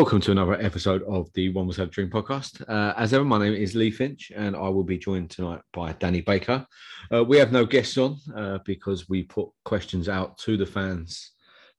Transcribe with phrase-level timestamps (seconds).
[0.00, 2.66] Welcome to another episode of the Wombles Had a Dream podcast.
[2.66, 5.92] Uh, as ever, my name is Lee Finch, and I will be joined tonight by
[5.92, 6.66] Danny Baker.
[7.12, 11.32] Uh, we have no guests on uh, because we put questions out to the fans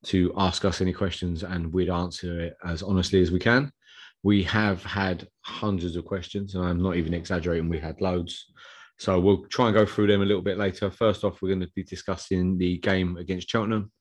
[0.03, 3.71] to ask us any questions, and we'd answer it as honestly as we can.
[4.21, 7.69] We have had hundreds of questions, and I'm not even exaggerating.
[7.69, 8.51] We had loads,
[8.99, 10.91] so we'll try and go through them a little bit later.
[10.91, 13.91] First off, we're going to be discussing the game against Cheltenham,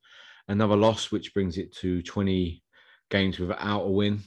[0.47, 2.63] another loss, which brings it to 20
[3.11, 4.21] games without a win.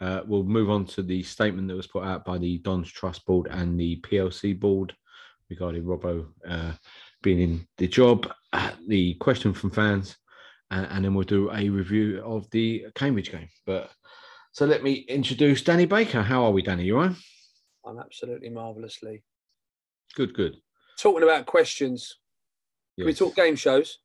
[0.00, 3.26] Uh, we'll move on to the statement that was put out by the Dons Trust
[3.26, 4.94] Board and the PLC Board
[5.50, 6.72] regarding Robbo uh,
[7.22, 10.16] being in the job, uh, the question from fans,
[10.70, 13.48] and, and then we'll do a review of the Cambridge game.
[13.66, 13.90] But
[14.52, 16.22] so let me introduce Danny Baker.
[16.22, 16.84] How are we, Danny?
[16.84, 17.16] You all right?
[17.84, 19.24] I'm absolutely marvellously.
[20.14, 20.56] Good, good.
[20.98, 22.16] Talking about questions,
[22.96, 23.98] can we talk game shows?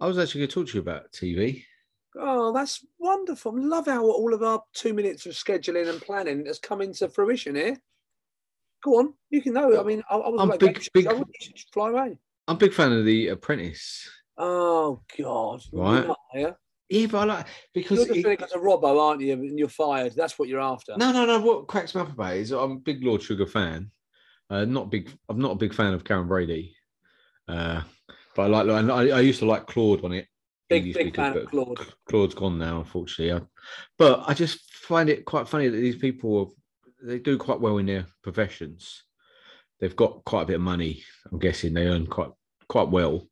[0.00, 1.64] I was actually going to talk to you about TV.
[2.16, 3.52] Oh, that's wonderful.
[3.56, 7.54] Love how all of our two minutes of scheduling and planning has come into fruition
[7.54, 7.76] here.
[8.82, 9.78] Go on, you can know.
[9.78, 11.22] I mean, I, I was I'm like, big- big- I
[11.72, 12.18] fly away.
[12.46, 14.08] I'm a big fan of The Apprentice.
[14.36, 15.94] Oh God, Right.
[15.98, 16.54] You're not, are you?
[16.88, 19.32] Yeah, but I like because You're just it- because of Robbo, aren't you?
[19.34, 20.14] And you're fired.
[20.16, 20.96] That's what you're after.
[20.96, 21.40] No, no, no.
[21.40, 23.90] What cracks me up about is I'm a big Lord Sugar fan.
[24.48, 25.10] Uh, not big.
[25.28, 26.74] I'm not a big fan of Karren Brady.
[27.46, 27.82] Uh,
[28.34, 28.66] but I like.
[28.66, 30.26] like- I, I used to like Claude on it.
[30.68, 31.78] Big, big fan of Claude.
[32.08, 33.32] Claude's gone now, unfortunately.
[33.32, 33.46] I-
[33.96, 36.54] but I just find it quite funny that these people
[37.02, 39.04] they do quite well in their professions.
[39.78, 41.04] They've got quite a bit of money.
[41.30, 42.30] I'm guessing they earn quite
[42.68, 43.28] quite well,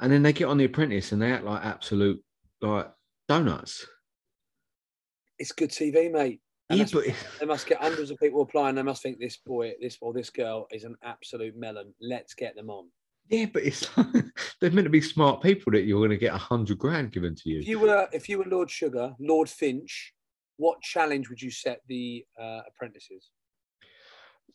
[0.00, 2.22] and then they get on The Apprentice and they act like absolute
[2.60, 2.90] like
[3.28, 3.86] donuts.
[5.38, 6.40] It's good TV, mate.
[6.70, 7.04] Yeah, but
[7.40, 8.76] they must get hundreds of people applying.
[8.76, 11.92] They must think this boy, this or this girl is an absolute melon.
[12.00, 12.88] Let's get them on.
[13.30, 13.88] Yeah, but it's
[14.60, 17.36] they're meant to be smart people that you're going to get a hundred grand given
[17.36, 17.60] to you.
[17.60, 20.12] If you were if you were Lord Sugar, Lord Finch,
[20.56, 23.30] what challenge would you set the uh, apprentices?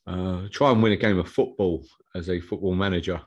[0.06, 3.19] Uh, try and win a game of football as a football manager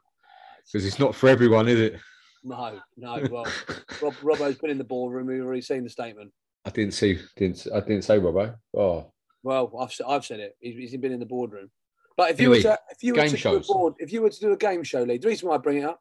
[0.66, 1.96] because it's not for everyone, is it?
[2.44, 3.26] No, no.
[3.30, 3.46] Well,
[4.02, 5.26] Rob, Robbo's been in the ballroom.
[5.26, 6.30] We've already seen the statement.
[6.66, 8.54] I didn't see, didn't I didn't say Robbo.
[8.76, 9.12] Oh,
[9.42, 10.56] Well, I've I've said it.
[10.60, 11.70] He's, he's been in the boardroom.
[12.18, 13.66] But if you Anyway, were to if you were to shows.
[13.68, 15.54] Do a board, if you were to do a game show, Lee, the reason why
[15.54, 16.00] I bring it up,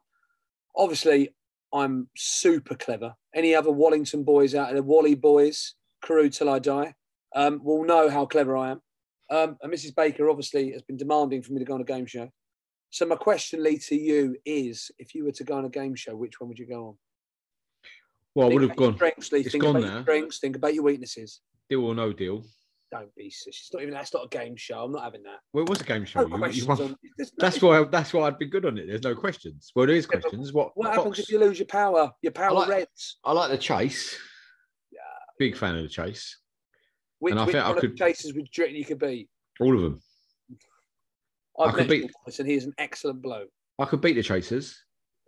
[0.76, 1.30] obviously,
[1.72, 3.14] I'm super clever.
[3.36, 6.94] Any other Wallington boys out there, Wally boys, crew till I die,
[7.36, 8.82] um, will know how clever I am.
[9.30, 9.94] Um, and Mrs.
[9.94, 12.28] Baker obviously has been demanding for me to go on a game show.
[12.90, 15.94] So my question, Lee, to you is: If you were to go on a game
[15.94, 16.98] show, which one would you go on?
[18.34, 19.40] well, I would have gone Strengths, Lee.
[19.40, 20.38] it's Think gone about your strengths.
[20.40, 21.42] Think about your weaknesses.
[21.70, 22.42] deal or no deal.
[22.90, 23.24] Don't be.
[23.24, 23.92] It's not even.
[23.92, 24.84] That's not a game show.
[24.84, 25.40] I'm not having that.
[25.52, 26.20] Well, it was a game show.
[26.22, 27.84] No You- you questions won- on- no- that's why.
[27.84, 28.86] That's why I'd be good on it.
[28.86, 29.70] There's no questions.
[29.74, 30.52] Well, there is questions.
[30.54, 30.72] What?
[30.74, 32.10] What happens if you lose your power?
[32.22, 33.18] Your power like- reds.
[33.24, 34.18] I like the chase.
[34.90, 35.00] Yeah.
[35.38, 36.38] Big fan of the chase.
[37.18, 39.28] Which, I which think I one of the could- chasers would you you could beat?
[39.60, 40.00] All of them.
[41.58, 43.50] I've I could beat- and he is an excellent bloke.
[43.78, 44.82] I could beat the chasers.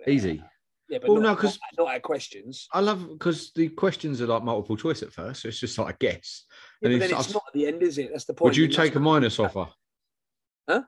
[0.06, 0.42] Easy.
[0.90, 2.66] Yeah, but Well, not, no, 'cause- not, not at questions.
[2.72, 5.94] I love because the questions are like multiple choice at first, so it's just like
[5.94, 6.44] a guess.
[6.82, 8.10] Yeah, And but then it's- not at the end, is it?
[8.10, 8.46] That's the point.
[8.50, 9.69] Would you take a minus offer?
[10.69, 10.82] Huh?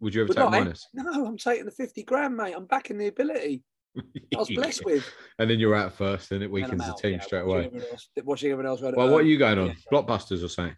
[0.00, 0.86] Would you ever take a minus?
[0.94, 2.54] No, I'm taking the 50 grand, mate.
[2.56, 3.64] I'm backing the ability.
[4.34, 5.04] I was blessed with.
[5.40, 7.66] And then you're out first, and it And weakens the team yeah, straight watching away.
[7.66, 8.80] everyone else- Watching everyone else.
[8.82, 9.66] Well, what are you going on?
[9.68, 9.74] Yeah.
[9.92, 10.76] Blockbusters or something?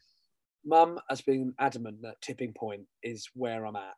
[0.65, 3.95] Mum has been adamant that tipping point is where I'm at.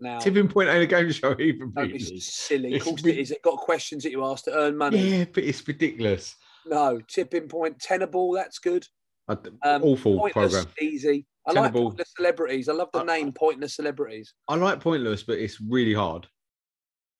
[0.00, 1.70] Now, Tipping point ain't a game show even.
[1.70, 2.70] be silly.
[2.70, 3.30] Of It's course rid- it is.
[3.30, 4.98] It got questions that you ask to earn money.
[4.98, 6.34] Yeah, but it's ridiculous.
[6.66, 8.86] No, tipping point, tenable, that's good.
[9.28, 10.66] I- Um, awful program.
[10.80, 11.26] easy.
[11.46, 11.82] I like Tenable.
[11.90, 12.68] pointless celebrities.
[12.68, 14.32] I love the Uh, name pointless celebrities.
[14.48, 16.26] I like pointless, but it's really hard.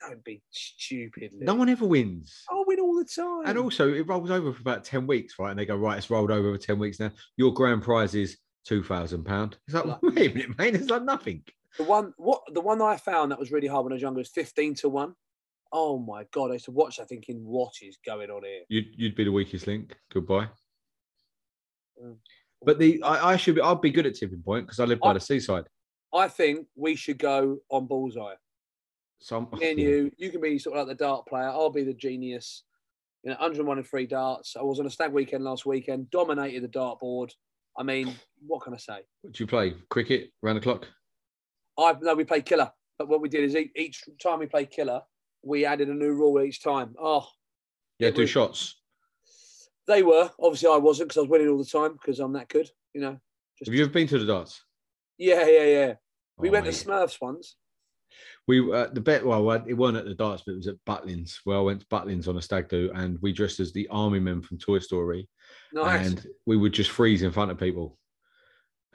[0.00, 1.32] Don't be stupid.
[1.34, 2.42] No one ever wins.
[2.50, 3.42] I win all the time.
[3.46, 5.50] And also, it rolls over for about 10 weeks, right?
[5.50, 7.12] And they go, right, it's rolled over for 10 weeks now.
[7.36, 8.38] Your grand prize is
[8.69, 9.54] £2,000.
[9.66, 10.74] It's like, Like- wait a minute, mate.
[10.74, 11.44] It's like nothing.
[11.78, 14.19] The one what the one I found that was really hard when I was younger
[14.19, 15.14] was fifteen to one.
[15.72, 18.60] Oh my god, I used to watch that thinking, what is going on here?
[18.69, 19.96] You'd, you'd be the weakest link.
[20.12, 20.48] Goodbye.
[22.02, 22.16] Mm.
[22.64, 25.00] But the I, I should be I'd be good at tipping point because I live
[25.00, 25.64] by I- the seaside.
[26.14, 28.34] I think we should go on bullseye.
[29.20, 31.48] So Me and you, you can be sort of like the dart player.
[31.48, 32.64] I'll be the genius.
[33.22, 34.56] You know, 101 and three darts.
[34.56, 37.32] I was on a stag weekend last weekend, dominated the dart board.
[37.78, 38.14] I mean,
[38.46, 38.98] what can I say?
[39.22, 39.74] Do you play?
[39.88, 40.86] Cricket round the clock?
[41.82, 44.70] I no, we played killer, but what we did is each, each time we played
[44.70, 45.02] killer,
[45.43, 46.94] we added a new rule each time.
[47.00, 47.26] Oh,
[47.99, 48.81] Yeah, It do was- shots.
[49.87, 52.49] they were obviously I wasn't because I was winning all the time because I'm that
[52.49, 52.70] good.
[52.94, 53.20] You know,
[53.58, 54.62] just Have you ever been to the darts?
[55.19, 55.94] yeah, yeah, yeah.
[56.38, 56.73] We Oh, went to.
[56.73, 57.56] Smurfs once.
[58.46, 61.38] We uh, the bet well it weren't at the darts, but it was at Butlins.
[61.44, 64.20] Where I went to Butlins on a stag do, and we dressed as the army
[64.20, 65.29] men from Toy Story,
[65.73, 66.06] Nice.
[66.08, 67.99] and we would just freeze in front of people,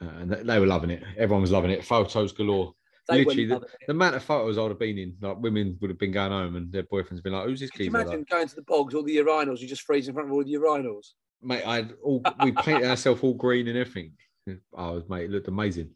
[0.02, 1.04] uh, and they were loving it.
[1.18, 1.84] Everyone was loving it.
[1.84, 2.76] Photos galore.
[3.10, 5.98] They Literally, the, the amount of photos I'd have been in, like women would have
[6.00, 8.48] been going home, and their boyfriends been like, "Who's this Could you imagine Like, going
[8.48, 11.12] to the bogs, all the urinals, you just freeze in front of all the urinals?
[11.42, 14.14] mate, I had all we painted ourselves all green and everything.
[14.76, 15.92] Oh, mate, it looked amazing.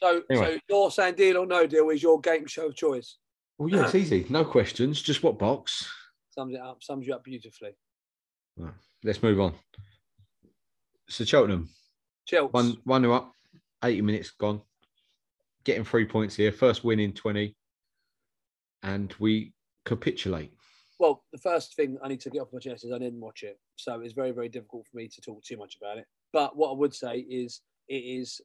[0.00, 0.54] So, Anyway.
[0.54, 3.16] so you're saying deal or no deal is your game show of choice.
[3.58, 4.26] Well, yeah, it's easy.
[4.28, 5.00] No questions.
[5.02, 5.88] Just what box?
[6.30, 7.70] Sums it up, sums you up beautifully.
[8.56, 8.72] Right,
[9.04, 9.54] Let's move on.
[11.08, 11.68] So Cheltenham,
[12.26, 12.50] Chelsea.
[12.50, 13.32] one one up,
[13.84, 14.62] eighty minutes gone,
[15.64, 16.52] getting three points here.
[16.52, 17.56] First win in twenty,
[18.82, 19.52] and we
[19.84, 20.52] capitulate.
[21.00, 23.42] Well, the first thing I need to get off my chest is I didn't watch
[23.42, 26.06] it, so it's very, very difficult for me to talk too much about it.
[26.32, 28.40] But what I would say is, it is,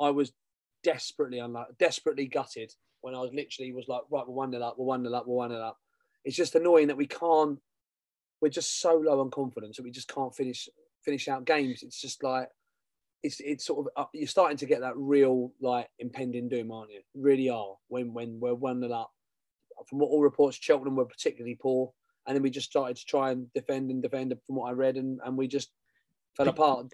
[0.00, 0.32] I was
[0.84, 4.76] desperately unlucky, desperately gutted when I was literally was like, right, we're one nil up,
[4.78, 5.76] we're one nil up, we're one nil up.
[6.24, 7.58] It's just annoying that we can't.
[8.40, 10.68] We're just so low on confidence that we just can't finish
[11.04, 11.82] finish out games.
[11.82, 12.48] It's just like
[13.22, 16.92] it's it's sort of uh, you're starting to get that real like impending doom, aren't
[16.92, 17.00] you?
[17.14, 19.10] Really are when when we're one nil up.
[19.88, 21.92] From what all reports, Cheltenham were particularly poor,
[22.26, 24.34] and then we just started to try and defend and defend.
[24.46, 25.70] From what I read, and, and we just
[26.36, 26.86] fell apart.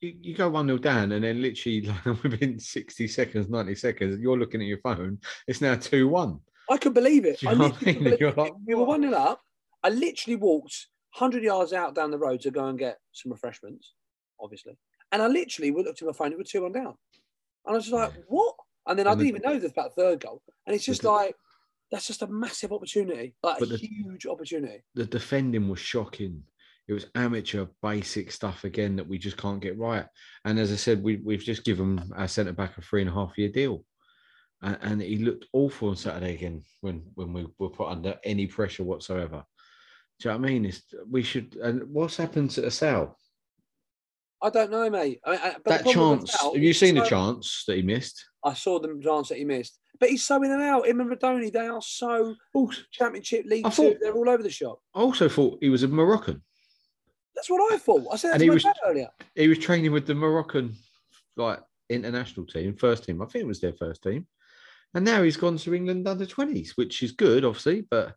[0.00, 4.20] You, you go one 0 down, and then literally like, within sixty seconds, ninety seconds,
[4.20, 5.18] you're looking at your phone.
[5.46, 6.40] It's now two one.
[6.70, 7.40] I could believe it.
[7.46, 8.04] I know what literally I mean?
[8.04, 8.36] believe You're it.
[8.36, 9.40] like, we were one nil up.
[9.82, 13.94] I literally walked hundred yards out down the road to go and get some refreshments,
[14.40, 14.76] obviously.
[15.12, 16.32] And I literally looked at my phone.
[16.32, 16.94] It was two one down,
[17.64, 18.54] and I was just like, "What?"
[18.86, 20.42] And then I And didn't the- even know there's about third goal.
[20.66, 21.34] And it's just the- like
[21.90, 24.82] that's just a massive opportunity, like a the- huge opportunity.
[24.94, 26.42] The defending was shocking.
[26.88, 30.06] It was amateur basic stuff again that we just can't get right.
[30.44, 33.14] And as I said, we, we've just given our centre back a three and a
[33.14, 33.84] half year deal.
[34.62, 38.46] And, and he looked awful on Saturday again when, when we were put under any
[38.46, 39.44] pressure whatsoever.
[40.20, 40.64] Do you know what I mean?
[40.66, 41.56] It's, we should.
[41.56, 43.16] And what's happened to Assal?
[44.42, 45.20] I don't know, mate.
[45.24, 46.32] I mean, I- That chance.
[46.42, 48.24] Have you seen the chance that he missed?
[48.44, 50.86] I saw the chance that he missed, but he's so in and out.
[50.86, 54.50] Him and Rudoni, they are so Also, Championship League I thought- They're all over the
[54.50, 54.80] shop.
[54.94, 56.42] I also thought he was a Moroccan.
[57.34, 58.06] That's what I thought.
[58.12, 59.08] I said that to he my was- dad earlier.
[59.34, 60.74] He was training with the Moroccan
[61.36, 63.20] like international team, first team.
[63.22, 64.26] I think it was their first team.
[64.94, 67.82] And now he's gone to England under 20s, which is good, obviously.
[67.90, 68.14] But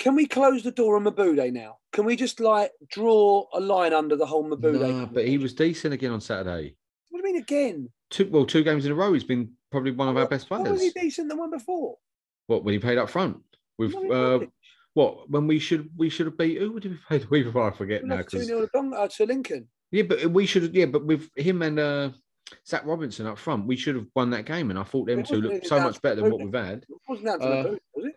[0.00, 1.76] Can we close the door on Mebude now?
[1.92, 4.80] Can we just like draw a line under the whole Mebude?
[4.80, 6.74] nah, but he was decent again on Saturday.
[7.10, 7.90] What do you mean again?
[8.08, 10.70] Two, well, two games in a row, he's been probably one of our best players.
[10.70, 11.98] was he decent than one before?
[12.46, 13.42] What when he played up front
[13.76, 14.40] with uh,
[14.94, 17.70] what when we should we should have beat who did we play the week before?
[17.70, 18.16] I forget now.
[18.16, 19.68] lost 0 to, uh, to Lincoln.
[19.92, 22.10] yeah, but we should yeah, but with him and uh,
[22.66, 23.66] Zach Robinson up front.
[23.66, 26.00] We should have won that game, and I thought them It two looked so much
[26.02, 26.84] better than what we've had.
[26.88, 28.09] It wasn't to Uh, was it?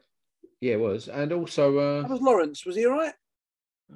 [0.63, 2.65] Yeah, it was, and also uh, That was Lawrence.
[2.65, 3.13] Was he all right?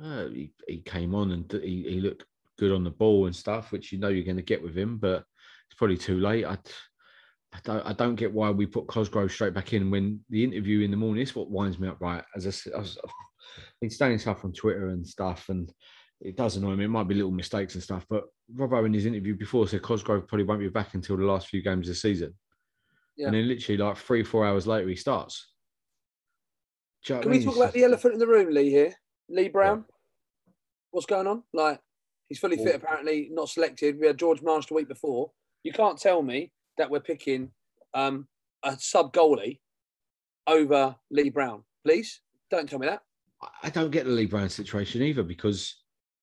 [0.04, 2.26] uh, he, he came on and he, he looked
[2.60, 4.98] good on the ball and stuff, which you know you're going to get with him,
[4.98, 5.24] but
[5.70, 6.44] it's probably too late.
[6.44, 6.58] I,
[7.54, 10.82] I don't I don't get why we put Cosgrove straight back in when the interview
[10.82, 11.24] in the morning.
[11.24, 12.24] Is what winds me up, right?
[12.36, 13.12] As I was, I've
[13.80, 15.72] been saying stuff on Twitter and stuff, and
[16.20, 16.84] it does annoy me.
[16.84, 20.28] It might be little mistakes and stuff, but Robbo in his interview before said Cosgrove
[20.28, 22.34] probably won't be back until the last few games of the season.
[23.16, 23.28] Yeah.
[23.28, 25.54] And then literally like three, four hours later, he starts.
[27.10, 27.48] You know Can we mean?
[27.48, 28.70] talk about the elephant in the room, Lee?
[28.70, 28.94] Here,
[29.30, 29.86] Lee Brown.
[30.92, 31.44] What's going on?
[31.54, 31.80] Like
[32.30, 34.00] he's fully fit, apparently not selected.
[34.00, 35.32] We had George Marsh the week before.
[35.64, 37.52] You can't tell me that we're picking
[37.94, 38.28] um,
[38.64, 39.60] a sub goalie
[40.48, 42.22] over Lee Brown, please.
[42.50, 43.02] Don't tell me that.
[43.62, 45.76] I don't get the Lee Brown situation either because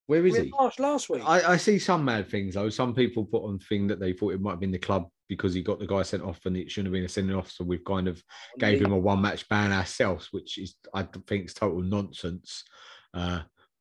[0.07, 0.51] where is We he?
[0.51, 1.23] Marsh last week.
[1.25, 2.71] I, I see some mad things though.
[2.71, 5.55] Some people put on thing that they thought it might have been the club because
[5.55, 7.51] he got the guy sent off and it shouldn't have been a sending off.
[7.51, 8.23] So we've kind of
[8.59, 12.65] gave him a one match ban ourselves, which is I think is total nonsense.
[13.13, 13.41] Uh,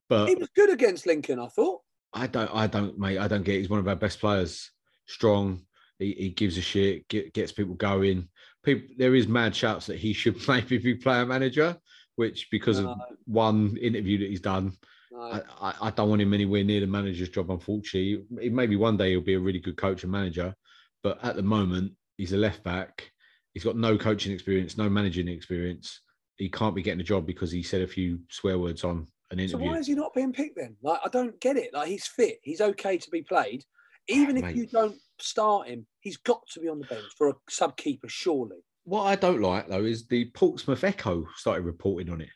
[0.09, 1.81] but he was good against Lincoln, I thought.
[2.13, 3.17] I don't, I don't, mate.
[3.17, 3.55] I don't get.
[3.55, 3.59] it.
[3.59, 4.69] He's one of our best players.
[5.07, 5.61] Strong.
[5.99, 7.07] He, he gives a shit.
[7.07, 8.29] Get, gets people going.
[8.63, 11.77] People, there is mad shouts that he should maybe be player manager,
[12.15, 12.95] which because of
[13.25, 14.73] one interview that he's done,
[15.11, 15.21] No.
[15.21, 17.49] I, I, I don't want him anywhere near the manager's job.
[17.49, 20.53] Unfortunately, maybe one day he'll be a really good coach and manager,
[21.03, 23.11] but at the moment he's a left back.
[23.53, 26.01] He's got no coaching experience, no managing experience.
[26.37, 29.39] He can't be getting a job because he said a few swear words on an
[29.39, 29.67] interview.
[29.67, 30.75] So why is he not being picked then?
[30.81, 31.73] Like I don't get it.
[31.73, 32.39] Like he's fit.
[32.41, 33.63] He's okay to be played.
[34.07, 34.55] Even if Mate.
[34.55, 38.09] you don't start him, he's got to be on the bench for a sub keeper,
[38.09, 38.57] surely.
[38.85, 42.29] What I don't like though is the Portsmouth Echo started reporting on it.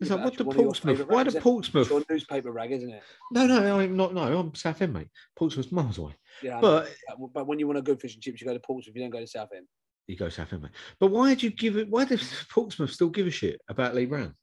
[0.00, 1.08] It's Yeah, like, what the one of your Portsmouth?
[1.08, 1.40] Why the?
[1.40, 1.82] Portsmouth?
[1.82, 3.02] It's your newspaper rag, isn't it?
[3.32, 4.14] No, no, I'm not.
[4.14, 5.08] No, I'm South End, mate.
[5.36, 6.14] Portsmouth's miles away.
[6.42, 6.60] Yeah.
[6.60, 6.88] But
[7.34, 8.94] but when you want to go fish and chips, you go to Portsmouth.
[8.96, 9.66] You don't go to Southend.
[10.06, 10.72] you go South End, mate.
[11.00, 11.88] But why did you give it?
[11.90, 14.34] Why does Portsmouth still give a shit about Lee Brown?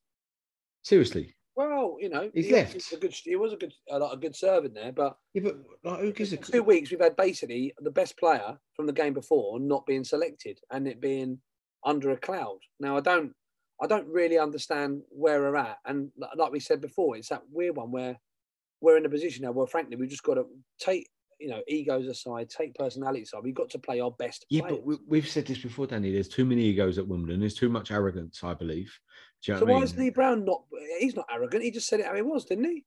[0.83, 2.73] Seriously, Well, you know, He's he left.
[2.75, 4.91] was A good, he was a good, a, like a good servant there.
[4.91, 6.37] But yeah, but like, who gives a?
[6.37, 10.59] two weeks, we've had basically the best player from the game before not being selected
[10.71, 11.39] and it being
[11.83, 12.59] under a cloud.
[12.79, 13.33] Now, I don't,
[13.81, 15.77] I don't really understand where we're at.
[15.85, 18.19] And like we said before, it's that weird one where
[18.81, 20.45] we're in a position now where, frankly, we've just got to
[20.79, 21.07] take,
[21.39, 23.41] you know, egos aside, take personality aside.
[23.43, 24.45] We've got to play our best.
[24.49, 24.77] Yeah, players.
[24.77, 26.11] but we, we've said this before, Danny.
[26.11, 27.39] There's too many egos at Wimbledon.
[27.39, 28.97] There's too much arrogance, I believe.
[29.45, 29.83] You know so I why mean?
[29.83, 30.63] is Lee Brown not?
[30.99, 31.63] He's not arrogant.
[31.63, 32.83] He just said it how he was, didn't he?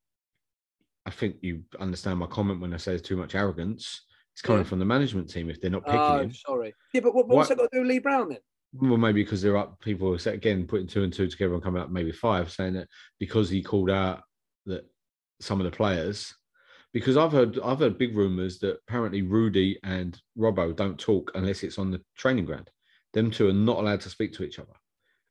[1.06, 4.02] I think you understand my comment when I say there's too much arrogance.
[4.34, 4.68] It's coming Yeah.
[4.68, 6.32] from the management team if they're not oh, picking Oh, him.
[6.32, 6.74] sorry.
[6.92, 8.38] Yeah, but what, what's that got to do with Lee Brown then?
[8.74, 9.80] Well, maybe because they're up.
[9.80, 12.88] People again putting two and two together and coming up maybe five, saying that
[13.18, 14.22] because he called out
[14.66, 14.84] that
[15.40, 16.34] some of the players.
[16.92, 21.62] Because I've heard I've heard big rumours that apparently Rudy and Robbo don't talk unless
[21.62, 22.70] it's on the training ground.
[23.12, 24.72] Them two are not allowed to speak to each other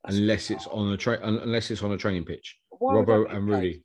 [0.03, 2.57] That's unless it's on a train unless it's on a training pitch.
[2.69, 3.47] Why Robbo and?
[3.47, 3.83] Rudy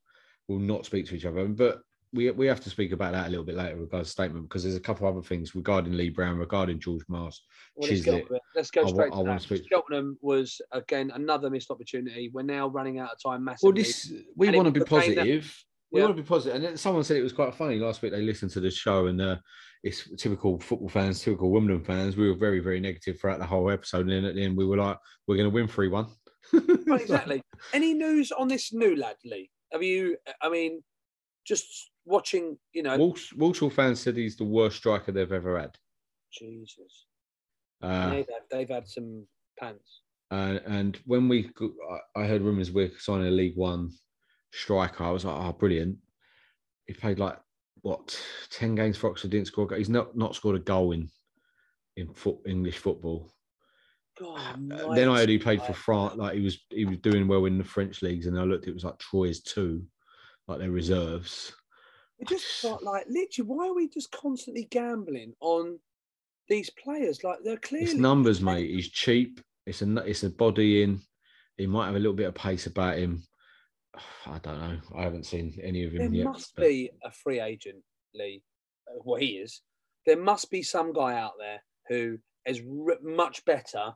[0.48, 1.46] will not speak to each other.
[1.48, 1.80] But
[2.12, 4.76] we we have to speak about that a little bit later regarding statement because there's
[4.76, 7.38] a couple of other things regarding Lee Brown, regarding George Marsh.
[7.74, 8.28] Well, let's, get on Chislett.
[8.28, 8.42] with it.
[8.54, 9.42] let's go straight I to wanna that.
[9.42, 12.30] speak- Cheltenham was again another missed opportunity.
[12.34, 13.82] We're now running out of time Well, massively.
[13.82, 15.64] this we And want to be game that- positive.
[15.92, 16.06] We Yeah.
[16.06, 16.56] want to be positive.
[16.56, 18.12] And then someone said it was quite funny last week.
[18.12, 19.36] They listened to the show, and uh,
[19.82, 22.16] it's typical football fans, typical Wimbledon fans.
[22.16, 24.64] We were very, very negative throughout the whole episode, and then at the end, we
[24.66, 24.96] were like,
[25.26, 26.06] "We're going to win three one."
[27.00, 27.42] Exactly.
[27.72, 29.50] Any news on this new lad, Lee?
[29.72, 30.16] Have you?
[30.40, 30.82] I mean,
[31.46, 32.58] just watching.
[32.72, 35.76] You know, Walsh, Walsall fans said he's the worst striker they've ever had.
[36.32, 37.06] Jesus,
[37.82, 39.26] Uh, they've, had, they've had some
[39.58, 40.00] pants.
[40.30, 41.50] Uh, and when we,
[42.16, 43.90] I I heard rumours we're signing a League One
[44.52, 45.04] striker.
[45.04, 45.98] I was like, oh, brilliant.
[46.86, 47.38] He played like
[47.82, 48.18] what
[48.50, 49.68] ten games for Oxford, didn't score.
[49.76, 51.08] He's not not scored a goal in
[51.96, 53.32] in foot, English football.
[54.18, 55.72] God, Uh, then I heard he played for.
[55.72, 56.16] France.
[56.16, 58.66] Like he was he was doing well in the French leagues, and I looked.
[58.66, 59.84] It was like Troyes two,
[60.48, 61.52] like their reserves.
[62.18, 63.48] It just felt like literally.
[63.48, 65.78] Why are we just constantly gambling on
[66.48, 67.24] these players?
[67.24, 68.70] Like they're clearly It's numbers, mate.
[68.70, 69.40] He's cheap.
[69.66, 71.00] It's a it's a body in.
[71.56, 73.22] He might have a little bit of pace about him.
[74.26, 74.78] I don't know.
[74.96, 76.22] I haven't seen any of him There yet.
[76.24, 77.82] There must but- be a free agent,
[78.14, 78.42] Lee.
[78.88, 79.60] uh, Well, he is.
[80.06, 82.60] There must be some guy out there who is
[83.02, 83.92] much better.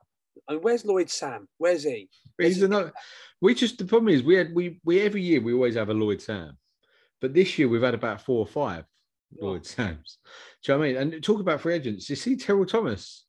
[0.48, 1.48] I mean, where's Lloyd Sam?
[1.58, 2.08] Where's he?
[2.38, 2.92] He's another.
[3.40, 5.94] We just the problem is we had we we every year we always have a
[5.94, 6.56] Lloyd Sam,
[7.20, 8.84] but this year we've had about four or five
[9.40, 10.18] Lloyd Sams.
[10.62, 11.14] Do you know what I mean?
[11.14, 12.08] And talk about free agents.
[12.10, 13.24] You see Terell Thomas.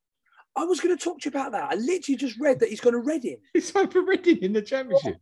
[0.56, 1.72] I was going to talk to you about that.
[1.72, 3.38] I literally just read that he's going to Reading.
[3.54, 5.18] He's over Reading in the championship.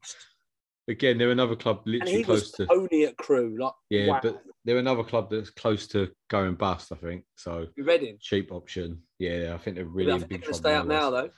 [0.88, 3.58] Again, they're another club literally close to only at Crewe.
[3.60, 4.20] Like, yeah, wow.
[4.22, 6.92] but they're another club that's close to going bust.
[6.92, 7.68] I think so.
[7.78, 8.18] Reading.
[8.22, 9.02] Cheap option.
[9.18, 11.30] Yeah, I think they're really I big they're stay up now, though.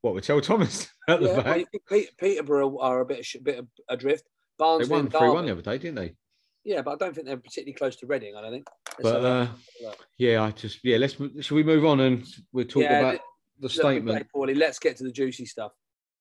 [0.00, 1.44] What with Joe Thomas at the Yeah, back?
[1.46, 4.24] well, you think Pete, Peterborough are a bit bit adrift.
[4.58, 6.14] Barnsley They won three one the other day, didn't they?
[6.64, 8.36] Yeah, but I don't think they're particularly close to Reading.
[8.36, 8.68] I don't think.
[8.98, 9.48] Let's But uh,
[10.18, 10.96] yeah, I just yeah.
[10.96, 13.20] Let's should we move on and we'll talk Yeah, about
[13.60, 14.26] the statement.
[14.34, 15.72] Paulie, let's get to the juicy stuff.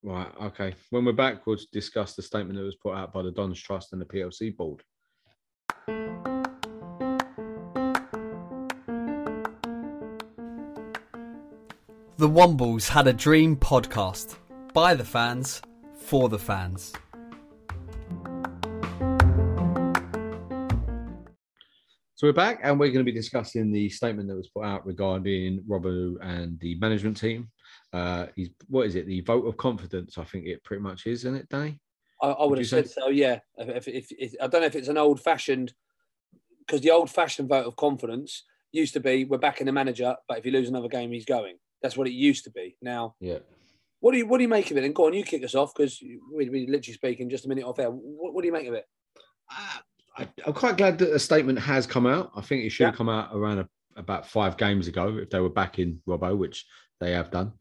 [0.05, 0.27] Right.
[0.41, 0.75] Okay.
[0.89, 3.93] When we're back, we'll discuss the statement that was put out by the Dons Trust
[3.93, 4.83] and the PLC board.
[12.17, 14.35] The Wombles had a dream podcast
[14.73, 15.61] by the fans
[15.95, 16.91] for the fans.
[22.15, 24.85] So we're back, and we're going to be discussing the statement that was put out
[24.85, 27.49] regarding Robbo and the management team.
[27.93, 29.05] Uh, he's what is it?
[29.05, 30.17] The vote of confidence.
[30.17, 31.79] I think it pretty much is, isn't it, Danny?
[32.21, 33.09] I, I would Would have said so.
[33.09, 33.39] Yeah.
[33.57, 35.73] If, if, if, I don't know if it's an old-fashioned,
[36.65, 40.45] because the old-fashioned vote of confidence used to be we're backing the manager, but if
[40.45, 41.57] you lose another game, he's going.
[41.81, 42.75] That's what it used to be.
[42.81, 43.39] Now, Yeah.
[43.99, 44.83] what do you what do you make of it?
[44.83, 46.01] And go on, you kick us off because
[46.33, 47.91] we we literally speaking just a minute off air.
[47.91, 48.85] What, what do you make of it?
[50.17, 52.31] I, I'm quite glad that a statement has come out.
[52.35, 55.39] I think it should have come out around a, about five games ago if they
[55.39, 56.65] were backing Robbo, which
[56.99, 57.53] they have done.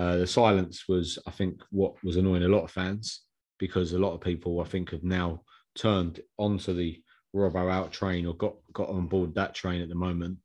[0.00, 3.20] Uh, the silence was, I think, what was annoying a lot of fans
[3.58, 5.42] because a lot of people, I think, have now
[5.74, 7.02] turned onto the
[7.36, 10.38] Robbo out train or got got on board that train at the moment,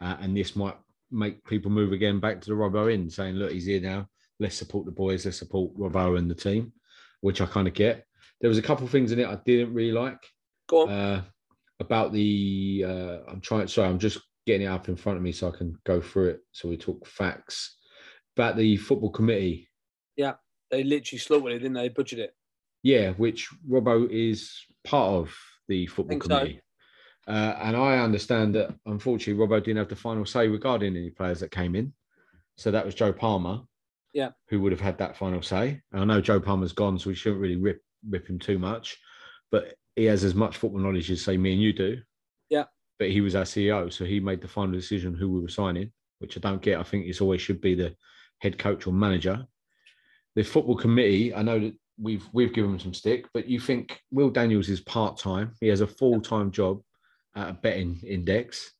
[0.00, 0.76] uh, and this might
[1.10, 4.08] make people move again back to the Robbo in, saying, "Look, he's here now.
[4.38, 5.24] Let's support the boys.
[5.24, 6.72] Let's support Robbo and the team,"
[7.20, 8.06] which I kind of get.
[8.40, 10.24] There was a couple of things in it I didn't really like
[10.68, 10.88] Go on.
[10.88, 11.22] uh,
[11.80, 12.84] about the.
[12.86, 13.66] Uh, I'm trying.
[13.66, 16.28] Sorry, I'm just getting it up in front of me so I can go through
[16.28, 16.40] it.
[16.52, 17.76] So we talk facts
[18.36, 19.68] about the football committee.
[20.16, 20.34] Yeah,
[20.70, 21.88] they literally slaughtered it, didn't they?
[21.88, 22.34] Butchered it.
[22.82, 24.52] Yeah, which Robbo is
[24.84, 25.34] part of
[25.68, 26.28] the football Think so.
[26.28, 26.60] committee.
[27.28, 31.40] Uh, and I understand that unfortunately Robbo didn't have the final say regarding any players
[31.40, 31.92] that came in.
[32.56, 33.60] So that was Joe Palmer.
[34.12, 34.30] Yeah.
[34.48, 35.80] Who would have had that final say.
[35.92, 38.98] And I know Joe Palmer's gone, so we shouldn't really rip rip him too much.
[39.50, 41.98] But he has as much football knowledge as say me and you do.
[42.48, 42.64] Yeah.
[42.98, 45.92] But he was our CEO, so he made the final decision who we were signing,
[46.18, 46.78] which I don't get.
[46.80, 47.94] I think it's always should be the
[48.40, 49.46] head coach or manager.
[50.34, 54.00] The football committee, I know that we've we've given him some stick, but you think
[54.10, 55.54] Will Daniels is part time.
[55.60, 56.82] He has a full time job
[57.36, 58.72] at a betting index,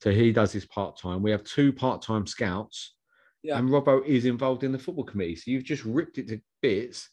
[0.00, 1.22] so he does this part time.
[1.22, 2.94] We have two part time scouts,
[3.42, 3.58] Yeah.
[3.58, 5.36] and Robbo is involved in the football committee.
[5.36, 7.08] So you've just ripped it to bits,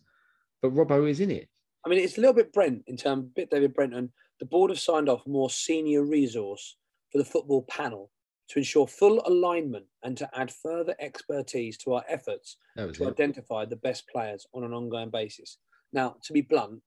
[0.62, 1.50] but Robbo is in it.
[1.86, 4.12] I mean, it's a little bit Brent in terms, bit David Brenton.
[4.40, 6.78] The board have signed off more senior resource
[7.12, 8.12] for the football panel
[8.50, 13.02] to ensure full alignment and to add further expertise to our efforts to it.
[13.02, 15.58] identify the best players on an ongoing basis.
[15.94, 16.82] Now, to be blunt,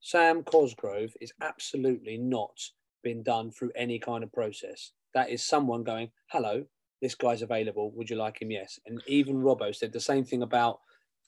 [0.00, 2.58] Sam Cosgrove is absolutely not
[3.02, 4.92] been done through any kind of process.
[5.14, 6.64] That is someone going, hello,
[7.00, 7.92] this guy's available.
[7.94, 8.50] Would you like him?
[8.50, 8.78] Yes.
[8.86, 10.80] And even Robbo said the same thing about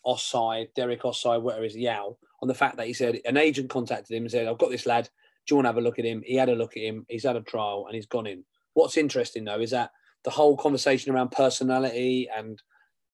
[0.06, 2.12] Osei, Derick Osei, whatever is Yaw,
[2.42, 4.86] on the fact that he said an agent contacted him and said, I've got this
[4.86, 5.08] lad.
[5.46, 6.22] Do you want to have a look at him?
[6.24, 7.06] He had a look at him.
[7.08, 8.44] He's had a trial and he's gone in.
[8.76, 9.90] What's interesting though is that
[10.22, 12.60] the whole conversation around personality and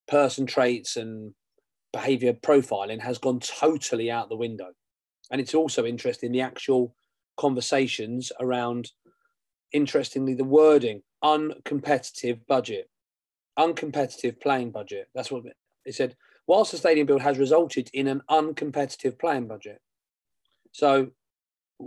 [0.09, 1.35] person traits and
[1.92, 4.70] behavior profiling has gone totally out the window.
[5.31, 6.96] And it's also interesting the actual
[7.37, 8.90] conversations around,
[9.72, 12.90] interestingly, the wording uncompetitive budget,
[13.57, 15.07] uncompetitive playing budget.
[15.14, 15.44] That's what
[15.85, 16.16] it said.
[16.48, 19.81] Whilst the stadium build has resulted in an uncompetitive playing budget.
[20.72, 21.12] So,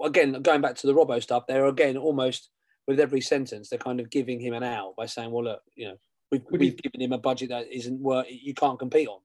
[0.02, 2.52] again, going back to the Robbo stuff, they're again almost
[2.88, 5.88] with every sentence, they're kind of giving him an out by saying, well, look, you
[5.88, 5.98] know,
[6.32, 9.20] we've, we've given him a budget that isn't worth, you can't compete on.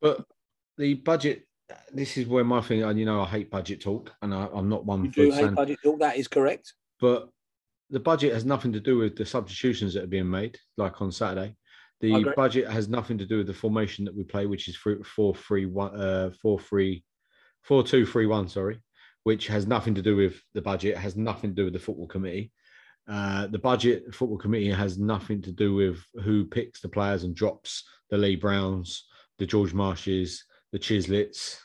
[0.00, 0.24] But
[0.78, 1.46] the budget.
[1.92, 2.82] This is where my thing.
[2.82, 5.34] and You know, I hate budget talk, and I, I'm not one You do hate
[5.34, 6.74] saying budget talk, that is correct.
[7.00, 7.28] but
[7.88, 11.12] the budget has nothing to do with the substitutions that are being made, like on
[11.12, 11.54] Saturday.
[12.00, 15.34] The budget has nothing to do with the formation that we play, which is four,
[15.36, 17.04] three, one, uh, four, three,
[17.62, 18.48] four, two, three, one.
[18.48, 18.82] Sorry,
[19.22, 20.96] which has nothing to do with the budget.
[20.96, 22.50] Has nothing to do with the football committee.
[23.08, 27.24] Uh, the budget the football committee has nothing to do with who picks the players
[27.24, 29.06] and drops the Lee Browns,
[29.38, 31.58] the George Marshes, the Chisletts.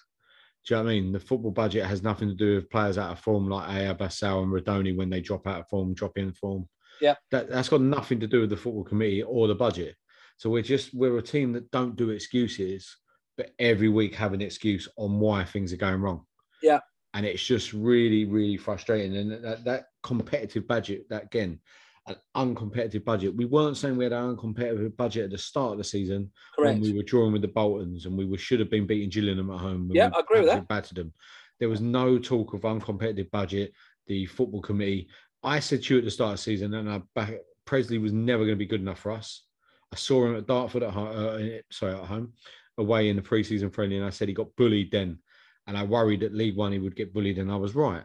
[0.66, 1.12] Do you know what I mean?
[1.12, 4.44] The football budget has nothing to do with players out of form like Ayoub Assal
[4.44, 6.68] and Rudoni when they drop out of form, drop in form.
[7.00, 7.16] Yeah.
[7.32, 9.96] That that's got nothing to do with the football committee or the budget.
[10.38, 12.98] So we're just we're a team that don't do excuses,
[13.38, 16.26] but every week have an excuse on why things are going wrong.
[16.62, 16.80] Yeah.
[17.14, 19.16] And it's just really, really frustrating.
[19.16, 21.60] And that, that competitive budget, that again,
[22.08, 23.36] an uncompetitive budget.
[23.36, 26.80] We weren't saying we had an uncompetitive budget at the start of the season Correct.
[26.80, 29.52] when we were drawing with the Boltons and we were, should have been beating Gillingham
[29.52, 29.90] at home.
[29.94, 30.68] Yeah, I agree with that.
[30.68, 31.14] Battered them.
[31.60, 33.74] There was no talk of uncompetitive budget.
[34.08, 35.10] The football committee.
[35.44, 37.34] I said to you at the start of the season, and I back
[37.66, 39.44] Pressley was never going to be good enough for us.
[39.92, 42.34] I saw him at Dartford at home, uh, sorry at home,
[42.78, 45.20] away in the preseason friendly, and I said he got bullied then,
[45.68, 48.04] and I worried at League One he would get bullied, and I was right.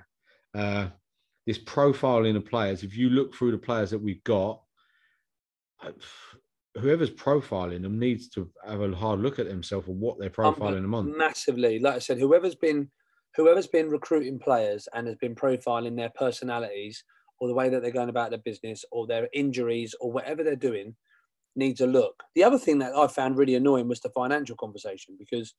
[0.55, 0.89] Uh,
[1.47, 4.63] this profiling of players, if you look through the players that we've got,
[6.77, 10.77] whoever's profiling them needs to have a hard look at themselves and what they're profiling
[10.77, 11.17] Um, them on.
[11.17, 11.79] Massively.
[11.79, 12.91] Like I said, whoever's been
[13.35, 17.03] whoever's been recruiting players and has been profiling their personalities
[17.41, 20.55] or the way that they're going about their business or their injuries or whatever they're
[20.55, 20.95] doing
[21.57, 22.23] needs a look.
[22.35, 25.55] The other thing that I found really annoying was the financial conversation because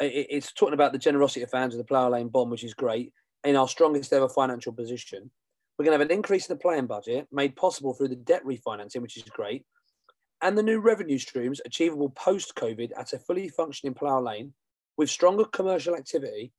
[0.00, 3.12] it's talking about the generosity of fans of the Plough Lane Bond, which is great,
[3.44, 5.30] in our strongest ever financial position.
[5.78, 8.44] We're going to have an increase in the playing budget made possible through the debt
[8.44, 9.64] refinancing, which is great,
[10.42, 14.52] and the new revenue streams achievable post COVID at a fully functioning Plough Lane
[14.96, 16.52] with stronger commercial activity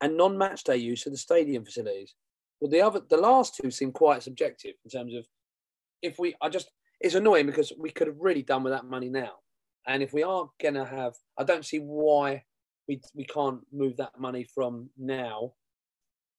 [0.00, 2.14] and non match day use of the stadium facilities.
[2.60, 5.26] Well, the other, the last two seem quite subjective in terms of
[6.02, 9.08] if we, I just, it's annoying because we could have really done with that money
[9.08, 9.32] now.
[9.86, 12.44] And if we are going to have, I don't see why
[12.88, 15.52] we, we can't move that money from now,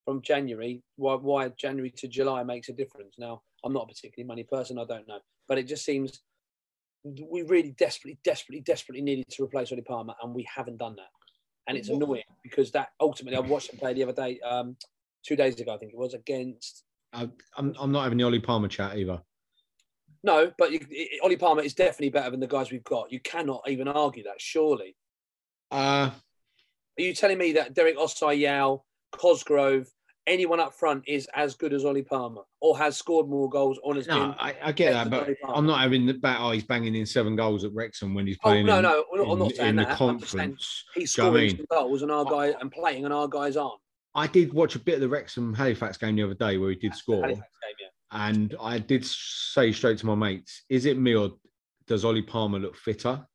[0.08, 3.16] from January, why, why January to July makes a difference.
[3.20, 5.20] Now, I'm not a particularly money person, I don't know.
[5.50, 6.22] But it just seems
[7.04, 11.10] we really desperately, desperately, desperately needed to replace Ollie Palmer, and we haven't done that.
[11.68, 14.78] And it's annoying because that ultimately, I watched him play the other day, um,
[15.26, 16.86] two days ago, I think it was against.
[17.12, 19.22] I, I'm, I'm not having the Ollie Palmer chat either.
[20.24, 23.12] No, but you, it, Ollie Palmer is definitely better than the guys we've got.
[23.12, 24.96] You cannot even argue that, surely.
[25.70, 26.14] Uh, Are
[26.98, 28.78] you telling me that Derick Osei Yaw,
[29.12, 29.90] Cosgrove,
[30.28, 33.96] anyone up front is as good as Ollie Palmer or has scored more goals on
[33.96, 34.08] his.
[34.08, 34.36] no.
[34.38, 36.38] I, I get that, but I'm not having the bat.
[36.40, 38.66] Oh, he's banging in seven goals at Wrexham when he's Oh, playing.
[38.66, 39.98] no, in, no, I'm not- I'm not in- saying in the that.
[39.98, 40.84] Saying conference.
[40.94, 41.66] He's Do you know what I scoring mean?
[41.72, 43.80] some goals and our guy and playing and our guys aren't.
[44.14, 46.76] I did watch a bit of the Wrexham Halifax game the other day where he
[46.76, 48.28] did score, Halifax game, yeah.
[48.30, 51.32] and I did say straight to my mates, "Is it me or
[51.88, 53.26] does Ollie Palmer look fitter?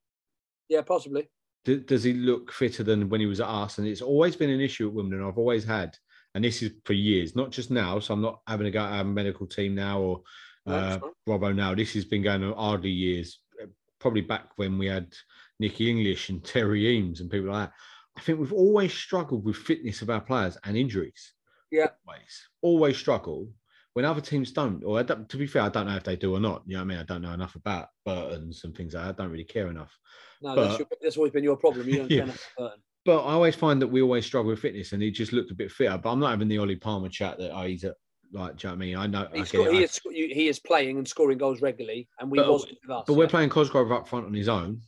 [0.69, 1.29] Yeah, possibly.
[1.65, 4.51] D- does he look fitter than when he was at us?" And it's always been
[4.51, 5.25] an issue at Wimbledon.
[5.27, 5.97] I've always had,
[6.35, 7.99] and this is for years, not just now.
[7.99, 10.23] So I'm not having to go to our medical team now or
[10.67, 11.05] uh, that's.
[11.29, 11.75] Robbo now.
[11.75, 13.67] This has been going on hardly years, uh,
[13.99, 15.13] probably back when we had
[15.61, 17.75] Nicky English and Terry Eames and people like that.
[18.17, 21.33] I think we've always struggled with fitness of our players and injuries.
[21.71, 21.89] Yeah.
[22.07, 23.49] Always, always struggle
[23.95, 24.85] when other teams don't.
[24.85, 26.63] Or I don't, to be fair, I don't know if they do or not.
[26.67, 26.99] You know what I mean?
[26.99, 29.09] I don't know enough about Burton's and things like that.
[29.09, 29.97] I don't really care enough.
[30.43, 31.89] No, But- that's, your, that's always been your problem.
[31.89, 32.17] You don't Yeah.
[32.19, 32.83] care enough about Burton.
[33.05, 35.55] But I always find that we always struggle with fitness, and he just looked a
[35.55, 35.99] bit fitter.
[35.99, 37.97] But I'm not having the Ollie Palmer chat that oh, he's at
[38.33, 38.57] like.
[38.57, 38.97] Do you know what I mean?
[38.97, 39.29] I know.
[39.33, 42.97] I he, is, he is playing and scoring goals regularly, and we But- wasn't with
[42.97, 43.05] us.
[43.07, 44.81] but we're playing Cosgrove up front on his own.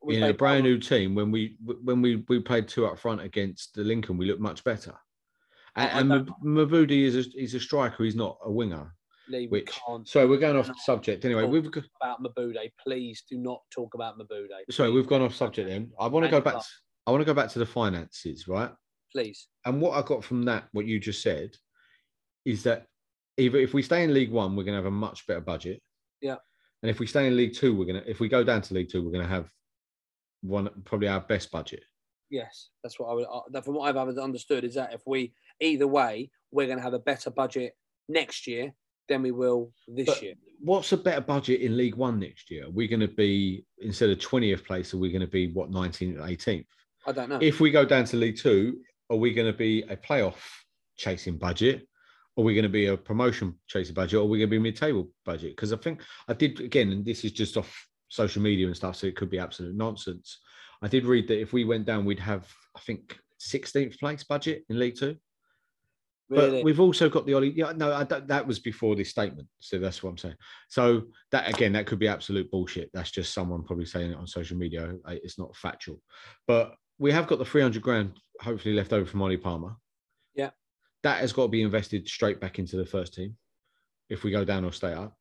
[0.00, 3.20] We in a brand new team when we when we we played two up front
[3.20, 4.94] against the Lincoln, we looked much better.
[5.74, 8.04] And, and is a, he's a striker.
[8.04, 8.94] He's not a winger.
[9.28, 11.44] Lee, we Which can't so we're going off subject anyway.
[11.44, 12.70] We've got, about Mebude.
[12.82, 14.48] Please do not talk about Mebude.
[14.70, 15.68] sorry, we've gone off subject.
[15.68, 16.54] Then I want to go back.
[16.54, 16.64] To,
[17.08, 18.70] I want to go back to the finances, right?
[19.10, 19.48] Please.
[19.64, 21.56] And what I got from that, what you just said,
[22.44, 22.84] is that
[23.38, 25.80] either if we stay in League One, we're going to have a much better budget.
[26.20, 26.36] Yeah.
[26.82, 28.08] And if we stay in League Two, we're going to.
[28.08, 29.48] If we go down to League Two, we're going to have
[30.42, 31.82] one probably our best budget.
[32.28, 33.26] Yes, that's what I would.
[33.54, 36.92] Uh, from what I've understood is that if we either way, we're going to have
[36.92, 37.72] a better budget
[38.10, 38.74] next year
[39.08, 40.34] than we will this But year.
[40.60, 42.66] What's a better budget in League One next year?
[42.68, 46.18] We're going to be instead of 20th place, are we going to be what 19th,
[46.18, 46.66] 18th?
[47.06, 47.38] I don't know.
[47.40, 48.78] If we go down to League Two,
[49.10, 50.36] are we going to be a playoff
[50.96, 51.88] chasing budget?
[52.36, 54.18] Are we going to be a promotion chasing budget?
[54.18, 55.56] Or are we going to be mid-table budget?
[55.56, 58.96] Because I think I did again, and this is just off social media and stuff,
[58.96, 60.38] so it could be absolute nonsense.
[60.80, 64.64] I did read that if we went down, we'd have I think 16th place budget
[64.68, 65.16] in League Two.
[66.28, 67.52] really, But we've also got the Ollie.
[67.52, 69.48] Yeah, no, I that was before this statement.
[69.60, 70.36] So that's what I'm saying.
[70.68, 72.90] So that again, that could be absolute bullshit.
[72.92, 74.94] That's just someone probably saying it on social media.
[75.08, 76.00] It's not factual.
[76.46, 79.76] But we have got the 300 grand hopefully left over from Ollie Palmer.
[80.34, 80.50] Yeah.
[81.02, 83.36] That has got to be invested straight back into the first team
[84.08, 85.16] if we go down or stay up.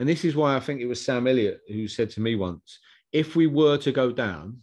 [0.00, 2.78] And this is why I think it was Sam Elliott who said to me once
[3.12, 4.58] if we were to go down,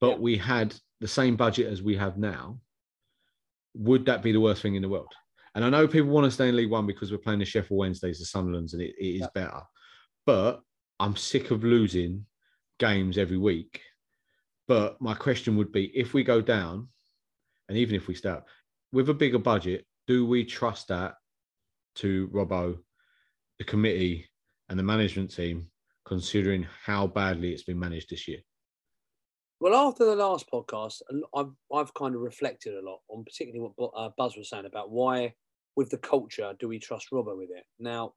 [0.00, 0.16] but Yeah.
[0.18, 2.60] we had the same budget as we have now,
[3.74, 5.12] would that be the worst thing in the world?
[5.54, 7.78] And I know people want to stay in League One because we're playing the Sheffield
[7.78, 9.26] Wednesdays, the Sunderlands, and it, it is Yeah.
[9.34, 9.62] better.
[10.24, 10.62] But
[11.00, 12.26] I'm sick of losing
[12.78, 13.80] games every week.
[14.70, 16.86] But my question would be if we go down,
[17.68, 18.46] and even if we stay up,
[18.92, 21.14] with a bigger budget, do we trust that
[21.96, 22.78] to Robbo,
[23.58, 24.30] the committee,
[24.68, 25.66] and the management team,
[26.04, 28.38] considering how badly it's been managed this year?
[29.58, 31.02] Well, after the last podcast,
[31.34, 34.92] I've I've kind of reflected a lot on particularly what uh, Buzz was saying about
[34.92, 35.34] why,
[35.74, 37.64] with the culture, do we trust Robbo with it?
[37.80, 38.12] Now,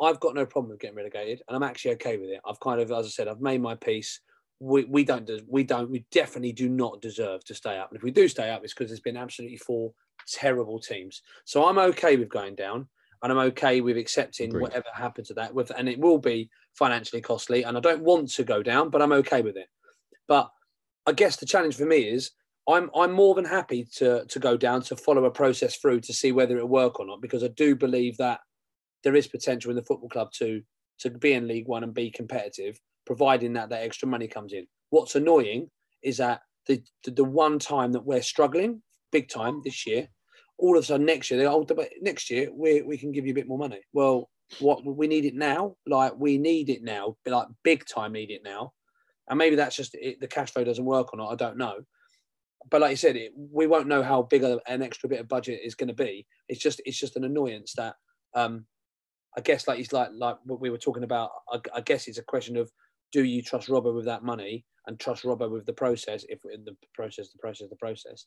[0.00, 2.38] I've got no problem with getting relegated, and I'm actually okay with it.
[2.46, 4.20] I've kind of, as I said, I've made my peace.
[4.60, 8.02] We we don't we don't we definitely do not deserve to stay up, and if
[8.02, 9.92] we do stay up, it's because there's been absolutely four
[10.28, 11.22] terrible teams.
[11.44, 12.88] So I'm okay with going down,
[13.22, 14.62] and I'm okay with accepting Agreed.
[14.62, 15.54] whatever happens to that.
[15.54, 19.02] With and it will be financially costly, and I don't want to go down, but
[19.02, 19.68] I'm okay with it.
[20.28, 20.50] But
[21.06, 22.30] I guess the challenge for me is
[22.68, 26.12] I'm I'm more than happy to to go down to follow a process through to
[26.12, 28.40] see whether it'll work or not because I do believe that
[29.02, 30.62] there is potential in the football club to
[31.00, 34.66] to be in League One and be competitive, providing that that extra money comes in.
[34.90, 35.70] What's annoying
[36.02, 40.08] is that the the, the one time that we're struggling big time this year,
[40.58, 41.66] all of a sudden next year they oh
[42.00, 43.80] next year we we can give you a bit more money.
[43.92, 48.30] Well, what we need it now, like we need it now, like big time need
[48.30, 48.72] it now
[49.28, 51.32] and maybe that's just it, the cash flow doesn't work or not.
[51.32, 51.76] I don't know.
[52.70, 55.28] But like you said, it, we won't know how big a, an extra bit of
[55.28, 56.26] budget is going to be.
[56.48, 57.94] It's just it's just an annoyance that
[58.34, 58.66] um,
[59.36, 61.30] I guess like it's like like what we were talking about.
[61.50, 62.70] I, I guess it's a question of
[63.14, 66.26] do you trust Robbo with that money and trust Robbo with the process?
[66.28, 68.26] If in the process, the process, the process.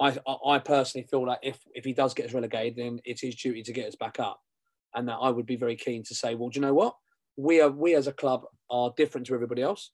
[0.00, 3.36] I I personally feel like if if he does get us relegated, then it's his
[3.36, 4.40] duty to get us back up,
[4.94, 6.96] and that I would be very keen to say, well, do you know what?
[7.36, 9.92] We are we as a club are different to everybody else.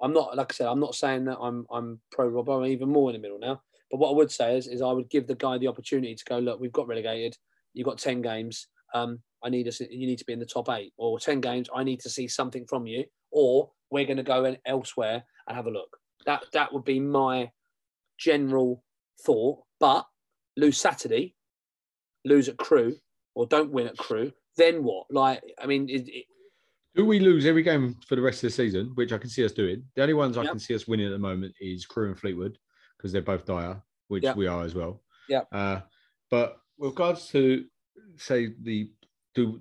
[0.00, 2.88] I'm not like I said, I'm not saying that I'm I'm pro Robbo, I'm even
[2.88, 3.60] more in the middle now.
[3.90, 6.24] But what I would say is, is I would give the guy the opportunity to
[6.24, 7.36] go, look, we've got relegated,
[7.74, 8.66] you've got 10 games.
[8.94, 11.68] Um, I need us you need to be in the top eight, or 10 games,
[11.74, 15.66] I need to see something from you, or we're gonna go in elsewhere and have
[15.66, 15.96] a look.
[16.26, 17.50] That that would be my
[18.18, 18.84] general
[19.24, 19.62] thought.
[19.80, 20.06] But
[20.56, 21.36] lose Saturday,
[22.24, 22.96] lose at Crewe,
[23.34, 25.06] or don't win at Crewe, then what?
[25.10, 26.24] Like, I mean, it, it,
[26.96, 29.44] Do we lose every game for the rest of the season, which I can see
[29.44, 29.84] us doing?
[29.94, 32.58] The only ones I can see us winning at the moment is Crewe and Fleetwood
[32.96, 34.36] because they're both dire, which Yep.
[34.36, 35.02] we are as well.
[35.28, 35.48] Yep.
[35.52, 35.80] Uh,
[36.30, 37.64] but with regards to
[38.16, 38.90] say the
[39.34, 39.60] do,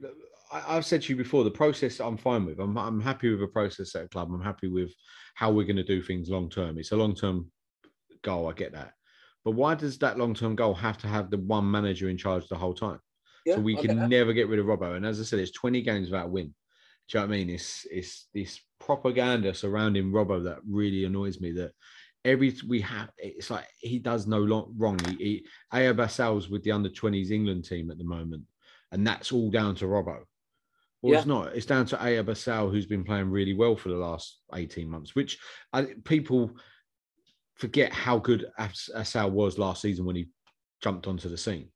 [0.52, 2.60] I, I've said to you before the process I'm fine with.
[2.60, 4.30] I'm I'm happy with the process at a club.
[4.34, 4.92] I'm happy with
[5.36, 6.78] how we're going to do things long term.
[6.78, 7.52] It's a long term
[8.24, 8.50] goal.
[8.50, 8.94] I get that.
[9.46, 12.48] But why does that long term goal have to have the one manager in charge
[12.48, 13.00] the whole time?
[13.48, 14.10] yeah, so we I get can that.
[14.10, 14.96] never get rid of Robbo.
[14.98, 16.54] And as I said, it's 20 games without a win.
[17.10, 17.50] Do you know what I mean?
[17.50, 21.54] It's it's this propaganda surrounding Robbo that really annoys me.
[21.54, 21.72] That
[22.26, 25.00] every we have, it's like he does no wrong.
[25.08, 28.44] He, he Aya with the under 20s England team at the moment,
[28.92, 30.20] and that's all down to Robbo.
[31.02, 31.56] Well, it's not.
[31.56, 35.16] It's down to Ayoub Basal, who's been playing really well for the last 18 months,
[35.16, 35.38] which
[35.72, 36.52] I, people
[37.56, 40.28] forget how good As- Assal was last season when he
[40.82, 41.70] jumped onto the scene.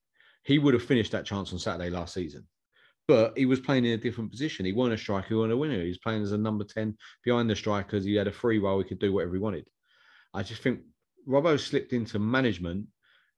[0.43, 2.47] He would have finished that chance on Saturday last season,
[3.07, 4.65] but he was playing in a different position.
[4.65, 5.81] He wasn't a striker, he wasn't a winner.
[5.81, 8.03] He was playing as a number 10 behind the strikers.
[8.03, 9.67] He had a free role, he could do whatever he wanted.
[10.33, 10.81] I just think
[11.27, 12.87] Robbo slipped into management,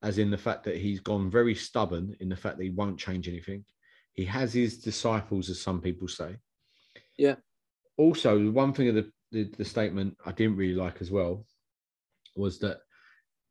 [0.04, 3.00] as in the fact that he's gone very stubborn in the fact that he won't
[3.00, 3.63] change anything.
[4.13, 6.36] He has his disciples, as some people say.
[7.18, 7.36] Yeah.
[7.98, 11.46] Also, the one thing of the, the, the statement I didn't really like as well
[12.36, 12.80] was that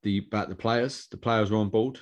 [0.02, 1.98] the about the players, the players were on board,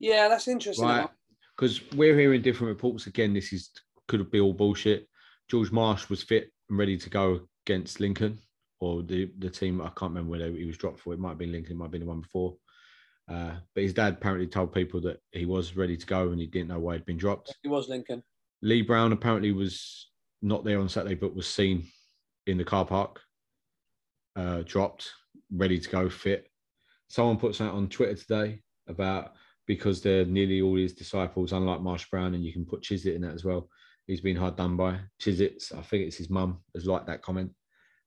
[0.00, 0.86] Yeah, that's interesting.
[0.86, 1.08] right?
[1.56, 3.06] Because we're hearing different reports.
[3.06, 3.70] Again, this is
[4.08, 5.06] could be all bullshit.
[5.48, 8.38] George Marsh was fit and ready to go against Lincoln
[8.80, 9.80] or the the team.
[9.80, 11.12] I can't remember where he was dropped for.
[11.12, 12.56] It might have been Lincoln, it might have been the one before.
[13.28, 16.46] Uh, but his dad apparently told people that he was ready to go and he
[16.46, 17.54] didn't know why he'd been dropped.
[17.62, 18.22] He was Lincoln.
[18.62, 20.08] Lee Brown apparently was
[20.40, 21.84] not there on Saturday, but was seen
[22.46, 23.20] in the car park,
[24.36, 25.10] uh, dropped,
[25.52, 26.48] ready to go, fit.
[27.08, 29.32] Someone put something on Twitter today about
[29.66, 33.22] because they're nearly all his disciples, unlike Marsh Brown, and you can put Chislett in
[33.22, 33.68] that as well.
[34.06, 34.98] He's been hard done by.
[35.20, 37.52] Chislett's, I think it's his mum, has liked that comment.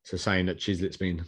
[0.04, 1.24] So saying that Chislett's been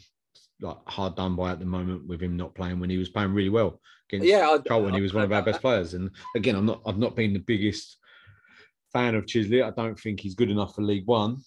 [0.62, 3.34] like hard done by at the moment with him not playing when he was playing
[3.34, 4.94] really well against Yeah, I- Charlton.
[4.94, 5.94] He I- was one of our best players.
[5.94, 7.98] And again, I'm not I've not been the biggest
[8.92, 9.63] fan of Chislett.
[9.66, 11.38] I don't think he's good enough for League One,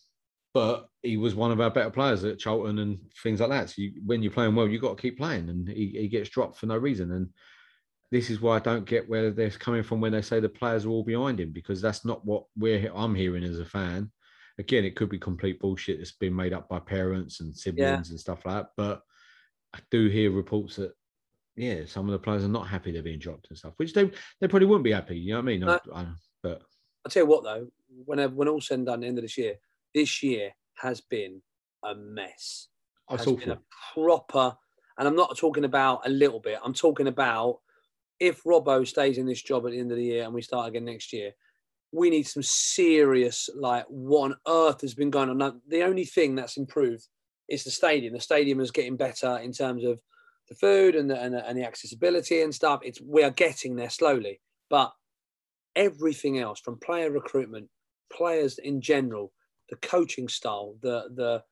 [0.53, 3.71] but he was one of our better players at Charlton and things like that.
[3.71, 6.29] So you, when you're playing well, you've got to keep playing, and he, he gets
[6.31, 7.13] dropped for no reason.
[7.13, 7.29] And
[8.11, 10.85] this is why I don't get where they're coming from when they say the players
[10.85, 14.11] are all behind him, because that's not what we're I'm hearing as a fan.
[14.59, 18.19] Again, it could be complete bullshit that's been made up by parents and siblings and
[18.21, 18.71] stuff like that.
[18.77, 19.03] But
[19.75, 20.93] I do hear reports that
[21.57, 24.11] yeah, some of the players are not happy they're being dropped and stuff, which they
[24.41, 25.19] they probably wouldn't be happy.
[25.19, 25.65] You know what I mean?
[25.65, 25.93] I- No.
[25.95, 26.63] I- but
[27.05, 27.69] I'll tell you what though,
[28.05, 29.57] when when all said and done at the end of this year,
[29.95, 31.43] this year has been
[31.83, 32.69] a mess.
[33.09, 33.61] I has saw been a
[33.95, 34.57] proper,
[34.99, 36.59] and I'm not talking about a little bit.
[36.63, 37.61] I'm talking about
[38.21, 40.69] if Robbo stays in this job at the end of the year and we start
[40.69, 41.33] again next year,
[41.93, 45.39] we need some serious like what on earth has been going on.
[45.39, 47.07] Now, the only thing that's improved
[47.49, 48.13] is the stadium.
[48.13, 50.01] The stadium is getting better in terms of
[50.49, 52.81] the food and the, and the, and the accessibility and stuff.
[52.83, 54.93] It's we are getting there slowly, but
[55.75, 57.69] everything else from player recruitment,
[58.13, 59.33] players in general,
[59.71, 61.43] the coaching style, the the,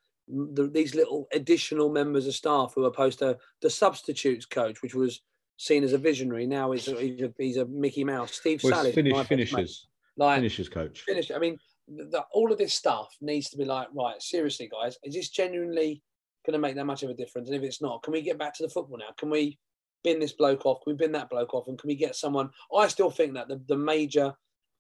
[0.54, 4.94] the these little additional members of staff who are opposed to the substitutes coach, which
[4.94, 5.20] was
[5.56, 6.46] seen as a visionary.
[6.46, 8.32] Now he's a, he's a, he's a Mickey Mouse.
[8.32, 9.48] Steve Well, Sallis, finish, my best mate.
[9.48, 11.00] finishers, like finishers coach.
[11.00, 11.30] finish.
[11.30, 14.96] I mean, the, the, all of this stuff needs to be like, right, seriously, guys,
[15.02, 16.02] is this genuinely
[16.46, 17.48] going to make that much of a difference?
[17.48, 19.14] And if it's not, can we get back to the football now?
[19.18, 19.58] Can we
[20.02, 20.78] bin this bloke off?
[20.84, 21.68] Can we bin that bloke off?
[21.68, 22.50] And can we get someone?
[22.76, 24.32] I still think that the, the major,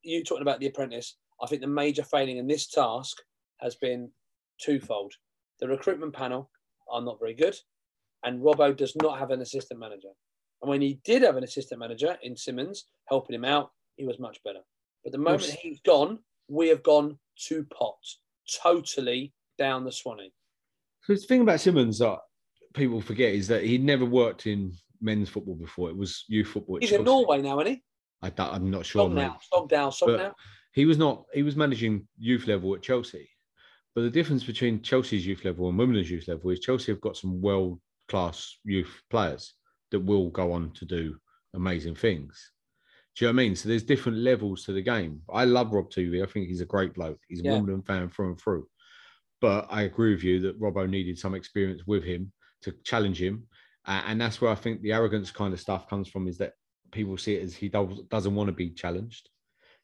[0.02, 3.16] you talking about the apprentice, I think the major failing in this task
[3.60, 4.10] has been
[4.62, 5.12] twofold.
[5.60, 6.50] The recruitment panel
[6.90, 7.56] are not very good,
[8.22, 10.10] and Robbo does not have an assistant manager.
[10.62, 14.18] And when he did have an assistant manager in Simmons helping him out, he was
[14.18, 14.60] much better.
[15.04, 15.58] But the moment Yes.
[15.60, 17.98] he's gone, we have gone to pot,
[18.62, 20.32] totally down the Swanee.
[21.02, 22.18] So the thing about Simmons that
[22.72, 25.90] people forget is that he never worked in men's football before.
[25.90, 26.78] It was youth football.
[26.80, 27.04] He's in.
[27.04, 27.82] Norway now, isn't he?
[28.22, 29.08] I, I'm not sure.
[30.72, 31.24] He was not.
[31.32, 33.28] He was managing youth level at Chelsea.
[33.94, 37.16] But the difference between Chelsea's youth level and women's youth level is Chelsea have got
[37.16, 39.54] some world class youth players
[39.92, 41.16] that will go on to do
[41.54, 42.50] amazing things.
[43.16, 43.56] Do you know what I mean?
[43.56, 45.22] So there's different levels to the game.
[45.32, 46.22] I love Rob Tuvey.
[46.22, 47.20] I think he's a great bloke.
[47.28, 47.52] He's a Yeah.
[47.52, 48.68] Wimbledon fan through and through.
[49.40, 53.46] But I agree with you that Robbo needed some experience with him to challenge him.
[53.86, 56.54] Uh, and that's where I think the arrogance kind of stuff comes from is that
[56.90, 59.28] people see it as he does, doesn't want to be challenged.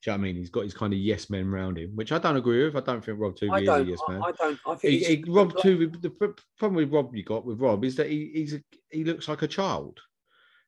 [0.03, 0.37] Do you know what I mean?
[0.37, 2.75] He's got his kind of yes men around him, which I don't agree with.
[2.75, 4.23] I don't think Rob Tuvey is a yes man.
[4.23, 4.59] I, I don't.
[4.67, 7.97] I think He, he, Rob Tuvey, the problem with Rob you got with Rob is
[7.97, 10.01] that he, he's a, he looks like a child.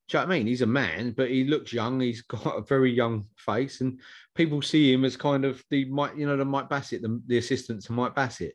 [0.09, 0.47] Do you know what I mean?
[0.47, 2.01] He's a man, but he looks young.
[2.01, 4.01] He's got a very young face, and
[4.35, 7.39] people see him as kind of the Mike, you know, the Mike Bassett, the, the
[7.39, 8.55] assistant to Mike Bassett.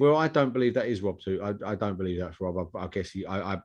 [0.00, 1.40] Well, I don't believe that is Rob too.
[1.42, 2.56] I, I don't believe that's Rob.
[2.74, 3.58] I, I guess he, I, I,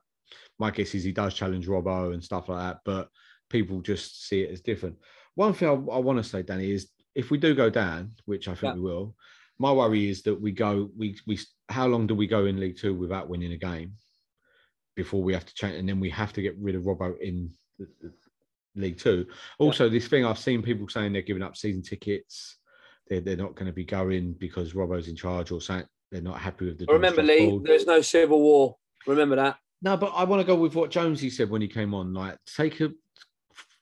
[0.58, 3.08] my guess is he does challenge Robbo and stuff like that, but
[3.48, 4.96] people just see it as different.
[5.34, 8.46] One thing I, I want to say, Danny, is if we do go down, which
[8.46, 8.74] I think Yeah.
[8.74, 9.16] we will,
[9.58, 11.38] my worry is that we go, we, we,
[11.68, 13.94] how long do we go in League Two without winning a game
[15.02, 17.50] before we have to change, and then we have to get rid of Robbo in
[17.78, 18.12] the, the
[18.76, 19.26] League Two.
[19.58, 22.58] Also, this thing I've seen people saying they're giving up season tickets.
[23.08, 26.38] They're, they're not going to be going because Robbo's in charge or saying they're not
[26.38, 26.86] happy with the.
[26.86, 27.64] Remember, Lee, board.
[27.64, 28.76] there's no civil war.
[29.06, 29.56] Remember that.
[29.80, 32.12] No, but I want to go with what Jonesy said when he came on.
[32.12, 32.90] Like, take a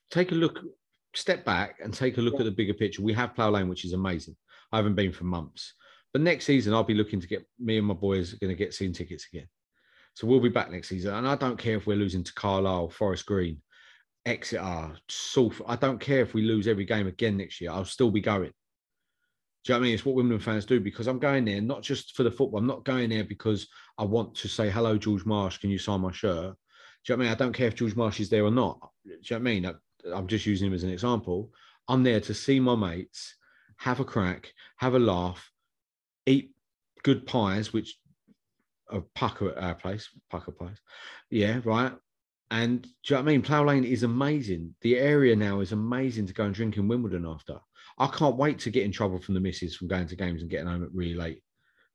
[0.09, 0.61] take a look,
[1.15, 3.01] step back, and take a look at the bigger picture.
[3.01, 4.37] We have Plough Lane, which is amazing.
[4.71, 5.73] I haven't been for months,
[6.13, 8.63] but next season I'll be looking to get me and my boys are going to
[8.63, 9.47] get season tickets again.
[10.19, 12.89] So we'll be back next season, and I don't care if we're losing to Carlisle,
[12.89, 13.61] Forest Green,
[14.25, 15.65] Exeter, Salford.
[15.65, 17.71] I don't care if we lose every game again next year.
[17.71, 18.51] I'll still be going.
[19.63, 19.93] Do you know what I mean?
[19.93, 22.59] It's what Wimbledon fans do because I'm going there not just for the football.
[22.59, 26.01] I'm not going there because I want to say, hello, George Marsh, can you sign
[26.01, 26.53] my shirt?
[27.05, 27.31] Do you know what I mean?
[27.31, 28.77] I don't care if George Marsh is there or not.
[29.05, 29.65] Do you know what I mean?
[29.67, 31.49] I- I'm just using him as an example.
[31.87, 33.35] I'm there to see my mates,
[33.77, 35.49] have a crack, have a laugh,
[36.25, 36.51] eat
[37.03, 37.97] good pies, which
[38.89, 40.77] are pucker at our place, pucker Place.
[41.29, 41.93] Yeah, right.
[42.51, 43.41] And do you know what I mean?
[43.41, 44.73] Plough Lane is amazing.
[44.81, 47.59] The area now is amazing to go and drink in Wimbledon after.
[47.99, 50.49] I can't wait to get in trouble from the missus from going to games and
[50.49, 51.43] getting home at really late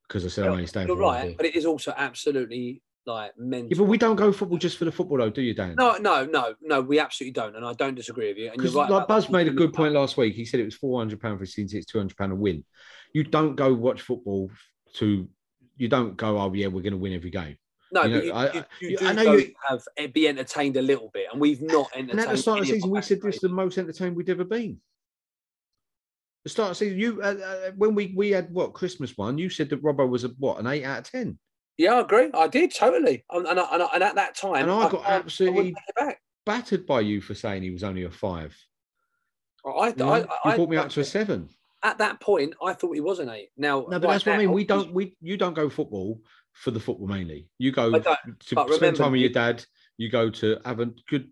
[0.07, 1.35] because I said I'm only staying You're right, day.
[1.37, 3.71] but it is also absolutely like mental.
[3.71, 5.75] Yeah, but we don't go football just for the football, though, do you, Dan?
[5.77, 6.81] No, no, no, no.
[6.81, 8.51] We absolutely don't, and I don't disagree with you.
[8.53, 8.91] And you're right.
[8.91, 10.35] like Buzz made a good point last week.
[10.35, 12.37] He said it was four hundred pound for a season, it's two hundred pound a
[12.37, 12.65] win.
[13.13, 14.51] You don't go watch football
[14.95, 15.29] to.
[15.77, 16.39] You don't go.
[16.39, 17.57] Oh yeah, we're going to win every game.
[17.93, 20.77] No, you know, but you, I- you, do I know you- have eh, be entertained
[20.77, 22.11] a little bit, and we've not entertained.
[22.11, 24.31] And at the start of the season, we said this is the most entertained we'd
[24.31, 24.79] ever been.
[26.45, 29.39] The start of the season, you uh, uh, when we we had what Christmas one,
[29.39, 31.39] you said that Robbo was a what an eight out of ten,
[31.79, 32.31] Yeah, I agree.
[32.35, 35.57] I did totally, and, and, and, and at that time, and I got I absolutely
[35.57, 36.21] wouldn't take it back.
[36.45, 38.55] battered by you for saying he was only a five.
[39.67, 40.13] I, You, know?
[40.13, 41.49] I, You I, brought me up to a seven.
[41.85, 43.51] At that point, I thought he was an eight.
[43.57, 44.53] Now, No, but right that's what I mean.
[44.53, 44.93] We don't.
[44.93, 46.21] We you don't go football
[46.53, 47.49] for the football mainly.
[47.59, 49.65] You go to spend remember, time with your dad.
[49.99, 51.31] You go to have a good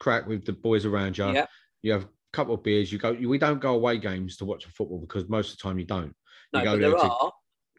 [0.00, 1.30] crack with the boys around you.
[1.32, 1.46] Yeah.
[1.82, 2.92] You have a couple of beers.
[2.92, 3.12] You go.
[3.12, 5.86] We don't go away games to watch the football because most of the time you
[5.86, 6.14] don't.
[6.52, 7.32] No, You go but there there are.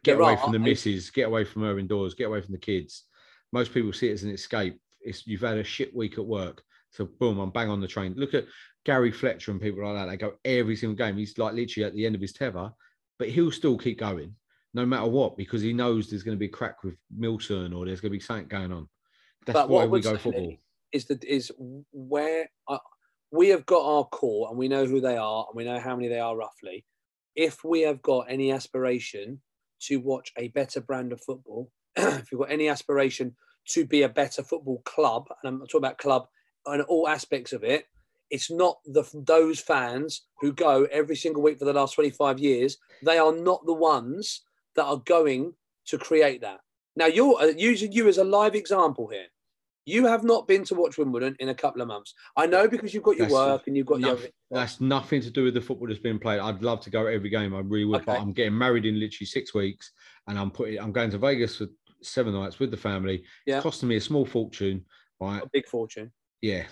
[0.03, 2.53] get there away are, from the missus, get away from her indoors, get away from
[2.53, 3.03] the kids.
[3.51, 4.79] Most people see it as an escape.
[5.01, 8.13] It's you've had a shit week at work, so boom, I'm bang on the train.
[8.15, 8.45] Look at
[8.85, 10.11] Gary Fletcher and people like that.
[10.11, 11.17] They go every single game.
[11.17, 12.71] He's like literally at the end of his tether,
[13.17, 14.35] but he'll still keep going
[14.73, 17.85] no matter what because he knows there's going to be a crack with Milton or
[17.85, 18.87] there's going to be something going on.
[19.45, 20.55] That's But why I we go football.
[20.91, 21.51] Is that is
[21.91, 22.77] where uh,
[23.31, 25.95] we have got our core and we know who they are and we know how
[25.95, 26.85] many they are roughly.
[27.35, 29.41] If we have got any aspiration
[29.83, 33.35] to watch a better brand of football, if you've got any aspiration
[33.69, 36.27] to be a better football club, and I'm talking about club
[36.65, 37.87] and all aspects of it,
[38.33, 42.77] it's not the those fans who go every single week for the last 25 years.
[43.03, 44.41] They are not the ones
[44.75, 45.53] that are going
[45.85, 46.59] to create that.
[46.95, 49.27] Now you're uh, using you as a live example here.
[49.85, 52.15] You have not been to watch Wimbledon in a couple of months.
[52.35, 54.17] I know because you've got your That's work and you've got your.
[54.49, 56.39] that's nothing to do with the football that's been played.
[56.39, 57.53] I'd love to go every game.
[57.53, 59.91] I really would, but I'm getting married in literally six weeks,
[60.27, 60.79] and I'm putting.
[60.79, 61.67] I'm going to Vegas for
[62.01, 63.25] seven nights with the family.
[63.45, 63.57] Yeah.
[63.57, 64.85] It's costing me a small fortune.
[65.19, 65.43] Right?
[65.43, 66.11] A big fortune.
[66.41, 66.63] Yeah.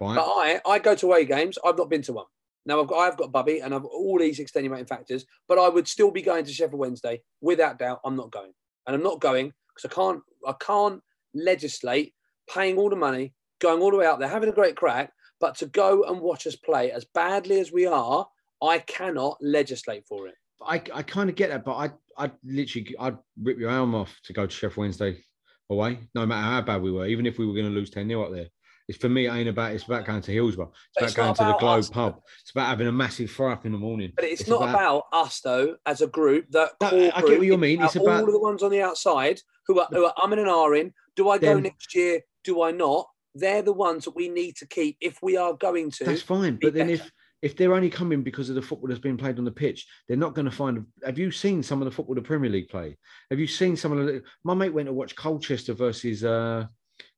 [0.00, 0.16] Right.
[0.16, 1.58] But I, I go to away games.
[1.64, 2.26] I've not been to one.
[2.66, 5.24] Now I've got, I've got Bubby, and I've all these extenuating factors.
[5.48, 8.00] But I would still be going to Sheffield Wednesday without doubt.
[8.04, 8.52] I'm not going,
[8.86, 10.22] and I'm not going because I can't.
[10.46, 11.00] I can't
[11.34, 12.14] legislate
[12.52, 15.12] paying all the money, going all the way out there, having a great crack.
[15.40, 18.26] But to go and watch us play as badly as we are,
[18.62, 20.34] I cannot legislate for it.
[20.66, 24.18] I, I kind of get that, but I I literally I'd rip your arm off
[24.24, 25.22] to go to Sheffield Wednesday
[25.70, 28.08] away, no matter how bad we were, even if we were going to lose 10
[28.08, 28.48] 0 up there.
[28.88, 30.70] It's for me, it ain't about it's about going to Hillsborough.
[30.96, 31.88] It's about it's going to the Globe us.
[31.88, 32.20] pub.
[32.42, 34.12] It's about having a massive fry up in the morning.
[34.14, 36.46] But it's, not about, us though, as a group.
[36.50, 37.82] That No, core I get what you mean.
[37.82, 40.48] It's about- all of the ones on the outside who are who are umming and
[40.48, 40.92] ahhing.
[41.16, 41.62] Do I go Them.
[41.62, 42.20] next year?
[42.44, 43.08] Do I not?
[43.34, 46.04] They're the ones that we need to keep if we are going to.
[46.04, 46.58] That's fine.
[46.60, 47.02] But then better.
[47.04, 47.10] if
[47.40, 50.16] if they're only coming because of the football that's been played on the pitch, they're
[50.16, 50.84] not going to find.
[51.04, 52.96] Have you seen some of the football the Premier League play?
[53.30, 54.22] Have you seen some of the?
[54.44, 56.22] My mate went to watch Colchester versus.
[56.22, 56.66] uh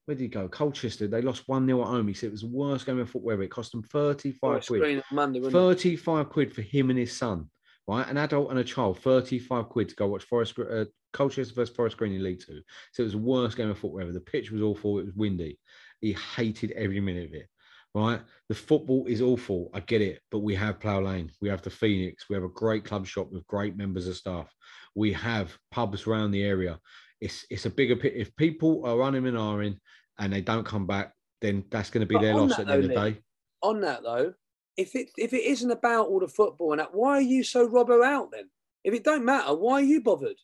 [0.07, 0.49] where did he go?
[0.49, 1.07] Colchester.
[1.07, 2.09] They lost 1 0 at home.
[2.09, 3.43] He said it was the worst game of football ever.
[3.43, 4.83] It cost them 35 Or a quid.
[4.99, 5.59] on Monday, wouldn't it?
[5.59, 7.51] 35 quid for him and his son,
[7.87, 8.07] right?
[8.09, 11.97] An adult and a child, 35 quid to go watch Forest uh, Colchester versus Forest
[11.97, 12.61] Green in League Two.
[12.93, 14.13] So it was the worst game of football ever.
[14.13, 14.99] The pitch was awful.
[15.01, 15.59] It was windy.
[16.01, 17.49] He hated every minute of it,
[17.95, 18.21] right?
[18.49, 19.71] The football is awful.
[19.75, 21.33] I get it, but we have Plough Lane.
[21.41, 22.27] We have the Phoenix.
[22.29, 24.55] We have a great club shop with great members of staff.
[24.95, 26.79] We have pubs around the area.
[27.21, 28.15] It's it's a bigger pit.
[28.17, 29.79] If people are running and ahhing
[30.19, 32.73] and they don't come back, then that's going to be But their loss at the
[32.73, 33.19] end of the day.
[33.63, 34.35] On that though,
[34.77, 37.69] if it if it isn't about all the football and that, why are you so
[37.69, 38.51] Robbo out then?
[38.85, 40.37] If it don't matter, why are you bothered?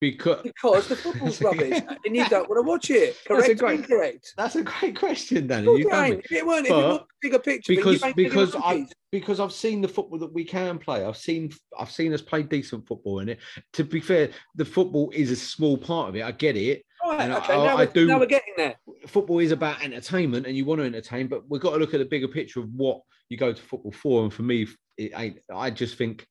[0.00, 3.16] Because Because the football's rubbish and you don't want to watch it.
[3.28, 4.34] That's a Correct great- incorrect?
[4.36, 5.66] That's a great question, Danny.
[5.66, 8.86] Well, You if it weren't, if it But was a bigger picture, because because I
[9.10, 11.04] because I've seen the football that we can play.
[11.04, 13.38] I've seen I've seen us play decent football in it.
[13.74, 16.22] To be fair, the football is a small part of it.
[16.24, 16.84] I get it.
[17.04, 18.74] Right, and I- okay, I- now, I we're, do- now we're getting there.
[19.06, 21.98] Football is about entertainment, and you want to entertain, but we've got to look at
[22.00, 24.24] the bigger picture of what you go to football for.
[24.24, 24.66] And for me,
[24.98, 25.38] it ain't.
[25.54, 26.26] I just think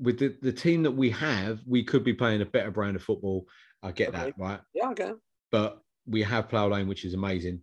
[0.00, 3.02] with the, the team that we have, we could be playing a better brand of
[3.02, 3.46] football.
[3.82, 4.18] I get Okay.
[4.18, 4.60] that, right?
[4.74, 5.12] Yeah, okay.
[5.52, 7.56] But we have Plough Lane, which is amazing.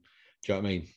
[0.45, 0.88] Do you know what I mean?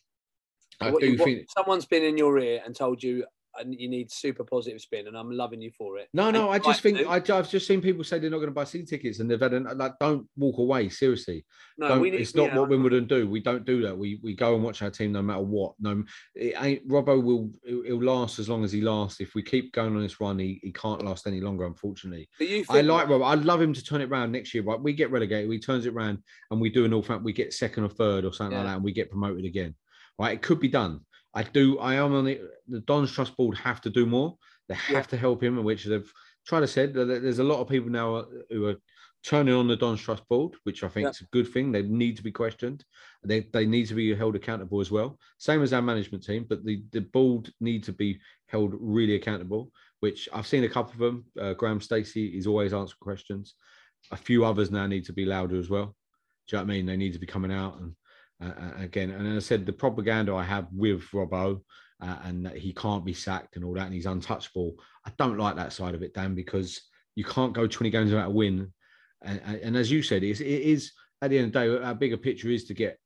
[0.81, 1.47] I What do what- think.
[1.57, 3.25] someone's been in your ear and told you
[3.61, 6.09] uh, you need super positive spin, and I'm loving you for it.
[6.15, 7.07] No, no, I just think.
[7.07, 9.41] I, I've just seen people say they're not going to buy season tickets, and they've
[9.41, 10.89] had an, like, don't walk away.
[10.89, 11.45] Seriously,
[11.79, 13.29] no, don't, we need, it's not yeah, what Wimbledon do.
[13.29, 13.97] We don't do that.
[13.97, 15.75] We we go and watch our team no matter what.
[15.81, 16.05] No,
[16.35, 16.89] it ain't.
[16.89, 19.21] Robbo will he'll, he'll last as long as he lasts.
[19.21, 21.67] If we keep going on this run, he, he can't last any longer.
[21.67, 23.27] Unfortunately, But you I like Robbo.
[23.27, 24.63] I'd love him to turn it around next year.
[24.63, 26.19] Right, we get relegated, he turns it around,
[26.51, 27.25] and we do an Northampton.
[27.25, 29.75] We get second or third or something like that, and we get promoted again.
[30.19, 31.01] Right, it could be done.
[31.35, 31.79] I do.
[31.79, 34.37] I am on the the Don's Trust Board have to do more.
[34.69, 35.03] They have Yeah.
[35.03, 36.13] to help him, which they've
[36.47, 36.95] tried to said.
[36.95, 38.77] that There's a lot of people now uh, who are
[39.23, 41.11] turning on the Don's Trust Board, which I think Yeah.
[41.11, 41.71] is a good thing.
[41.71, 42.85] They need to be questioned.
[43.23, 45.19] They they need to be held accountable as well.
[45.39, 49.73] Same as our management team, but the the board need to be held really accountable.
[50.01, 51.27] Which I've seen a couple of them.
[51.39, 53.55] Uh, Graham Stacey is always answering questions.
[54.11, 55.95] A few others now need to be louder as well.
[56.49, 56.87] Do you know what I mean?
[56.87, 57.95] They need to be coming out and
[58.43, 59.11] uh, uh, again.
[59.11, 61.61] And as I said, the propaganda I have with Robbo
[62.01, 64.75] uh, and that he can't be sacked and all that, and he's untouchable.
[65.07, 66.81] I don't like that side of it, Dan, because
[67.15, 68.73] you can't go 20 games without a win.
[69.23, 71.95] And, and, as you said, it's, it is at the end of the day, our
[71.95, 72.99] bigger picture is to get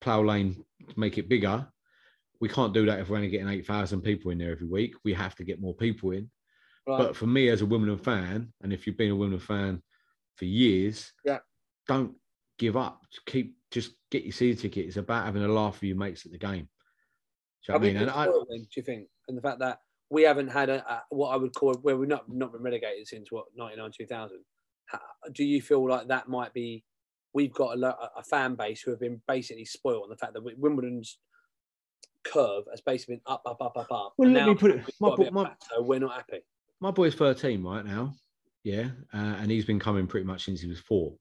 [0.00, 1.66] Plough Lane to make it bigger.
[2.40, 4.94] We can't do that if we're only getting 8,000 people in there every week.
[5.04, 6.30] We have to get more people in.
[6.86, 6.98] Right.
[6.98, 9.82] But for me as a Wimbledon fan, and if you've been a Wimbledon fan
[10.36, 11.38] for years, Yeah.
[11.88, 12.14] don't
[12.58, 13.02] give up.
[13.26, 14.86] Keep just get your season ticket.
[14.86, 16.68] It's about having a laugh with your mates at the game.
[17.66, 17.96] Do you know what I mean?
[17.96, 19.08] And I, do you think?
[19.28, 19.80] And the fact that
[20.10, 23.06] we haven't had a, a what I would call where we've not not been relegated
[23.08, 24.38] since what ninety nine two thousand.
[25.32, 26.84] Do you feel like that might be?
[27.34, 30.42] We've got a, a fan base who have been basically spoiled on the fact that
[30.58, 31.18] Wimbledon's
[32.24, 34.12] curve has basically been up, up, up, up, up.
[34.16, 36.00] Well, and let me put it- my got a bit bo- of my- plateau, we're
[36.00, 36.40] not happy.
[36.80, 38.14] my boy's 13 right now.
[38.64, 38.88] Yeah.
[39.12, 41.14] Uh, and he's been coming pretty much since he was four.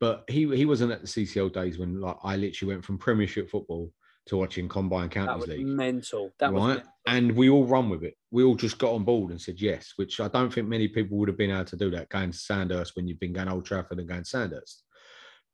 [0.00, 3.48] But he he wasn't at the CCL days when like I literally went from Premiership
[3.48, 3.90] football
[4.26, 5.66] to watching Combine Counties League.
[5.66, 6.32] mental.
[6.38, 6.74] That was right?
[6.76, 6.92] mental.
[7.06, 8.14] And we all run with it.
[8.30, 11.18] We all just got on board and said yes, which I don't think many people
[11.18, 13.66] would have been able to do that going to Sandhurst when you've been going Old
[13.66, 14.84] Trafford and going Sandhurst.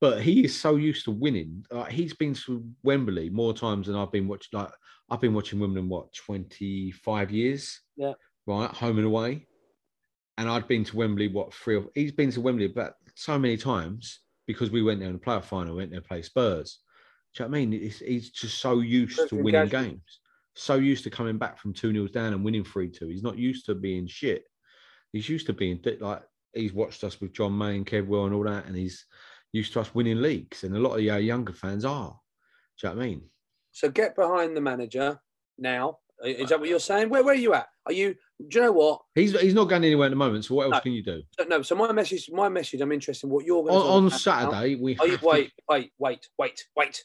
[0.01, 1.65] but he is so used to winning.
[1.71, 4.59] Like he's been to Wembley more times than I've been watching.
[4.59, 4.71] Like
[5.11, 7.81] I've been watching Wimbledon what twenty five years.
[7.97, 8.15] Yeah.
[8.47, 9.47] Right, home and away,
[10.39, 11.77] and I'd been to Wembley what three?
[11.77, 14.21] Or, he's been to Wembley, but so many times
[14.53, 16.81] because we went there in the playoff final, went there to play Spurs.
[17.35, 17.73] Do you know what I mean?
[17.73, 19.89] It's, he's just so used to winning engagement.
[19.89, 20.21] games,
[20.55, 23.09] so used to coming back from two 0 down and winning three two.
[23.09, 24.45] He's not used to being shit.
[25.13, 26.23] He's used to being like
[26.55, 29.05] he's watched us with John May and Kev Will and all that, and he's
[29.53, 30.65] used to us winning leagues.
[30.65, 32.19] And a lot of our uh, younger fans are.
[32.81, 33.23] Do you know what I mean?
[33.73, 35.21] So get behind the manager
[35.59, 35.99] now.
[36.25, 37.09] Is that what you're saying?
[37.09, 37.69] Where, where are you at?
[37.87, 38.15] Are you?
[38.49, 39.01] Do you know what?
[39.15, 40.45] He's he's not going anywhere at the moment.
[40.45, 40.81] So what else No.
[40.81, 41.23] can you do?
[41.49, 41.63] No.
[41.63, 42.81] So my message, my message.
[42.81, 45.93] I'm interested in what you're going On, on Saturday, we Are you, to- wait, wait,
[45.99, 47.05] wait, wait, wait.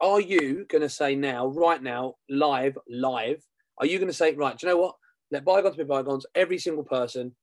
[0.00, 3.40] Are you going to say now, right now, live, live?
[3.78, 4.56] Are you going to say, right?
[4.58, 4.96] Do you know what?
[5.30, 6.26] Let bygones be bygones.
[6.34, 7.34] Every single person,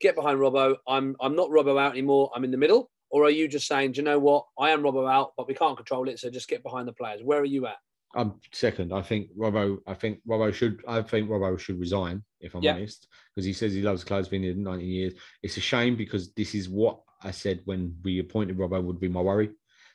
[0.00, 0.76] get behind Robbo.
[0.86, 2.30] I'm, I'm not Robbo out anymore.
[2.34, 2.90] I'm in the middle.
[3.10, 4.46] Or are you just saying, do you know what?
[4.58, 6.18] I am Robbo out, but we can't control it.
[6.20, 7.22] So just get behind the players.
[7.22, 7.76] Where are you at?
[8.14, 8.92] I'm second.
[8.94, 9.78] I think Robbo.
[9.86, 10.80] I think Robbo should.
[10.88, 12.22] I think Robbo should resign.
[12.40, 12.74] If I'm Yeah.
[12.74, 14.02] honest, because he says he loves.
[14.08, 15.14] He's been here 19 years.
[15.42, 19.08] It's a shame because this is what I said when we appointed Robbo would be
[19.08, 19.50] my worry.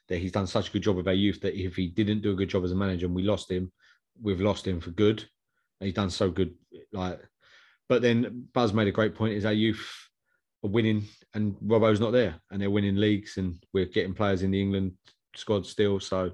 [0.08, 2.32] That he's done such a good job with our youth that if he didn't do
[2.32, 3.72] a good job as a manager and we lost him,
[4.22, 5.20] we've lost him for good.
[5.80, 6.54] And he's done so good.
[6.94, 7.20] Like,
[7.90, 10.08] but then Buzz made a great point: is our youth
[10.64, 14.52] are winning and Robbo's not there, and they're winning leagues, and we're getting players in
[14.52, 14.94] the England
[15.36, 16.00] squad still.
[16.00, 16.34] So.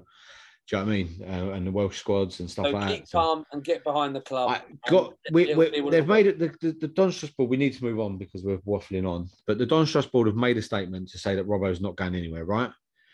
[0.72, 1.24] Do you know what I mean?
[1.28, 3.08] Uh, and the Welsh squads and stuff So like keep that.
[3.08, 4.52] So- calm and get behind the club.
[4.52, 7.50] I got we, we, they've made it the, the, the Dons Trust board.
[7.50, 9.28] We need to move on because we're waffling on.
[9.46, 12.14] But the Dons Trust board have made a statement to say that Robbo's not going
[12.14, 12.70] anywhere, right?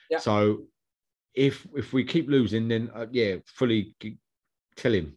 [0.09, 0.19] Yeah.
[0.19, 0.67] So
[1.35, 3.97] if if we keep losing, then uh, yeah, fully
[4.77, 5.17] tell him.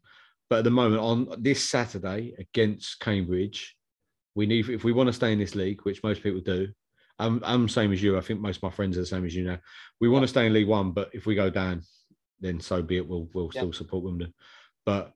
[0.50, 3.76] But at the moment, on this Saturday against Cambridge,
[4.34, 6.70] we need if we want to stay in this league, which most people do.
[7.20, 8.18] I'm I'm same as you.
[8.18, 9.60] I think most of my friends are the same as you now.
[10.00, 11.84] We want to stay in League One, but if we go down,
[12.42, 13.08] then so be it.
[13.08, 13.62] We'll we'll Yeah.
[13.62, 14.34] still support Wimbledon.
[14.86, 15.14] But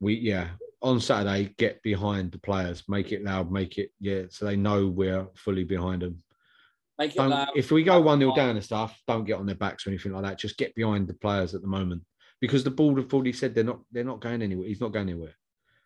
[0.00, 0.48] we yeah
[0.82, 4.86] on Saturday get behind the players, make it loud, make it yeah, so they know
[4.86, 6.22] we're fully behind them.
[6.98, 7.48] Make it Don't, loud.
[7.54, 10.12] if we go one 0 down and stuff, don't get on their backs or anything
[10.12, 10.38] like that.
[10.38, 12.02] Just get behind the players at the moment
[12.40, 14.68] because the board have already said they're not they're not going anywhere.
[14.68, 15.34] He's not going anywhere.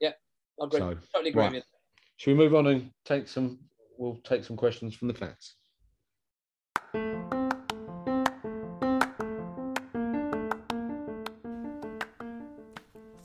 [0.00, 0.12] Yeah,
[0.60, 0.80] I agree.
[0.80, 1.52] So, totally agree right.
[1.52, 1.78] with you.
[2.16, 3.58] Should we move on and take some?
[3.98, 5.56] We'll take some questions from the fans.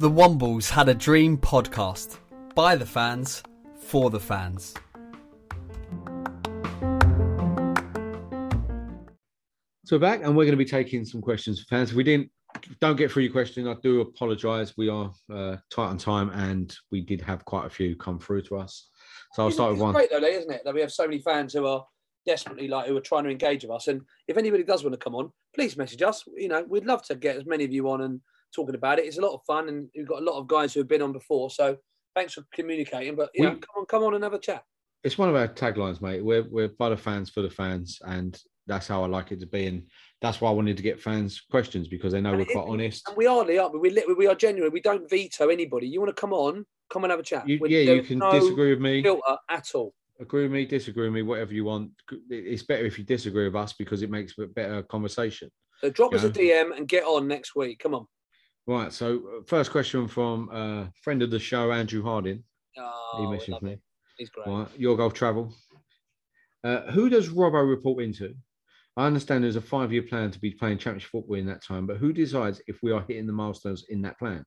[0.06, 2.20] The Wombles had a dream podcast
[2.54, 3.42] by the fans
[3.76, 4.76] for the fans.
[9.86, 11.90] So we're back, and we're going to be taking some questions for fans.
[11.90, 12.30] If we didn't,
[12.80, 13.68] don't get through your question.
[13.68, 14.76] I do apologise.
[14.78, 18.44] We are uh, tight on time, and we did have quite a few come through
[18.44, 18.88] to us.
[19.34, 19.94] So I'll It's- start with it's one.
[19.96, 20.62] Great though, Lee, isn't it?
[20.66, 21.84] That we have so many fans who are
[22.28, 23.88] desperately like who are trying to engage with us.
[23.88, 26.24] And if anybody does want to come on, please message us.
[26.38, 28.22] You know, we'd love to get as many of you on and
[28.56, 29.06] talking about it.
[29.06, 31.02] It's a lot of fun, and we've got a lot of guys who have been
[31.02, 31.50] on before.
[31.50, 31.78] So
[32.16, 33.16] thanks for communicating.
[33.16, 34.64] But you We- know, come on, come on another chat.
[35.04, 36.24] It's one of our taglines, mate.
[36.24, 39.46] We're we're by the fans for the fans, and that's how I like it to
[39.46, 39.68] be.
[39.68, 39.84] And
[40.22, 42.68] that's why I wanted to get fans questions because they know And we're it- quite
[42.68, 43.08] honest.
[43.08, 43.90] And we are, Lee, aren't we?
[43.92, 44.72] We, we are genuine.
[44.72, 45.88] We don't veto anybody.
[45.88, 46.66] You want to come on?
[46.90, 47.48] Come and have a chat.
[47.48, 49.04] You, yeah, you can no disagree with me.
[49.04, 49.94] filter at all.
[50.20, 51.92] agree with me, disagree with me, whatever you want.
[52.30, 55.52] It's better if you disagree with us because it makes a better conversation.
[55.82, 57.80] So drop us a DM and get on next week.
[57.80, 58.06] Come on.
[58.68, 58.92] Right.
[58.92, 62.44] So, uh, first question from uh, friend of the show, Andrew Harding.
[62.78, 63.78] Oh, he messaged me.
[64.18, 64.48] He's great.
[64.48, 64.68] Right.
[64.78, 65.54] Your golf travel.
[66.64, 68.34] Uh, who does Robbo report into?
[68.98, 71.86] I understand there's a five year plan to be playing championship football in that time,
[71.86, 74.44] but who decides if we are hitting the milestones in that plan?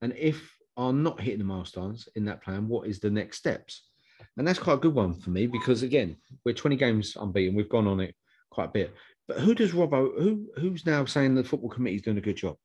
[0.00, 3.90] And if are not hitting the milestones in that plan, what is the next steps?
[4.36, 7.54] And that's quite a good one for me because again, we're 20 games unbeaten.
[7.54, 8.14] We've gone on it
[8.50, 8.94] quite a bit.
[9.28, 10.20] But who does Robbo?
[10.20, 12.56] Who who's now saying the football committee's doing a good job?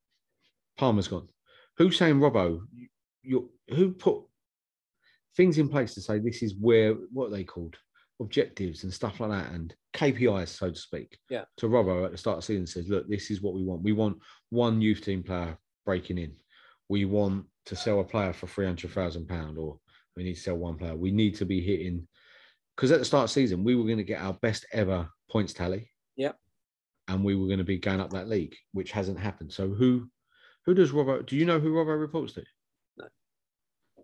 [0.77, 1.27] Palmer's gone.
[1.77, 2.61] Who's saying Robbo?
[2.73, 2.87] You,
[3.23, 4.23] you who put
[5.35, 7.77] things in place to say this is where what are they called
[8.19, 11.17] objectives and stuff like that and KPIs, so to speak.
[11.29, 11.43] Yeah.
[11.57, 13.83] To Robbo at the start of the season says, look, this is what we want.
[13.83, 14.17] We want
[14.49, 16.33] one youth team player breaking in.
[16.89, 19.77] We want to sell a player for three hundred thousand pound, or
[20.15, 20.95] we need to sell one player.
[20.95, 22.07] We need to be hitting
[22.75, 25.09] because at the start of the season we were going to get our best ever
[25.29, 25.89] points tally.
[26.15, 26.37] Yep.
[27.09, 29.51] And we were going to be going up that league, which hasn't happened.
[29.51, 30.09] So who
[30.67, 31.25] who does Robbo?
[31.25, 32.43] Do you know who Robbo reports to?
[32.97, 33.05] No.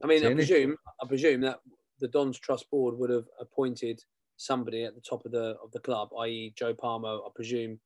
[0.02, 1.60] I mean, I presume, I presume that
[2.00, 4.02] the Dons Trust Board would have appointed
[4.38, 7.18] somebody at the top of the of the club, i.e., Joe Palmer.
[7.18, 7.80] I presume,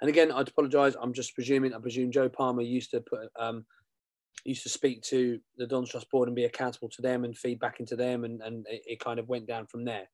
[0.00, 0.96] and again, I'd apologise.
[1.00, 1.72] I'm just presuming.
[1.72, 3.64] I presume Joe Palmer used to put um,
[4.44, 7.60] used to speak to the Dons Trust Board and be accountable to them and feed
[7.60, 10.08] back into them, and and it, it kind of went down from there.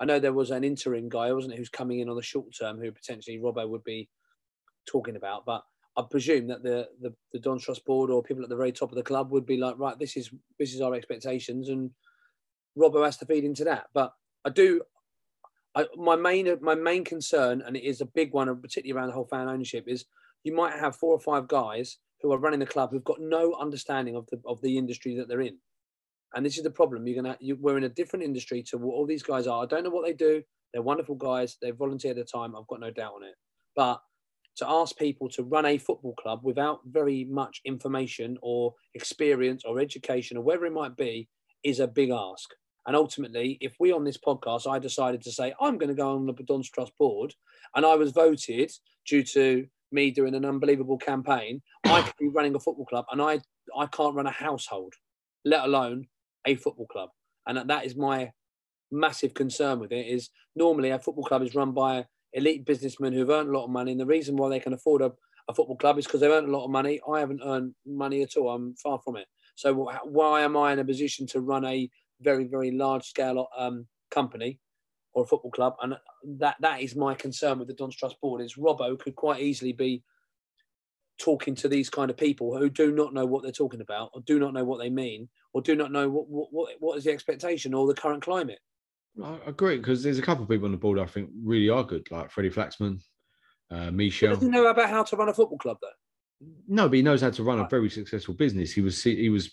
[0.00, 2.46] I know there was an interim guy, wasn't it, who's coming in on the short
[2.58, 4.08] term, who potentially Robbo would be
[4.88, 5.46] talking about.
[5.46, 5.62] But
[5.96, 8.90] I presume that the the, the Don Trust board or people at the very top
[8.90, 11.90] of the club would be like, right, this is this is our expectations, and
[12.76, 13.86] Robbo has to feed into that.
[13.94, 14.12] But
[14.44, 14.82] I do.
[15.76, 19.14] I, my main my main concern, and it is a big one, particularly around the
[19.14, 20.04] whole fan ownership, is
[20.44, 23.54] you might have four or five guys who are running the club who've got no
[23.54, 25.58] understanding of the of the industry that they're in.
[26.34, 27.06] And this is the problem.
[27.06, 29.62] You're gonna you, we're in a different industry to what all these guys are.
[29.62, 30.42] I don't know what they do.
[30.72, 31.56] They're wonderful guys.
[31.62, 32.56] They volunteer their time.
[32.56, 33.34] I've got no doubt on it.
[33.76, 34.00] But
[34.56, 39.80] to ask people to run a football club without very much information or experience or
[39.80, 41.28] education or whatever it might be
[41.64, 42.50] is a big ask.
[42.86, 46.14] And ultimately, if we on this podcast, I decided to say, I'm going to go
[46.14, 47.34] on the Don's Trust board,
[47.74, 48.70] and I was voted
[49.06, 53.22] due to me doing an unbelievable campaign, I could be running a football club and
[53.22, 53.40] I,
[53.78, 54.92] I can't run a household,
[55.44, 56.06] let alone
[56.46, 57.10] a football club.
[57.46, 58.32] And that is my
[58.90, 62.04] massive concern with it is normally a football club is run by
[62.34, 63.92] elite businessmen who've earned a lot of money.
[63.92, 65.12] And the reason why they can afford a,
[65.48, 67.00] a football club is because they've earned a lot of money.
[67.10, 68.50] I haven't earned money at all.
[68.50, 69.26] I'm far from it.
[69.56, 71.88] So why am I in a position to run a
[72.20, 74.58] very, very large scale um, company
[75.12, 75.74] or a football club?
[75.80, 75.94] And
[76.38, 79.72] that that is my concern with the Don's Trust board is Robbo could quite easily
[79.72, 80.02] be
[81.18, 84.20] talking to these kind of people who do not know what they're talking about or
[84.22, 87.04] do not know what they mean or do not know what what, what, what is
[87.04, 88.58] the expectation or the current climate.
[89.22, 91.84] I agree because there's a couple of people on the board I think really are
[91.84, 93.00] good, like Freddie Flaxman,
[93.70, 94.34] uh, Michel.
[94.34, 96.48] Doesn't know about how to run a football club though.
[96.68, 98.72] No, but he knows how to run a very successful business.
[98.72, 99.52] He was he was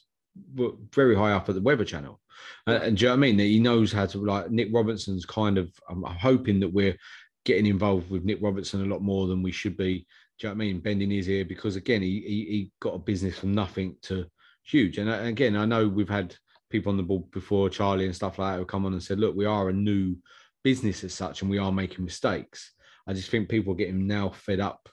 [0.93, 2.19] very high up at the Weather Channel,
[2.67, 3.37] uh, and do you know what I mean?
[3.37, 5.71] That he knows how to like Nick Robertson's kind of.
[5.89, 6.97] I'm hoping that we're
[7.45, 10.05] getting involved with Nick Robertson a lot more than we should be.
[10.39, 10.79] Do you know what I mean?
[10.79, 14.25] Bending his ear because again, he he, he got a business from nothing to
[14.63, 14.97] huge.
[14.97, 16.35] And, and again, I know we've had
[16.71, 19.19] people on the board before, Charlie and stuff like that, who come on and said,
[19.19, 20.15] look, we are a new
[20.63, 22.73] business as such and we are making mistakes.
[23.07, 24.89] I just think people are getting now fed up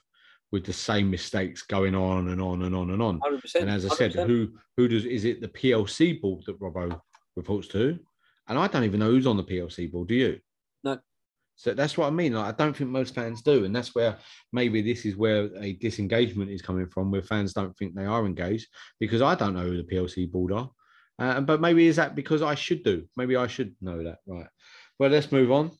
[0.51, 3.21] with the same mistakes going on and on and on and on.
[3.55, 4.27] And as I said, 100%.
[4.27, 6.99] who who does is it the PLC board that Robbo
[7.35, 7.99] reports to?
[8.47, 10.07] And I don't even know who's on the PLC board.
[10.07, 10.39] Do you?
[10.83, 10.97] No.
[11.55, 12.33] So that's what I mean.
[12.33, 14.17] Like, I don't think most fans do, and that's where
[14.51, 18.25] maybe this is where a disengagement is coming from, where fans don't think they are
[18.25, 18.67] engaged
[18.99, 20.69] because I don't know who the PLC board are.
[21.19, 23.05] Uh, but maybe is that because I should do?
[23.15, 24.19] Maybe I should know that.
[24.25, 24.47] Right.
[24.97, 25.71] Well, let's move on.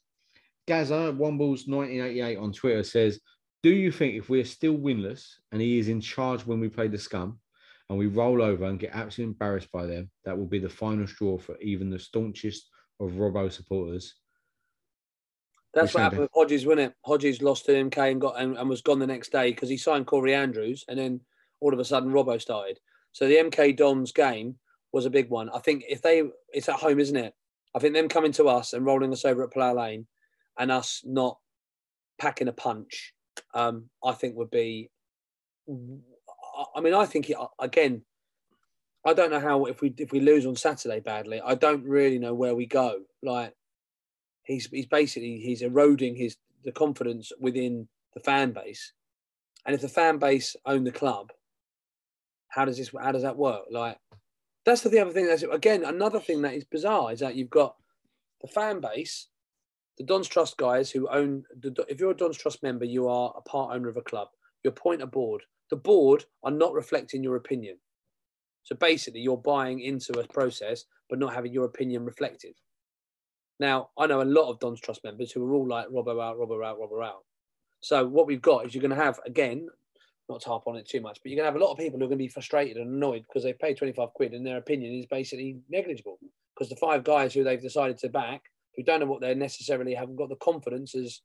[0.68, 3.20] Gaza Wombles 1988 on Twitter says,
[3.64, 6.88] "Do you think if we're still winless and he is in charge when we play
[6.88, 7.40] the scum,
[7.90, 11.08] and we roll over and get absolutely embarrassed by them, that will be the final
[11.08, 12.70] straw for even the staunchest
[13.00, 14.16] of Robbo supporters?"
[15.74, 16.94] That's what happened with Hodges, wasn't it?
[17.06, 19.78] Hodges lost to MK and got and, and was gone the next day because he
[19.78, 21.22] signed Corey Andrews, and then
[21.62, 22.80] all of a sudden Robbo started.
[23.12, 24.56] So the MK Dons game
[24.92, 25.50] was a big one.
[25.50, 26.24] I think if they,
[26.54, 27.34] it's at home, isn't it?
[27.76, 30.08] I think them coming to us and rolling us over at Plough Lane,
[30.58, 31.38] and us not
[32.20, 33.14] packing a punch,
[33.54, 34.90] um, I think would be.
[36.76, 38.04] I mean, I think it, again.
[39.06, 42.20] I don't know how if we if we lose on Saturday badly, I don't really
[42.20, 43.00] know where we go.
[43.24, 43.54] Like
[44.44, 46.36] he's he's basically he's eroding his
[46.66, 48.92] the confidence within the fan base,
[49.66, 51.32] and if the fan base own the club,
[52.50, 53.64] how does this how does that work?
[53.72, 53.98] Like
[54.70, 55.28] that's the other thing.
[55.28, 57.76] That's again another thing that is bizarre is that you've got
[58.42, 59.28] the fan base,
[59.98, 61.44] the Don's Trust guys who own.
[61.62, 64.30] The, if you're a Don's Trust member, you are a part owner of a club.
[64.64, 65.44] You appoint a board.
[65.70, 67.78] The board are not reflecting your opinion.
[68.64, 72.56] So basically, you're buying into a process, but not having your opinion reflected.
[73.60, 76.38] Now, I know a lot of Don's Trust members who are all like Robbo out,
[76.38, 77.24] Robbo out, Robbo out.
[77.82, 79.68] So what we've got is you're going to have again,
[80.30, 81.78] not to harp on it too much, but you're going to have a lot of
[81.78, 84.46] people who are going to be frustrated and annoyed because they've paid 25 quid and
[84.46, 86.20] their opinion is basically negligible
[86.56, 88.42] because the five guys who they've decided to back
[88.76, 91.22] who don't know what they necessarily haven't got the confidence as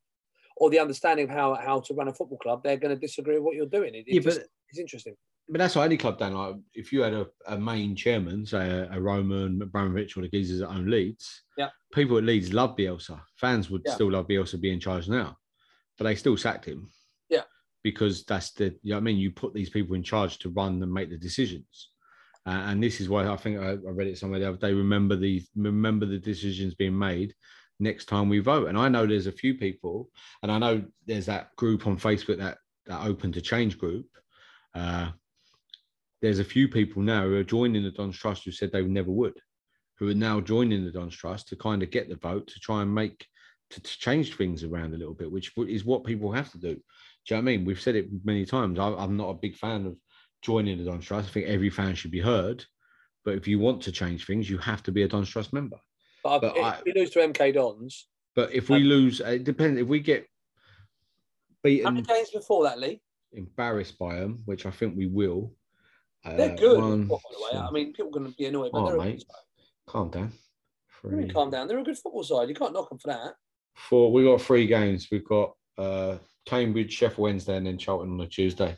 [0.57, 3.35] or the understanding of how how to run a football club, they're going to disagree
[3.35, 3.95] with what you're doing.
[3.95, 5.15] It, it yeah, just, but, it's interesting.
[5.49, 6.35] But that's what any club done.
[6.35, 10.29] Like if you had a, a main chairman, say a, a Roman Abramovich or the
[10.29, 13.21] geezers that own Leeds, yeah, people at Leeds love Bielsa.
[13.37, 13.95] Fans would yeah.
[13.95, 15.37] still love Bielsa being in charge now,
[15.99, 16.89] but they still sacked him.
[17.85, 19.19] Because that's the you know I mean.
[19.19, 21.91] You put these people in charge to run and make the decisions.
[22.47, 24.73] Uh, and this is why I think I, I, read it somewhere the other day.
[24.73, 27.35] Remember the remember the decisions being made
[27.81, 28.69] next time we vote.
[28.69, 30.11] And I know there's a few people,
[30.43, 34.07] and I know there's that group on Facebook that that open to change group.
[34.75, 35.11] Uh,
[36.21, 39.11] there's a few people now who are joining the Don's Trust who said they never
[39.11, 39.39] would,
[39.99, 42.83] who are now joining the Don's Trust to kind of get the vote to try
[42.83, 43.27] and make
[43.71, 46.81] to, to change things around a little bit, which is what people have to do.
[47.27, 47.65] Do you know what I mean?
[47.65, 48.79] We've said it many times.
[48.79, 49.97] I, am not a big fan of
[50.43, 51.29] joining the Don's Trust.
[51.31, 52.65] I think every fan should be heard.
[53.25, 55.79] But if you want to change things, you have to be a Don's Trust member.
[56.23, 59.81] But, but if I, we lose to MK Dons, But if we lose, it depends.
[59.81, 60.27] If we get How
[61.63, 63.01] beaten, many games before that, Lee?
[63.33, 65.53] embarrassed by them, which I think we will.
[66.25, 66.79] They're uh, good.
[66.79, 68.99] one, by the way, I mean, people are going to be annoyed, but Oh, they're
[68.99, 69.25] mate.
[69.87, 70.33] calm down.
[71.03, 71.67] What do you mean, calm down.
[71.69, 72.49] They're a good football side.
[72.49, 73.35] You can't knock them for that.
[73.75, 74.13] four.
[74.13, 75.09] We got three games.
[75.11, 76.17] We've got uh,
[76.47, 78.77] Cambridge, Sheffield Wednesday, and then Charlton on a Tuesday.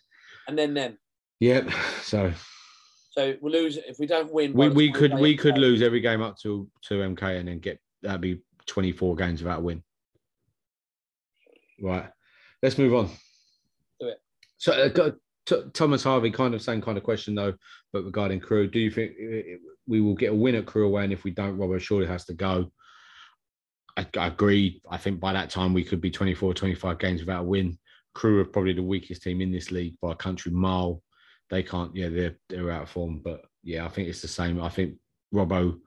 [0.48, 0.98] And then them.
[1.40, 1.68] Yep.
[2.02, 2.32] So
[3.10, 4.52] So we'll lose if we don't win.
[4.52, 5.38] we, we could we MK.
[5.40, 9.42] could lose every game up to to MK and then get that'd be 24 games
[9.42, 9.82] without a win.
[11.80, 12.08] Right.
[12.62, 13.10] Let's move on.
[14.00, 14.18] Do it.
[14.58, 15.10] So uh,
[15.46, 17.54] T- Thomas Harvey, kind of same kind of question though,
[17.92, 21.04] but regarding Crewe, do you think uh, we will get a win at Crewe away?
[21.04, 22.72] And if we don't, Robert surely has to go.
[23.96, 24.80] I, I agree.
[24.90, 27.78] I think by that time we could be 24, 25 games without a win.
[28.14, 31.02] Crewe are probably the weakest team in this league by a country mile.
[31.50, 33.20] They can't, yeah, they're they're out of form.
[33.22, 34.60] But yeah, I think it's the same.
[34.60, 34.94] I think
[35.34, 35.78] Robbo,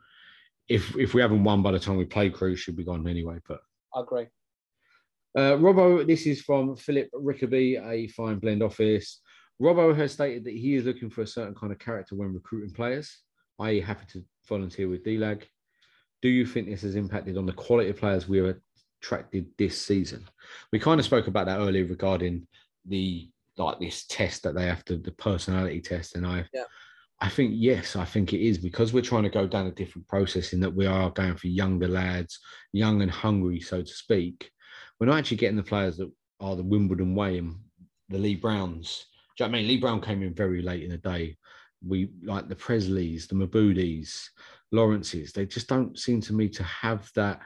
[0.68, 3.40] if if we haven't won by the time we play Crewe, should be gone anyway.
[3.48, 3.60] But
[3.96, 4.28] I agree.
[5.36, 9.22] uh, Robbo, this is from Philip Rickaby, a fine blend office.
[9.62, 12.74] Robbo has stated that he is looking for a certain kind of character when recruiting
[12.74, 13.20] players,
[13.60, 15.44] i.e., happy to volunteer with DLAG.
[16.22, 18.56] Do you think this has impacted on the quality of players we have
[19.02, 20.26] attracted this season?
[20.72, 22.48] We kind of spoke about that earlier regarding
[22.86, 26.64] the like this test that they have to, the personality test, and I, Yeah.
[27.22, 30.08] I think yes, I think it is because we're trying to go down a different
[30.08, 32.40] process in that we are going for younger lads,
[32.72, 34.50] young and hungry, so to speak.
[35.00, 36.10] We're not actually getting the players that
[36.40, 37.58] are the Wimbledon way and
[38.08, 39.06] the Lee Browns.
[39.38, 39.68] Do you know what I mean?
[39.68, 41.38] Lee Brown came in very late in the day.
[41.86, 44.30] We like the Pressleys, the Mebudes,
[44.72, 45.34] Lawrences.
[45.34, 47.42] They just don't seem to me to have that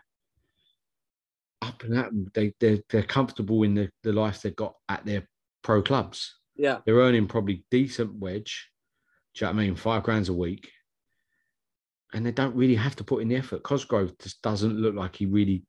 [1.61, 2.29] up and at them.
[2.33, 5.27] They they're, they're comfortable in the, the life they've got at their
[5.63, 6.35] pro clubs.
[6.55, 6.79] Yeah.
[6.85, 8.69] They're earning probably decent wedge.
[9.35, 9.75] Do you know what I mean?
[9.75, 10.69] Five grand a week.
[12.13, 13.63] And they don't really have to put in the effort.
[13.63, 15.63] Cosgrove just doesn't look like he really.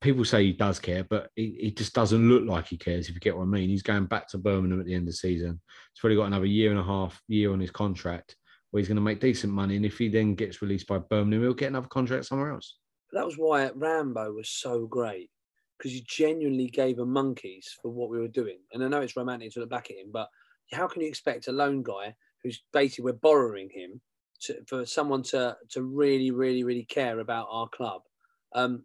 [0.00, 3.08] People say he does care, but he, he just doesn't look like he cares.
[3.08, 5.12] If you get what I mean, he's going back to Birmingham at the end of
[5.12, 5.60] the season.
[5.92, 8.36] He's probably got another year and a half year on his contract,
[8.70, 9.76] where he's going to make decent money.
[9.76, 12.76] And if he then gets released by Birmingham, he'll get another contract somewhere else.
[13.12, 15.30] That was why Rambo was so great
[15.78, 18.58] because you genuinely gave him monkeys for what we were doing.
[18.72, 20.28] And I know it's romantic to look back at him, but
[20.72, 24.00] how can you expect a lone guy who's basically we're borrowing him
[24.42, 28.02] to, for someone to to really, really, really care about our club?
[28.54, 28.84] Um,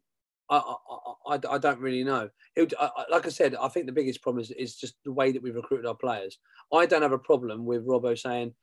[0.49, 2.29] I, I, I, I don't really know.
[2.57, 5.41] I- like I said, I think the biggest problem is, is just the way that
[5.41, 6.37] we've recruited our players.
[6.71, 8.53] I don't have a problem with Robbo saying,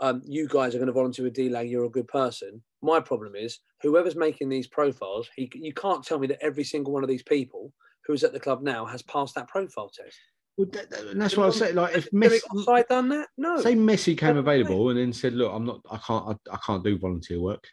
[0.00, 2.62] um, you guys are going to volunteer with D-Lag, you're a good person.
[2.82, 6.92] My problem is whoever's making these profiles, he, you can't tell me that every single
[6.92, 7.72] one of these people
[8.06, 10.16] who's at the club now has passed that profile test.
[10.56, 11.72] Well, that, that- and that's what I say.
[11.72, 13.28] Like, if Messi, Offside done that?
[13.38, 13.60] No.
[13.60, 15.80] say Messi came available and then said, "Look, I'm not.
[15.90, 16.24] I can't.
[16.28, 17.64] I, I can't do volunteer work."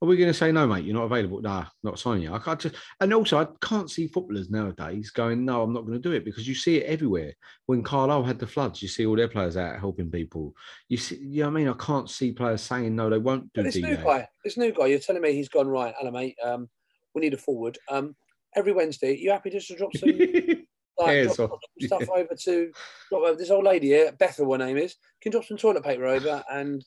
[0.00, 0.84] Are we going to say no, mate?
[0.84, 1.40] You're not available.
[1.40, 2.32] Nah, not signing you.
[2.32, 2.76] I can't just.
[3.00, 6.24] And also, I can't see footballers nowadays going, "No, I'm not going to do it,"
[6.24, 7.34] because you see it everywhere.
[7.66, 10.54] When Carlisle had the floods, you see all their players out helping people.
[10.88, 11.68] You see, you know what I mean?
[11.68, 14.72] I can't see players saying no, they won't do But this new guy, this new
[14.72, 16.36] guy, you're telling me he's gone right, Alan, mate.
[16.44, 16.68] Um,
[17.14, 17.76] we need a forward.
[17.90, 18.14] Um,
[18.54, 20.10] every Wednesday, you happy just to drop some
[20.98, 22.70] like, drop, some stuff over to
[23.08, 26.06] drop over, this old lady here, Bethel, her name is, can drop some toilet paper
[26.06, 26.84] over and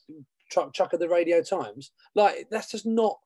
[0.52, 1.90] chuck, chuck her the Radio Times.
[2.14, 3.18] Like that's just not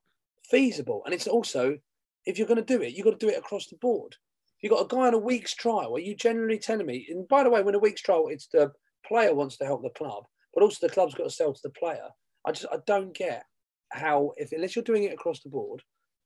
[0.49, 1.01] feasible.
[1.05, 1.77] And it's also,
[2.25, 4.15] if you're going to do it, you've got to do it across the board.
[4.57, 7.07] If you've got a guy on a week's trial, are you generally telling me?
[7.09, 8.71] And by the way, when a week's trial, it's the
[9.05, 10.23] player wants to help the club,
[10.53, 12.07] but also the club's got to sell to the player.
[12.45, 13.43] I just I don't get
[13.91, 15.81] how if unless you're doing it across the board,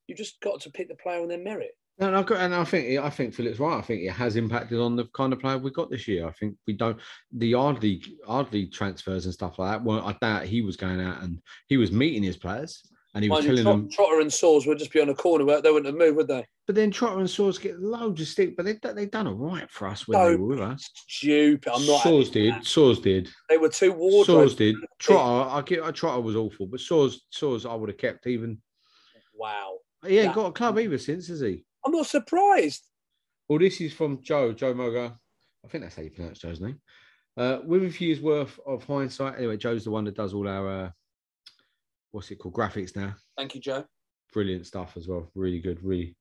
[0.07, 1.71] you've just got to pick the player on their merit.
[2.01, 3.77] And, I've and I think I think Philip's right.
[3.77, 6.27] I think it has impacted on the kind of player we got this year.
[6.27, 6.97] I think we don't
[7.31, 9.83] the Ardley Ardley transfers and stuff like that.
[9.83, 12.81] Well, I doubt he was going out and he was meeting his players
[13.13, 13.91] and he was Mind you, telling Trot- them.
[13.91, 16.27] Trotter and Soares would just be on a corner where they wouldn't have moved, would
[16.27, 16.43] they?
[16.65, 19.69] But then Trotter and Soares get loads of stick, but they they done all right
[19.69, 20.89] for us when No, they were with us.
[21.07, 21.71] Stupid.
[21.71, 22.01] I'm not.
[22.01, 22.53] Soares did.
[22.55, 22.63] that.
[22.63, 23.29] Soares did.
[23.47, 24.53] They were two wardrobes.
[24.53, 24.75] Soares did.
[24.97, 25.83] Trotter, I get.
[25.83, 28.59] uh, Trotter was awful, but Soares Soares I would have kept even.
[29.35, 29.77] Wow.
[30.07, 31.63] He ain't That- got a club either since, has he?
[31.85, 32.83] I'm not surprised.
[33.47, 35.17] Well, this is from Joe, Joe Moga.
[35.63, 36.79] I think that's how you pronounce Joe's name.
[37.37, 40.47] Uh, with a few years worth of hindsight, anyway, Joe's the one that does all
[40.47, 40.89] our, uh,
[42.11, 43.15] what's it called, graphics now.
[43.37, 43.85] Thank you, Joe.
[44.33, 45.29] Brilliant stuff as well.
[45.35, 45.83] Really good.
[45.83, 46.15] Really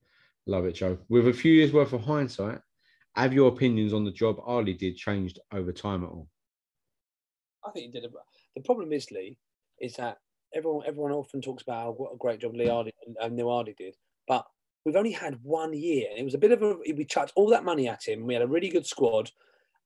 [0.47, 0.99] love it, Joe.
[1.09, 2.61] With a few years worth of hindsight,
[3.15, 6.29] have your opinions on the job Ardley did changed over time at all?
[7.65, 8.05] I think he did.
[8.05, 8.09] A,
[8.55, 9.37] the problem is Lee
[9.81, 10.19] is that
[10.55, 13.97] everyone everyone often talks about what a great job Lee and, and Neal did,
[14.27, 14.47] but
[14.85, 17.49] we've only had one year, and it was a bit of a we chucked all
[17.51, 18.27] that money at him.
[18.27, 19.31] We had a really good squad,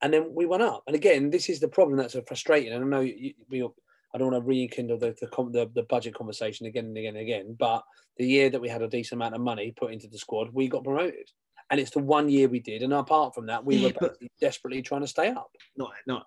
[0.02, 0.82] and then we went up.
[0.86, 2.72] And again, this is the problem that's so frustrating.
[2.72, 6.14] And I know you, we, I don't want to rekindle the the, the the budget
[6.14, 7.56] conversation again and again and again.
[7.58, 7.82] But
[8.16, 10.68] the year that we had a decent amount of money put into the squad, we
[10.68, 11.30] got promoted,
[11.70, 12.82] and it's the one year we did.
[12.82, 15.50] And apart from that, we Yeah, were desperately trying to stay up.
[15.76, 16.26] not not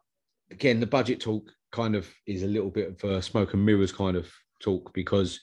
[0.52, 3.92] again the budget talk kind of is a little bit of a smoke and mirrors
[3.92, 5.42] kind of talk because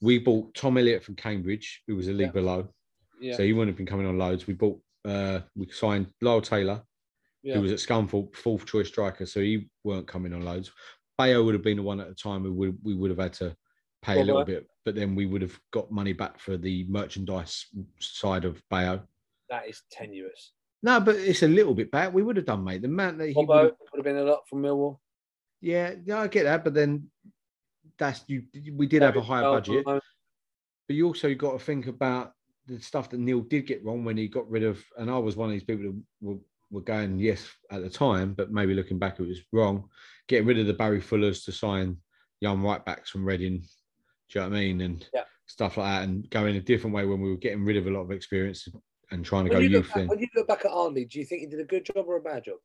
[0.00, 2.32] we bought Tom Elliott from Cambridge, who was a league Yeah.
[2.32, 2.68] below,
[3.20, 4.46] Yeah, so he wouldn't have been coming on loads.
[4.46, 6.82] We bought uh we signed Lyle Taylor,
[7.42, 7.54] yeah.
[7.54, 10.70] who was at Scunthorpe, fourth choice striker, so he weren't coming on loads.
[11.18, 13.32] Bayo would have been the one at the time who would we would have had
[13.34, 13.54] to
[14.02, 17.66] pay a little bit, but then we would have got money back for the merchandise
[17.98, 19.02] side of Bayo.
[19.50, 20.52] that is tenuous.
[20.82, 22.14] No, but it's a little bit back.
[22.14, 22.80] We would have done, mate.
[22.80, 24.98] The man that he would have would have been a lot from Millwall.
[25.60, 27.10] Yeah, yeah, I get that, but then
[28.00, 28.42] that's you.
[28.74, 30.02] We did have a higher budget, but
[30.88, 32.32] you also got to think about
[32.66, 34.82] the stuff that Neal did get wrong when he got rid of.
[34.96, 36.38] And I was one of these people that were,
[36.70, 39.88] were going yes at the time, but maybe looking back, it was wrong.
[40.26, 41.98] Getting rid of the Barry Fullers to sign
[42.40, 43.58] young right backs from Reading.
[43.60, 44.80] Do you know what I mean?
[44.80, 45.24] And Yeah.
[45.46, 47.90] stuff like that, and going a different way when we were getting rid of a
[47.90, 48.68] lot of experience
[49.10, 51.18] and trying to When go you, youth back, when you look back at Arnie, do
[51.18, 52.58] you think he did a good job or a bad job?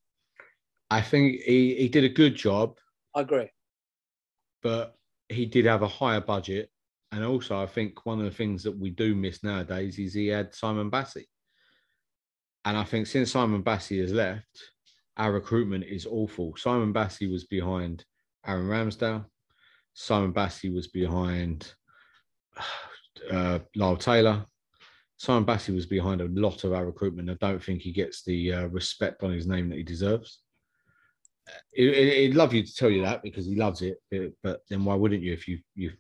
[0.92, 2.78] I think he, he did a good job.
[3.16, 3.50] I agree.
[4.62, 4.96] but
[5.30, 6.70] he did have a higher budget.
[7.12, 10.28] And also, I think one of the things that we do miss nowadays is he
[10.28, 11.26] had Simon Bassey.
[12.66, 14.72] And I think since Simon Bassey has left,
[15.18, 16.56] our recruitment is awful.
[16.58, 18.04] Simon Bassey was behind
[18.46, 19.26] Aaron Ramsdale.
[19.94, 21.74] Simon Bassey was behind
[23.32, 24.46] uh, Lyle Taylor.
[25.18, 27.30] Simon Bassey was behind a lot of our recruitment.
[27.30, 30.40] I don't think he gets the uh, respect on his name that he deserves.
[31.74, 33.98] He- he- He'd love you to tell you that because he loves it,
[34.42, 35.92] but- then why wouldn't you if you you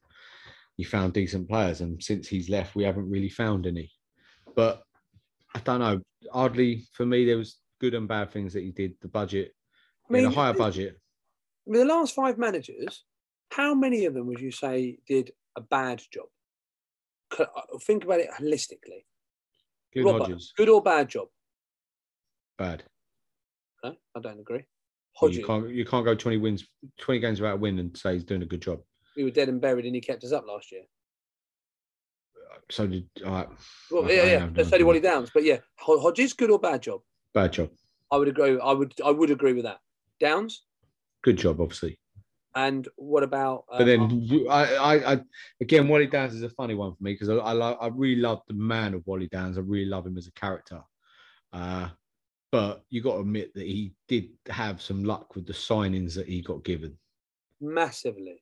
[0.77, 1.81] you found decent players?
[1.81, 3.91] And since he's left, we haven't really found any.
[4.55, 4.83] But
[5.53, 6.01] I don't know.
[6.31, 8.95] Oddly for me, there was good and bad things that he did.
[9.01, 9.53] The budget,
[10.09, 10.99] I mean, a higher budget.
[11.65, 13.05] With the last five managers,
[13.51, 16.27] how many of them would you say did a bad job?
[17.37, 17.45] Uh,
[17.81, 19.05] Think about it holistically.
[19.95, 21.27] Robbo, Hodges, good or bad job?
[22.57, 22.83] bad.
[23.83, 24.65] No, I don't agree.
[25.21, 26.67] You can't you can't go twenty wins,
[26.99, 28.81] twenty games without a win and say he's doing a good job.
[29.15, 30.83] we were dead and buried, and he kept us up last year.
[32.71, 33.45] So did uh,
[33.91, 34.39] Well, I- yeah, yeah.
[34.39, 34.85] have no Let's say idea.
[34.85, 37.01] Wally Downes, but yeah, Ho- Hodges, good or bad job?
[37.33, 37.69] bad job,
[38.11, 38.59] I would agree.
[38.59, 39.79] I would, I would agree with that.
[40.19, 40.63] Downes,
[41.23, 41.99] good job, obviously.
[42.55, 43.65] and what about?
[43.69, 45.21] But um, then you, I, I, I,
[45.61, 48.41] again, Wally Downes is a funny one for me because I, I, I really love
[48.47, 49.57] the man of Wally Downes.
[49.57, 50.81] I really love him as a character.
[51.53, 51.89] Uh,
[52.55, 56.25] but you got to admit that he did have some luck with the signings that
[56.25, 56.97] he got given.
[57.59, 58.41] massively,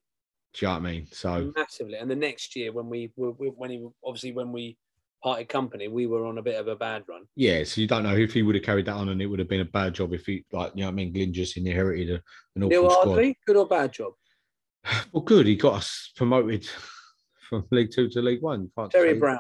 [0.54, 1.08] Do you know what I mean?
[1.12, 1.96] So massively.
[1.96, 4.78] And the next year, when we were, when he obviously when we
[5.24, 7.24] parted company, we were on a bit of a bad run.
[7.36, 9.40] yeah, so you don't know if he would have carried that on, and it would
[9.40, 11.12] have been a bad job if he, like, you know what I mean?
[11.12, 12.22] Glyn just inherited a,
[12.56, 13.08] an awful Neal squad.
[13.08, 14.14] Ardley, good or bad job?
[15.12, 15.48] Well, good.
[15.48, 16.70] He got us promoted
[17.50, 18.70] from League Two to League One.
[18.92, 19.40] Terry Brown,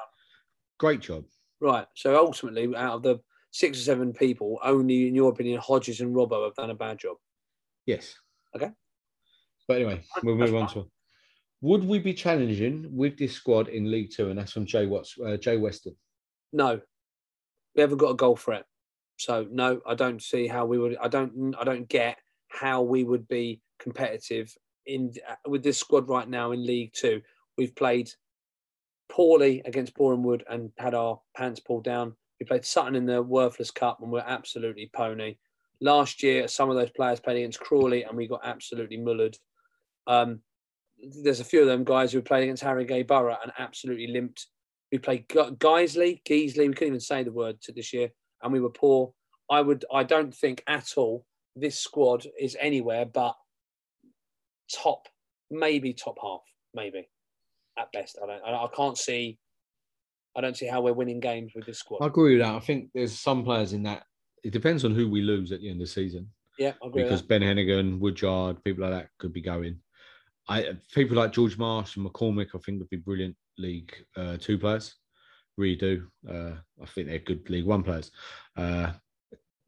[0.80, 1.26] great job.
[1.61, 1.86] right?
[1.95, 3.19] So ultimately, out of the
[3.54, 6.97] six or seven people, only in your opinion, Hodges and Robbo have done a bad
[6.97, 7.18] job.
[7.86, 8.16] Yes.
[8.56, 8.72] Okay.
[9.68, 10.89] But anyway, we'll move on to.
[11.62, 14.30] Would we be challenging with this squad in League Two?
[14.30, 15.95] And that's from Jay Watts, uh, Jay Weston.
[16.51, 16.82] No,
[17.76, 18.66] we haven't got a goal threat.
[19.18, 20.97] So no, I don't see how we would.
[20.97, 21.56] I don't.
[21.58, 22.18] I don't get
[22.49, 24.54] how we would be competitive
[24.86, 25.14] in
[25.47, 27.22] with this squad right now in League Two.
[27.58, 28.10] We've played
[29.10, 32.16] poorly against Boreham Wood and had our pants pulled down.
[32.44, 35.38] We played Sutton in the Worthless Cup and we're absolutely pony.
[35.80, 39.38] Last year, some of those players played against Crawley and we got absolutely mullered.
[40.08, 40.41] Um,
[41.24, 44.48] there's a few of them guys who played against Harrogate Borough and absolutely limped.
[44.91, 46.68] We played Geisley, Geesley.
[46.68, 48.10] We couldn't even say the word to this year,
[48.41, 49.14] and we were poor.
[49.50, 49.86] I would.
[49.89, 51.26] I don't think at all
[51.56, 53.38] this squad is anywhere but
[54.70, 55.08] top,
[55.50, 56.41] maybe top half,
[56.74, 57.08] maybe
[57.80, 58.20] at best.
[58.22, 58.44] I don't.
[58.44, 59.39] I can't see.
[60.36, 62.04] I don't see how we're winning games with this squad.
[62.04, 62.56] I agree with that.
[62.56, 64.04] I think there's some players in that.
[64.44, 67.04] It depends on who we lose at the end of the season yeah, I agree.
[67.04, 69.80] because Ben Heneghan, Woodyard, people like that could be going.
[70.48, 74.58] I people like George Marsh and McCormick, I think would be brilliant League uh, Two
[74.58, 74.96] players.
[75.58, 76.08] Really do.
[76.30, 78.12] Uh, I think they're good League One players.
[78.58, 78.92] Uh,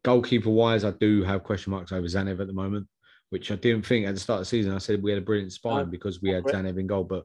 [0.04, 2.88] goalkeeper wise, I do have question marks over Tzanev at the moment,
[3.30, 4.74] which I didn't think at the start of the season.
[4.74, 6.44] I said we had a brilliant spine because we had.
[6.44, 7.24] Tzanev in goal, but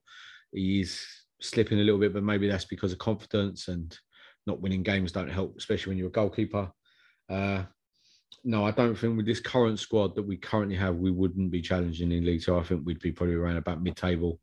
[0.53, 2.13] he's slipping a little bit.
[2.13, 3.97] But maybe that's because of confidence and
[4.47, 6.71] not winning games don't help, especially when you're a goalkeeper.
[7.29, 7.65] Uh,
[8.45, 11.61] no, I don't think with this current squad that we currently have, we wouldn't be
[11.61, 12.57] challenging in League Two.
[12.57, 14.41] I think we'd be probably around about mid-table,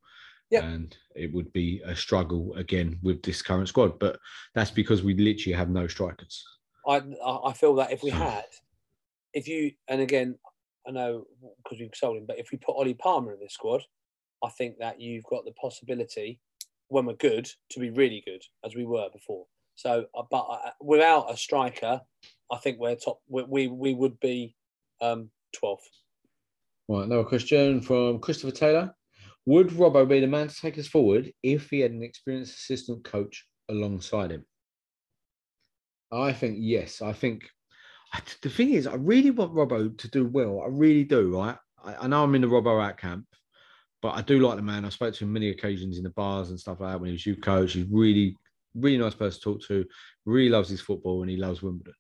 [0.52, 0.64] Yep.
[0.64, 3.98] and it would be a struggle again with this current squad.
[4.00, 4.20] But
[4.56, 6.44] that's because we literally have no strikers.
[6.88, 8.46] I I I feel that if we had,
[9.34, 10.38] if you and again,
[10.88, 11.26] I know
[11.64, 13.84] because we've sold him, but if we put Ollie Palmer in this squad,
[14.44, 16.40] I think that you've got the possibility,
[16.90, 19.46] when we're good, to be really good as we were before.
[19.76, 22.02] So, uh, but uh, without a striker,
[22.52, 23.20] I think we're top.
[23.28, 24.56] We we, we would be
[25.02, 25.30] um,
[25.62, 25.78] 12th.
[26.90, 28.96] Right, another question from Christopher Taylor.
[29.46, 33.04] Would Robbo be the man to take us forward if he had an experienced assistant
[33.04, 34.46] coach alongside him?
[36.12, 37.02] I think yes.
[37.02, 37.50] I think
[38.42, 40.62] the thing is, I really want Robbo to do well.
[40.62, 41.58] I really do, right?
[41.84, 43.26] I, I know I'm in the Robbo out camp,
[44.02, 44.86] but I do like the man.
[44.86, 47.14] I spoke to him many occasions in the bars and stuff like that when he
[47.14, 47.74] was youth coach.
[47.74, 48.36] He's really,
[48.76, 49.86] really nice person to talk to.
[50.26, 51.94] Really loves his football and he loves Wimbledon.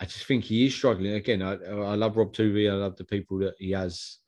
[0.00, 1.14] I just think he is struggling.
[1.14, 2.70] Again, I, I love Rob Tuvey.
[2.70, 4.18] I love the people that he has,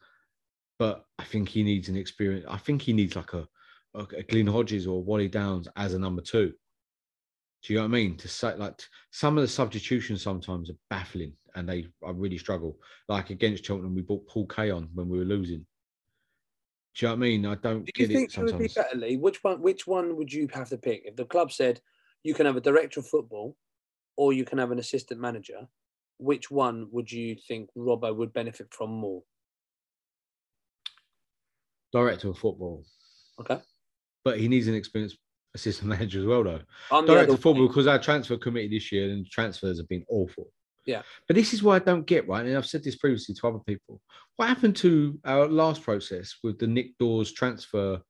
[0.78, 2.46] but I think he needs an experience.
[2.48, 3.46] I think he needs like a,
[3.94, 6.52] a, a Glyn Hodges or Wally Downes as a number two.
[7.62, 8.16] Do you know what I mean?
[8.16, 12.78] To say like some of the substitutions sometimes are baffling, and they I really struggle.
[13.06, 15.66] Like against Cheltenham, we brought Paul Kay on when we were losing.
[16.96, 17.46] Do you know what I mean?
[17.46, 18.74] I don't Do you get think it would be sometimes.
[18.74, 19.16] better, Lee?
[19.16, 19.62] Which one?
[19.62, 21.02] Which one would you have to pick?
[21.04, 21.80] If the club said
[22.24, 23.56] you can have a director of football,
[24.16, 25.66] or you can have an assistant manager,
[26.18, 29.22] which one would you think Robbo would benefit from more?
[31.92, 32.84] Director of football,
[33.40, 33.58] Okay,
[34.24, 35.18] but he needs an experienced
[35.54, 36.60] assistant manager as well, though.
[36.92, 40.52] I'm Director of football because our transfer committee this year and transfers have been awful.
[40.86, 41.02] Yeah.
[41.26, 42.44] But this is why I don't get, right?
[42.44, 44.00] And I've said this previously to other people.
[44.36, 48.00] What happened to our last process with the Nick Dawes transfer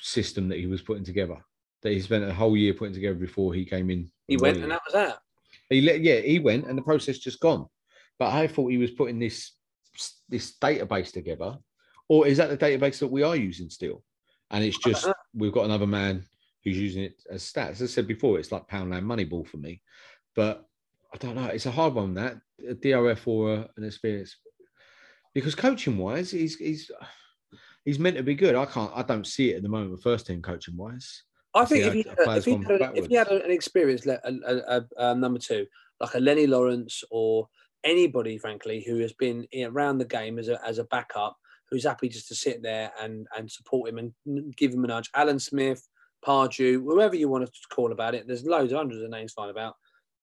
[0.00, 1.36] system that he was putting together?
[1.82, 4.10] That he spent a whole year putting together before he came in.
[4.26, 5.18] He went, and that was that.
[5.68, 7.66] He let, yeah, he went, and the process just gone.
[8.18, 9.52] But I thought he was putting this
[10.28, 11.58] this database together,
[12.08, 14.02] or is that the database that we are using still?
[14.50, 16.24] And it's just we've got another man
[16.64, 17.72] who's using it as stats.
[17.72, 19.82] As I said before, it's like Poundland Moneyball for me.
[20.34, 20.66] But
[21.14, 21.46] I don't know.
[21.46, 24.36] It's a hard one that uh, a DRF or a, an experience
[25.32, 26.90] because coaching wise, he's he's
[27.84, 28.56] he's meant to be good.
[28.56, 28.90] I can't.
[28.94, 29.92] I don't see it at the moment.
[29.92, 31.22] with First team coaching wise.
[31.54, 34.18] I see think if he, had, if, he had, if he had an experienced le-
[34.24, 34.32] a,
[34.66, 35.66] a, a, number two,
[36.00, 37.48] like a Lennie Lawrence or
[37.84, 41.36] anybody, frankly, who has been around the game as a, as a backup,
[41.70, 45.10] who's happy just to sit there and, and support him and give him a nudge.
[45.14, 45.86] Alan Smith,
[46.26, 49.76] Pardew, whoever you want to call about it, there's loads, hundreds of names flying about.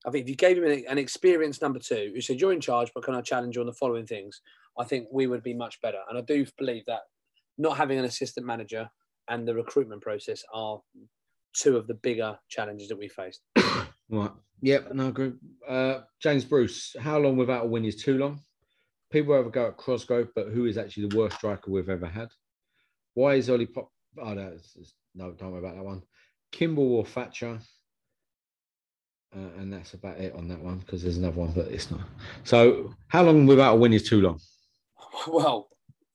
[0.06, 2.92] I think if you gave him an, experienced number two who said, You're in charge,
[2.94, 4.42] but can I challenge you on the following things?
[4.80, 6.00] I think we would be much better.
[6.10, 7.02] And I do believe that
[7.58, 8.90] not having an assistant manager
[9.30, 10.80] and the recruitment process are
[11.54, 13.42] two of the bigger challenges that we faced.
[14.14, 14.32] Right.
[14.62, 14.94] Yep.
[14.94, 15.32] No, I agree.
[15.66, 18.42] Uh, James Bruce, how long without a win is too long?
[19.10, 22.28] People ever go at Cosgrove, but who is actually the worst striker we've ever had?
[23.14, 23.90] Why is Ollie Pop?
[24.22, 24.58] Oh, no,
[25.16, 26.04] no, don't worry about that one.
[26.52, 27.60] Kimble or Thatcher?
[29.34, 32.02] Uh, and that's about it on that one because there's another one, but it's not.
[32.44, 34.40] So, how long without a win is too long?
[35.28, 35.68] Well,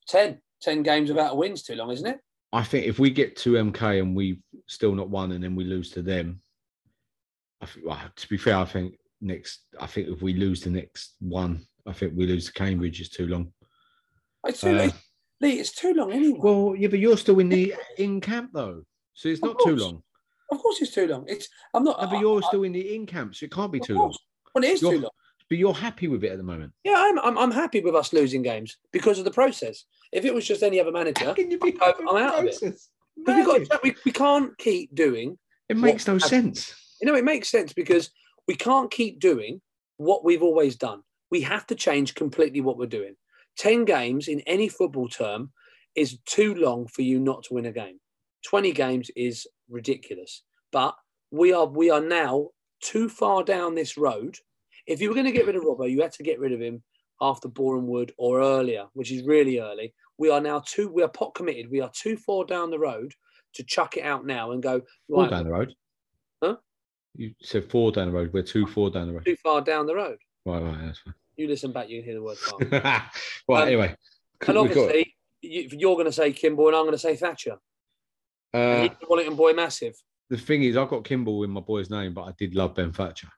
[0.08, 2.18] 10, 10 games without a win's too long, isn't it?
[2.52, 5.64] I think if we get to MK and we've still not won, and then we
[5.64, 6.40] lose to them,
[7.60, 9.60] I think, well, to be fair, I think next.
[9.78, 13.10] I think if we lose the next one, I think we lose to Cambridge is
[13.10, 13.52] too long.
[14.46, 14.90] It's too, Uh,
[15.40, 16.38] Lee, it's too long anyway.
[16.40, 18.82] Well, yeah, but you're still in the in camp though,
[19.14, 20.02] so it's not too long.
[20.56, 21.24] Of course, it's too long.
[21.28, 22.00] It's I'm not.
[22.00, 24.14] No, but you're I- still in the in camp, so it can't be too long.
[24.54, 25.10] Well, it is You're- too long.
[25.48, 26.72] But you're happy with it at the moment.
[26.82, 27.38] Yeah, I'm, I'm.
[27.38, 29.84] I'm happy with us losing games because of the process.
[30.12, 32.58] If it was just any other manager, Can you be I'm I'm out of it.
[32.58, 32.88] process?
[33.24, 33.68] But we, Madness.
[33.68, 35.38] got, we, we can't keep doing.
[35.68, 36.74] It makes no sense.
[37.00, 38.10] You know, it makes sense because
[38.48, 39.60] we can't keep doing
[39.98, 41.02] what we've always done.
[41.30, 43.14] We have to change completely what we're doing.
[43.58, 45.52] 10 games in any football term
[45.94, 48.00] is too long for you not to win a game.
[48.46, 50.42] 20 games is ridiculous.
[50.76, 50.94] But
[51.30, 52.48] we are we are now
[52.82, 54.36] too far down this road.
[54.86, 56.60] If you were going to get rid of Robbo, you had to get rid of
[56.60, 56.82] him
[57.18, 59.94] after Boreham Wood or earlier, which is really early.
[60.18, 61.70] We are now too we are pot committed.
[61.70, 63.14] We are too far down the road
[63.54, 65.72] to chuck it out now and go Four down the road.
[66.44, 66.56] Huh?
[67.14, 68.34] You said four down the road.
[68.34, 69.24] We're two four down the road.
[69.24, 70.18] too far down the road.
[70.44, 71.00] Right, right, that's
[71.38, 72.58] You listen back, you can hear the word far.
[72.60, 72.70] fine.
[73.48, 73.96] right, Um, anyway.
[74.46, 77.16] and we've got- obviously, you, you're going to say Kimble, and I'm going to say
[77.16, 77.56] Thatcher.
[78.52, 79.94] and uh, Wellington boy massive.
[80.28, 82.92] The thing is, I've got Kimble in my boy's name, but I did love Ben
[82.92, 83.28] Thatcher.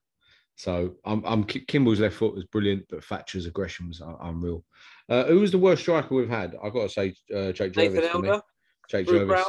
[0.57, 4.65] So I'm, I'm Kimble's left foot was brilliant, but Thatcher's aggression was un- unreal.
[5.09, 6.57] Uh, who was the worst striker we've had?
[6.63, 7.95] I've got to say uh, Jake Jervis.
[7.95, 8.27] Nathan for.
[8.27, 8.43] Elder,
[8.91, 9.29] Jake Drew Jervis.
[9.29, 9.45] Brown.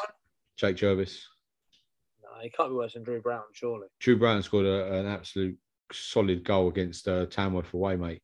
[0.58, 1.28] Jake Jervis.
[2.22, 3.88] No, he can't be worse than Drew Brown, surely.
[4.00, 5.58] Drew Brown scored a, an absolute
[5.92, 8.22] solid goal against uh, Tamworth away, mate.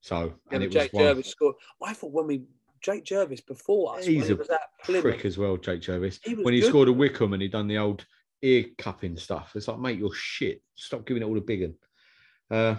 [0.00, 1.56] So Yeah, and it Jake was Jervis scored.
[1.82, 2.44] I thought when we
[2.82, 4.60] Jake Jervis before us, He's he a was at
[5.00, 6.18] prick as well, Jake Jervis.
[6.24, 6.68] He When he good.
[6.68, 8.04] scored a Wickham and he done the old
[8.42, 10.62] ear cupping stuff, it's like, mate, you're shit.
[10.74, 11.74] Stop giving it all the big one.
[12.50, 12.76] Uh,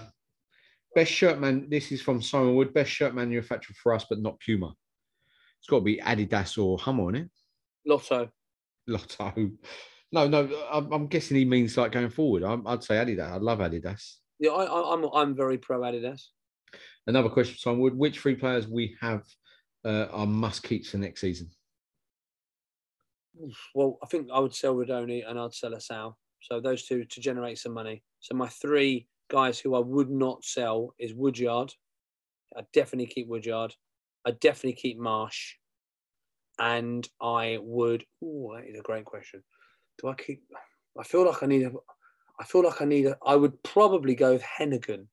[0.96, 1.68] best shirt man.
[1.70, 2.74] This is from Simon Wood.
[2.74, 4.74] Best shirt manufacturer for us, but not Puma.
[5.60, 7.30] It's got to be Adidas or Hummel on it.
[7.86, 8.30] Lotto.
[8.88, 9.52] Lotto.
[10.14, 10.50] No, no.
[10.70, 12.44] I'm, I'm guessing he means like going forward.
[12.44, 13.32] I'm, I'd say Adidas.
[13.32, 14.16] I love Adidas.
[14.40, 16.24] Yeah, I, I, I'm I'm very pro Adidas.
[17.08, 19.24] Another question Simon Wood: Which three players we have
[19.86, 21.50] uh, are must keeps for next season?
[23.74, 26.18] Well, I think I would sell Rudoni and I'd sell Assal.
[26.42, 28.04] So those two to generate some money.
[28.20, 31.74] So my three guys who I would not sell is Woodyard.
[32.58, 33.74] I definitely keep Woodyard.
[34.26, 35.56] I definitely keep Marsh.
[36.60, 38.06] And I would.
[38.24, 39.42] Oh, that is a great question.
[40.02, 40.44] Do I keep?
[41.00, 41.72] I feel like I need a.
[42.40, 43.18] I feel like I need a.
[43.26, 45.08] I would probably go with Heneghan,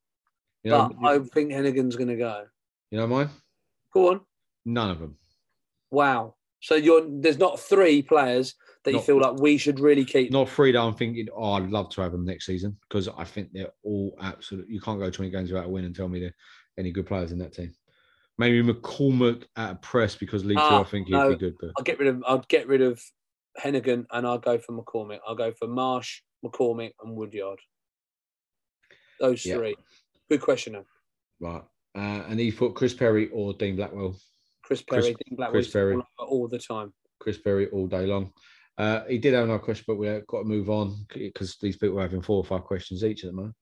[0.64, 2.44] You know, but I think Heneghan's going to go.
[2.90, 3.30] you know mine.
[3.94, 4.20] Go on.
[4.64, 5.16] None of them.
[5.90, 6.34] Wow.
[6.60, 8.54] So you're there's not three players
[8.84, 10.32] that you feel like we should really keep.
[10.32, 11.28] Not three that I'm thinking.
[11.34, 14.68] Oh, I'd love to have them next season because I think they're all absolute.
[14.68, 16.34] You can't go 20 games without a win and tell me there
[16.78, 17.72] any good players in that team.
[18.38, 21.54] Maybe McCormick at a press because League Two, Ah, I think he'd be good.
[21.60, 23.00] But I'll get rid of I'll get rid of
[23.60, 25.18] Heneghan and I'll go for McCormick.
[25.26, 27.58] I'll go for Marsh, McCormick, and Woodyard.
[29.20, 29.56] Those Yeah.
[29.56, 29.76] three.
[30.30, 30.72] Good question.
[30.74, 30.86] Though.
[31.40, 31.62] right,
[31.94, 34.16] uh, and he put Chris Perry or Dean Blackwell.
[34.68, 35.94] Chris Chris- Perry, Dean Blackwell, Chris Perry.
[35.94, 36.92] all, all the time.
[37.20, 38.30] Chris Perry all day long.
[38.76, 41.98] Uh, he did have another question, but we've got to move on because these people
[41.98, 43.54] are having four or five questions each at the moment.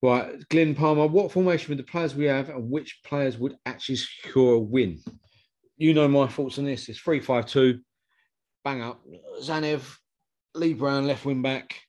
[0.00, 3.96] Right, Glenn Palmer, what formation with the players we have and which players would actually
[3.96, 5.00] secure a win?
[5.76, 6.88] You know my thoughts on this.
[6.88, 7.80] It's 3 5 2,
[8.64, 9.02] bang up.
[9.40, 9.96] Tzanev,
[10.54, 11.80] Lee Brown, left wing back,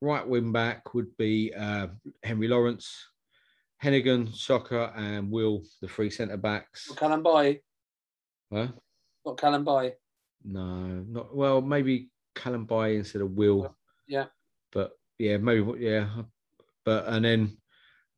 [0.00, 1.88] right wing back would be uh,
[2.22, 2.96] Henry Lawrence,
[3.82, 6.88] Heneghan, Csoka, and Will, the three centre backs.
[6.90, 7.60] Not Kalambayi,
[8.52, 8.68] Huh?
[9.24, 9.92] not Kalambayi.
[10.44, 11.60] No, not well.
[11.60, 13.74] Maybe Kalambayi instead of Will.
[14.08, 14.26] Yeah.
[14.72, 16.08] But yeah, maybe yeah.
[16.84, 17.56] But and then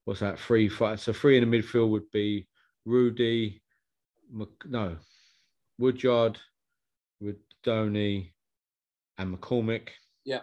[0.04, 0.38] what's that?
[0.38, 1.00] Three five.
[1.00, 2.48] So three in the midfield would be
[2.84, 3.62] Rudy,
[4.32, 4.96] Mc, no,
[5.78, 6.38] Woodyard,
[7.22, 8.32] Rudoni,
[9.18, 9.88] and McCormick.
[10.24, 10.40] Yeah.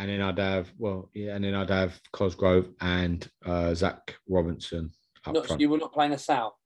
[0.00, 4.90] And then I'd have well, yeah, and then I'd have Cosgrove and uh, Zach Robinson
[5.26, 5.60] up Not, front.
[5.60, 6.58] you were not playing Assal.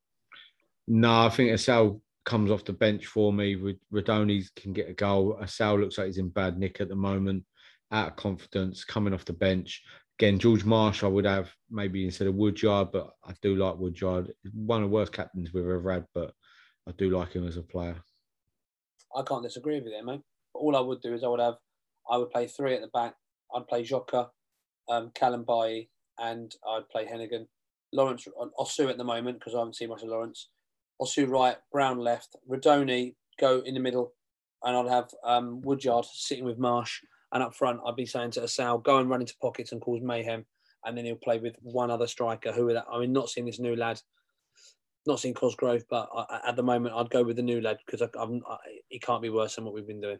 [0.86, 3.56] No, I think Assal comes off the bench for me.
[3.56, 5.36] With Rudoni can get a goal.
[5.42, 7.42] Assal looks like he's in bad nick at the moment,
[7.90, 9.82] out of confidence, coming off the bench.
[10.20, 14.32] Again, George Marsh, I would have maybe instead of Woodyard, but I do like Woodyard.
[14.52, 16.32] One of the worst captains we've ever had, but
[16.88, 17.96] I do like him as a player.
[19.16, 20.22] I can't disagree with you there, mate.
[20.52, 21.56] But all I would do is I would have,
[22.08, 23.16] I would play three at the back.
[23.54, 24.28] I'd play Csoka,
[24.88, 25.88] um, Kalambayi,
[26.18, 27.46] and I'd play Heneghan.
[27.92, 28.26] Lawrence,
[28.58, 30.48] Osew at the moment because I haven't seen much of Lawrence.
[31.00, 34.12] Osew right, Brown left, Rudoni go in the middle,
[34.62, 37.00] and I'd have um, Woodyard sitting with Marsh.
[37.32, 40.00] And up front, I'd be saying to Assal, go and run into pockets and cause
[40.00, 40.46] mayhem.
[40.84, 42.52] And then he'll play with one other striker.
[42.52, 42.84] Who that?
[42.92, 44.00] I mean, not seeing this new lad,
[45.06, 48.08] not seeing Cosgrove, but I, at the moment, I'd go with the new lad because
[48.18, 48.56] I'm, I,
[48.88, 50.18] he can't be worse than what we've been doing.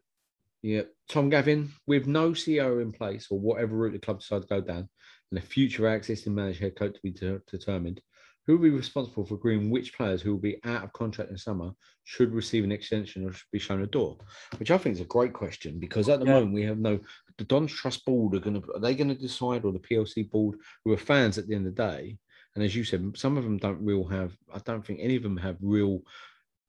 [0.64, 4.48] Yeah, Tom Gavin, with no CEO in place or whatever route the club decides to
[4.48, 4.88] go down,
[5.30, 8.00] and a future existing manager head coach to be de- determined,
[8.46, 11.36] who will be responsible for agreeing which players who will be out of contract in
[11.36, 11.72] summer
[12.04, 14.16] should receive an extension or should be shown a door?
[14.56, 16.32] Which I think is a great question because at the Yeah.
[16.32, 16.98] moment we have no.
[17.36, 20.22] The Dons Trust Board are going to are they going to decide or the PLC
[20.30, 22.16] Board who are fans at the end of the day?
[22.54, 24.34] And as you said, some of them don't real have.
[24.50, 26.00] I don't think any of them have real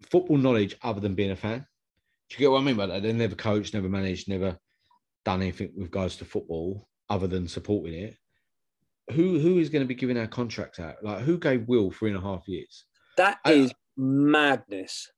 [0.01, 1.65] football knowledge other than being a fan.
[2.29, 3.03] Do you get what I mean by that?
[3.03, 4.57] They never coached, never managed, never
[5.23, 8.17] done anything with regards to football other than supporting it.
[9.11, 11.03] Who who is going to be giving our contracts out?
[11.03, 12.85] Like who gave Will three and a half years?
[13.17, 15.11] That I- is madness.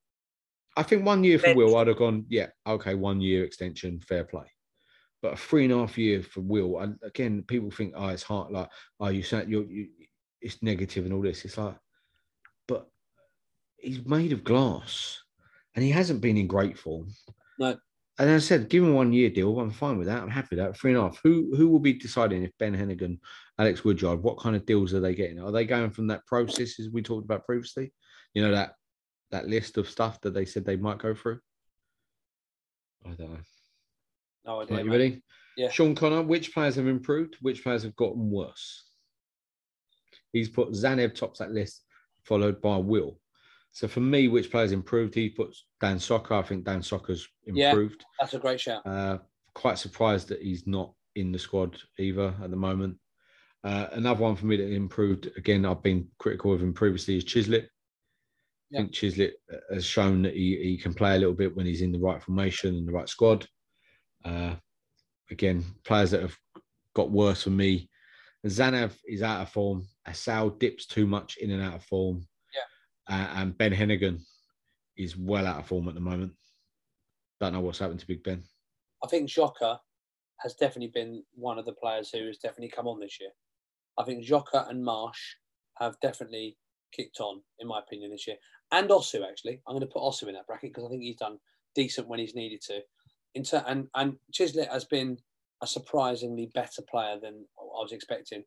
[0.76, 4.24] I think one year for Will, I'd have gone, yeah, okay, one year extension, fair
[4.24, 4.45] play.
[5.24, 8.21] But a three and a half year for Will, and again, people think, oh, it's
[8.21, 8.70] hard, like,
[9.00, 9.88] oh, you said you're, you,
[10.39, 11.43] it's negative and all this.
[11.46, 11.75] It's like,
[12.67, 12.88] but
[13.78, 15.20] he's made of glass,
[15.78, 17.08] and he hasn't been in great form.
[17.59, 17.78] No.
[18.20, 19.59] And I said, give him one year deal.
[19.59, 20.24] I'm fine with that.
[20.24, 20.75] I'm happy with that.
[20.75, 21.20] Three and a half.
[21.24, 23.20] Who who will be deciding if Ben Heneghan,
[23.59, 25.39] Alex Woodyard, what kind of deals are they getting?
[25.39, 27.93] Are they going from that process as we talked about previously?
[28.33, 28.74] You know that
[29.29, 31.39] that list of stuff that they said they might go through.
[33.05, 33.39] I don't know.
[34.47, 34.78] No idea.
[34.78, 35.21] Right, you ready?
[35.55, 35.70] Yeah.
[35.70, 37.37] Sean Connor, which players have improved?
[37.41, 38.86] Which players have gotten worse?
[40.33, 41.83] He's put Tzanev tops that list,
[42.24, 43.20] followed by Will.
[43.78, 45.13] So for me, which players improved?
[45.13, 46.32] He puts Dan Csoka.
[46.32, 47.70] I think Dan Csoka's Yeah.
[47.70, 48.04] improved.
[48.20, 48.83] That's a great shout.
[48.83, 49.20] Uh,
[49.54, 52.97] quite surprised that he's not in the squad either at the moment.
[53.63, 57.24] Uh, another one for me that improved, again, I've been critical of him previously, is
[57.24, 57.67] Chislett.
[58.71, 58.79] Yeah.
[58.79, 59.33] I think Chislett
[59.71, 62.21] has shown that he, he can play a little bit when he's in the right
[62.24, 63.47] formation and the right squad.
[64.25, 64.55] Uh,
[65.29, 66.36] again, players that have
[66.95, 67.91] got worse for me.
[68.43, 69.87] Tzanev is out of form.
[70.08, 72.28] Assal dips too much in and out of form.
[73.09, 74.20] Uh, and Ben Heneghan
[74.97, 76.34] is well out of form at the moment.
[77.39, 78.43] Don't know what's happened to Big Ben.
[79.04, 79.79] I think Jota
[80.42, 83.29] has definitely been one of the players who has definitely come on this year.
[83.97, 85.36] I think Jota and Marsh
[85.79, 86.58] have definitely
[86.92, 88.38] kicked on, in my opinion, this year.
[88.71, 89.62] And Osew, actually.
[89.67, 91.38] I'm going to put Osew in that bracket because I think he's done
[91.75, 92.82] decent when he's needed to.
[93.36, 95.17] Inter- and, and Chislett has been
[95.62, 98.43] a surprisingly better player than I was expecting.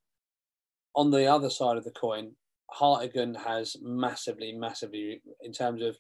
[0.97, 2.33] On the other side of the coin,
[2.73, 5.97] Hartigan has massively, massively, in terms of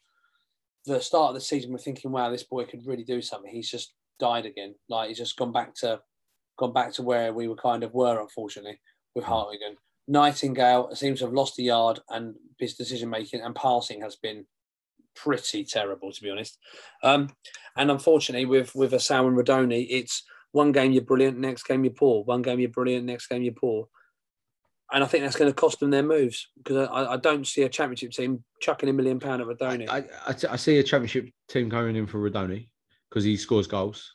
[0.86, 3.51] the start of the season, we're thinking, wow, this boy could really do something.
[3.51, 4.74] He's just died again.
[4.88, 6.01] Like he's just gone back to
[6.59, 8.80] gone back to where we were kind of were, unfortunately,
[9.14, 9.76] with Hartigan.
[10.09, 14.47] Nightingale seems to have lost a yard, and his decision making and passing has been
[15.14, 16.59] pretty terrible, to be honest.
[17.02, 17.30] Um,
[17.76, 20.22] and unfortunately, with with Assal and Rudoni, it's
[20.52, 22.24] one game you're brilliant, next game you're poor.
[22.24, 23.88] One game you're brilliant, next game you're poor.
[24.93, 27.62] And I think that's going to cost them their moves because I, I don't see
[27.62, 29.89] a championship team chucking a million pound at Rudoni.
[29.89, 32.69] I, I, I see a championship team going in for Rudoni
[33.09, 34.12] because he scores goals.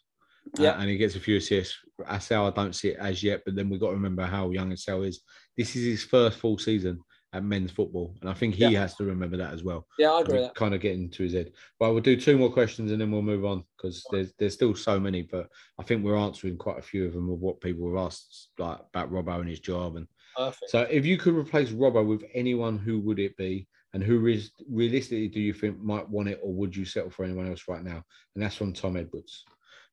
[0.60, 0.80] uh, Yeah.
[0.80, 1.78] and he gets a few assists.
[2.08, 4.72] Assal, I don't see it as yet, but then we've got to remember how young
[4.74, 5.22] Assal is.
[5.58, 7.00] This is his first full season
[7.32, 8.80] at men's football, and I think he Yeah.
[8.82, 9.86] has to remember that as well.
[9.98, 10.56] yeah, I agree with that.
[10.56, 11.52] Kind of getting to his head.
[11.80, 14.76] But we'll do two more questions and then we'll move on because there's there's still
[14.76, 15.48] so many, but
[15.80, 18.80] I think we're answering quite a few of them of what people have asked, like
[18.94, 19.96] about Robbo and his job.
[19.98, 20.72] And Perfect.
[20.72, 23.68] so, if you could replace Robbo with anyone, who would it be?
[23.94, 27.24] And who is realistically do you think might want it, or would you settle for
[27.24, 28.03] anyone else right now?
[28.36, 29.45] And that's from Tom Edwards.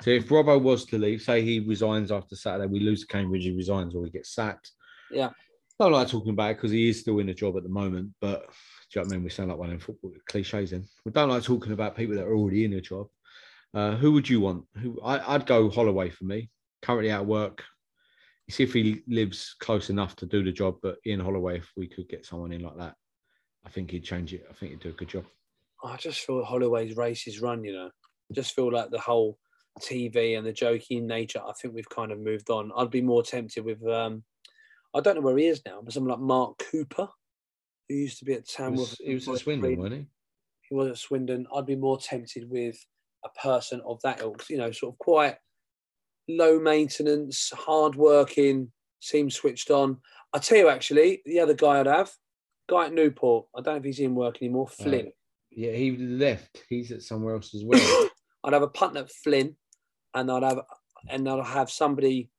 [0.02, 3.44] So if Robbo was to leave, say he resigns after Saturday, we lose to Cambridge,
[3.44, 4.72] he resigns or he gets sacked.
[5.12, 5.28] Yeah.
[5.28, 7.68] I don't like talking about it because he is still in the job at the
[7.68, 8.10] moment.
[8.20, 8.40] But
[8.92, 9.24] do you know what I mean?
[9.24, 10.70] We sound like one of them football cliches.
[10.70, 13.06] Then we don't like talking about people that are already in a job.
[13.72, 14.64] Uh, who would you want?
[14.78, 16.50] Who I, I'd go Holloway for me.
[16.82, 17.62] Currently out of work.
[18.50, 20.76] See if he lives close enough to do the job.
[20.82, 22.94] But Ian Holloway, if we could get someone in like that,
[23.64, 24.44] I think he'd change it.
[24.50, 25.24] I think he'd do a good job.
[25.84, 27.86] I just feel Holloway's race is run, you know.
[27.86, 29.38] I just feel like the whole
[29.80, 32.72] TV and the joking nature, I think we've kind of moved on.
[32.76, 34.22] I'd be more tempted with, um,
[34.94, 37.08] I don't know where he is now, but someone like Mark Cooper,
[37.88, 38.90] who used to be at He Tamworth.
[38.90, 40.06] was, he was at Swindon, wasn't he?
[40.68, 41.46] He was at Swindon.
[41.54, 42.76] I'd be more tempted with
[43.24, 45.36] a person of that ilk, you know, sort of quite
[46.28, 49.98] low maintenance, hard working, seems switched on.
[50.32, 52.10] I tell you, actually, the other guy I'd have,
[52.68, 53.46] guy at Newport.
[53.56, 54.68] I don't know if he's in work anymore.
[54.68, 55.12] Flynn.
[55.50, 56.62] Yeah, he left.
[56.68, 58.08] He's at somewhere else as well.
[58.44, 59.56] I'd have a punt at Flynn,
[60.14, 60.60] and I'd have
[61.08, 62.30] and I'd have somebody.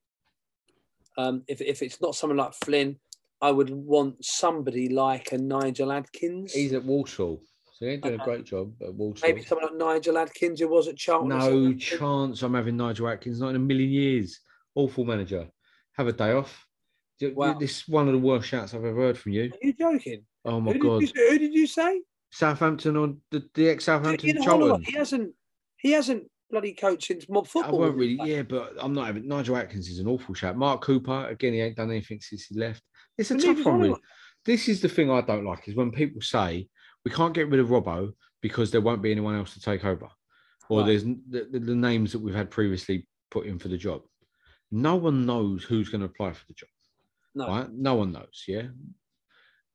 [1.17, 2.97] Um, if if it's not someone like Flynn,
[3.41, 6.53] I would want somebody like a Nigel Adkins.
[6.53, 7.41] He's at Walsall,
[7.73, 9.27] so he ain't doing a great job at Walsall.
[9.27, 11.29] Maybe someone like Nigel Adkins who was at Charlton.
[11.29, 14.39] No chance I'm having Nigel Adkins, not in a million years.
[14.75, 15.47] Awful manager.
[15.93, 16.65] Have a day off.
[17.21, 17.57] Wow.
[17.57, 19.43] This is one of the worst shouts I've ever heard from you.
[19.43, 20.25] Are you joking?
[20.45, 20.99] Oh my who God.
[20.99, 22.01] Did you, who did you say?
[22.31, 24.43] Southampton or the, the ex Southampton.
[24.43, 24.83] Charlton.
[24.83, 25.33] He hasn't.
[25.77, 27.75] He hasn't bloody coached since mob football.
[27.75, 30.55] I won't really, yeah, but I'm not having Nigel Adkins is an awful shout.
[30.55, 32.83] Mark Cooper, again, he ain't done anything since he left.
[33.17, 33.81] It's a But tough one.
[33.81, 33.99] Really.
[34.45, 36.67] This is the thing I don't like is when people say
[37.05, 40.07] we can't get rid of Robbo because there won't be anyone else to take over,
[40.69, 40.87] or Right.
[40.87, 44.03] there's the, the, names that we've had previously put in for the job.
[44.71, 46.69] No one knows who's going to apply for the job.
[47.35, 47.47] No.
[47.47, 47.71] Right?
[47.71, 48.43] No one knows.
[48.47, 48.67] Yeah.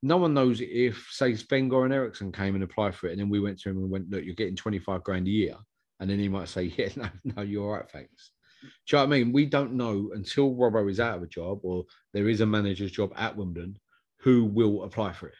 [0.02, 3.28] No one knows if, say, Sven Goran Eriksson came and applied for it, and then
[3.28, 5.56] we went to him and went, "Look, you're getting 25 grand a year,"
[5.98, 9.06] and then he might say, "Yeah, no, no, you're all right, thanks." Do you know
[9.06, 9.32] what I mean?
[9.32, 12.90] We don't know until Robbo is out of a job or there is a manager's
[12.90, 13.78] job at Wimbledon
[14.18, 15.34] who will apply for it.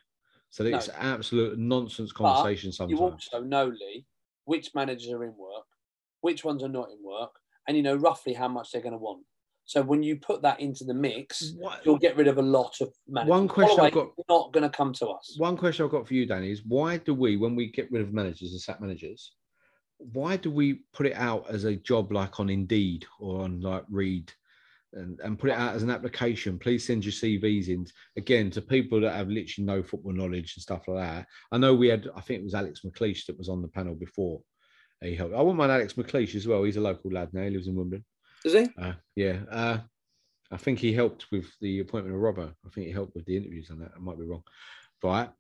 [0.51, 0.77] So No.
[0.77, 3.01] it's absolute nonsense But conversation You sometimes.
[3.01, 4.07] also know, Lee,
[4.45, 5.67] which managers are in work,
[6.21, 8.99] which ones are not in work, and you know roughly how much they're going to
[8.99, 9.25] want.
[9.67, 12.81] So when you put that into the mix, What- you'll get rid of a lot
[12.81, 13.31] of managers.
[13.31, 15.35] One question I've got- not going to come to us.
[15.39, 18.01] One question I've got for you, Danny, is why do we, when we get rid
[18.01, 19.33] of managers and sack managers,
[19.99, 23.85] why do we put it out as a job like on Indeed or on like
[23.91, 24.33] Reed
[24.93, 26.59] and, and put it out as an application?
[26.59, 27.87] Please send your CVs in
[28.17, 31.27] again to people that have literally no football knowledge and stuff like that.
[31.53, 33.95] I know we had, I think it was Alex McLeish that was on the panel
[33.95, 34.41] before.
[35.01, 35.35] He helped.
[35.35, 36.65] I wouldn't mind Alex McLeish as well.
[36.65, 37.45] He's a local lad now.
[37.45, 38.05] He lives in Wimbledon.
[38.43, 38.69] Does he?
[38.81, 39.39] Uh, yeah.
[39.51, 39.79] Uh,
[40.51, 42.53] I think he helped with the appointment of Robbo.
[42.67, 43.93] I think he helped with the interviews on that.
[43.95, 44.43] I might be wrong.
[45.03, 45.31] Right.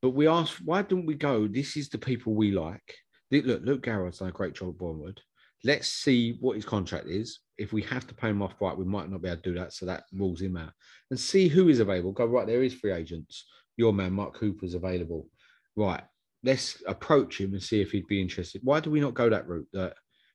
[0.00, 1.46] But we asked, why don't we go?
[1.46, 2.96] This is the people we like.
[3.30, 5.16] Look, Luke Garrett's done a great job at Bournemouth.
[5.64, 7.38] Let's see what his contract is.
[7.62, 9.58] If we have to pay him off right, we might not be able to do
[9.60, 9.72] that.
[9.72, 10.72] So that rules him out.
[11.10, 12.10] And see who is available.
[12.10, 13.46] Go, right, there is free agents.
[13.76, 15.28] Your man, Mark Cooper, is available.
[15.76, 16.02] Right.
[16.42, 18.62] Let's approach him and see if he'd be interested.
[18.64, 19.94] Why do we not go that route that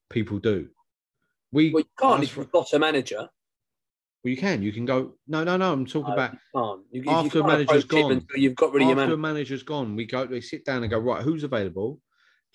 [0.10, 0.70] people do?
[1.52, 3.18] We Well, you can't if you've got a manager.
[3.20, 4.62] well, you can.
[4.64, 5.16] You can go.
[5.28, 5.74] No, no, no.
[5.74, 6.82] I'm talking No, about you can't.
[6.92, 8.26] You, you after can't a manager's gone.
[8.36, 9.16] You've got rid of your manager.
[9.16, 9.98] a manager's gone.
[9.98, 10.24] We go.
[10.26, 10.98] We sit down and go.
[11.00, 12.00] Right, who's available?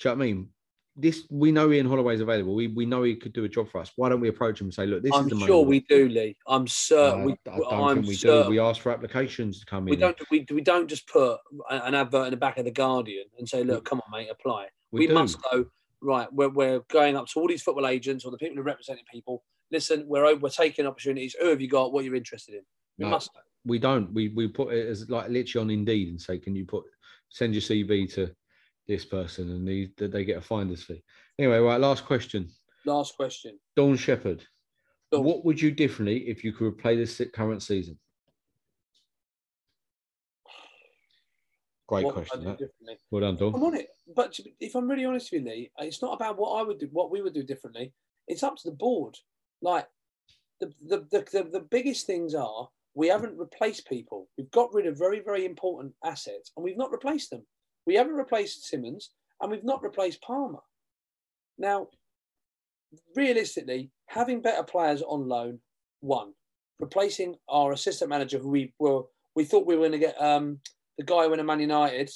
[0.00, 0.48] Do you know what I mean?
[0.94, 2.54] This we know Ian Holloway's available.
[2.54, 3.92] We we know he could do a job for us.
[3.96, 5.80] Why don't we approach him and say, look, this I'm is the sure we we
[5.88, 6.36] do, Lee.
[6.46, 7.22] I'm certain.
[7.22, 8.42] Uh, we, I don't I'm think we certain.
[8.42, 8.50] do.
[8.50, 9.90] We ask for applications to come in.
[9.90, 10.00] We in.
[10.00, 10.18] don't.
[10.30, 11.38] We, we don't just put
[11.70, 14.68] an advert in the back of the Guardian and say, "Look, come on, mate, apply."
[14.90, 15.64] We We, must go
[16.02, 16.30] right.
[16.30, 19.04] We're, we're going up to all these football agents or the people who are representing
[19.10, 19.42] people.
[19.70, 21.34] Listen, we're we're taking opportunities.
[21.40, 21.94] Who have you got?
[21.94, 22.62] What you're interested in?
[22.98, 23.12] We No.
[23.12, 23.30] must.
[23.64, 24.12] we don't.
[24.12, 26.84] We we put it as like literally on Indeed and say, can you put
[27.30, 28.30] send your CV to
[28.88, 31.02] this person and they they get a finder's fee.
[31.38, 31.80] Anyway, right.
[31.80, 32.48] Last question.
[32.84, 33.58] Last question.
[33.76, 34.44] Dawn Shepherd.
[35.10, 35.24] Dawn.
[35.24, 37.98] What would you differently if you could replay this current season?
[41.86, 42.56] Great What question.
[43.10, 43.88] Well done, I'm on it.
[44.14, 46.88] But if I'm really honest with you, Lee, it's not about what I would do,
[46.90, 47.92] what we would do differently.
[48.28, 49.16] It's up to the board.
[49.60, 49.86] Like
[50.60, 54.28] the the the, the, the biggest things are we haven't replaced people.
[54.38, 57.44] We've got rid of very very important assets, and we've not replaced them.
[57.86, 59.10] We haven't replaced Simmons,
[59.40, 60.60] and we've not replaced Palmer.
[61.58, 61.88] Now,
[63.14, 65.60] realistically, having better players on loan,
[66.00, 66.32] one,
[66.78, 69.02] replacing our assistant manager, who we were
[69.34, 70.58] we thought we were going to get um,
[70.98, 72.10] the guy who went to Man United.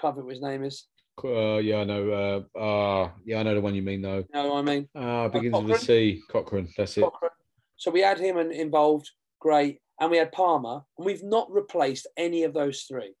[0.00, 0.86] Can't think what his name is.
[1.22, 2.46] Uh, yeah, I know.
[2.54, 4.18] Uh, uh, yeah, I know the one you mean though.
[4.18, 4.88] You know what I mean?
[4.94, 6.66] Uh, begins with a Cochrane?
[6.68, 6.74] C.
[6.76, 7.02] That's it.
[7.02, 7.30] Cochrane.
[7.76, 9.10] So we had him and involved,
[9.40, 13.14] great, and we had Palmer, and we've not replaced any of those three.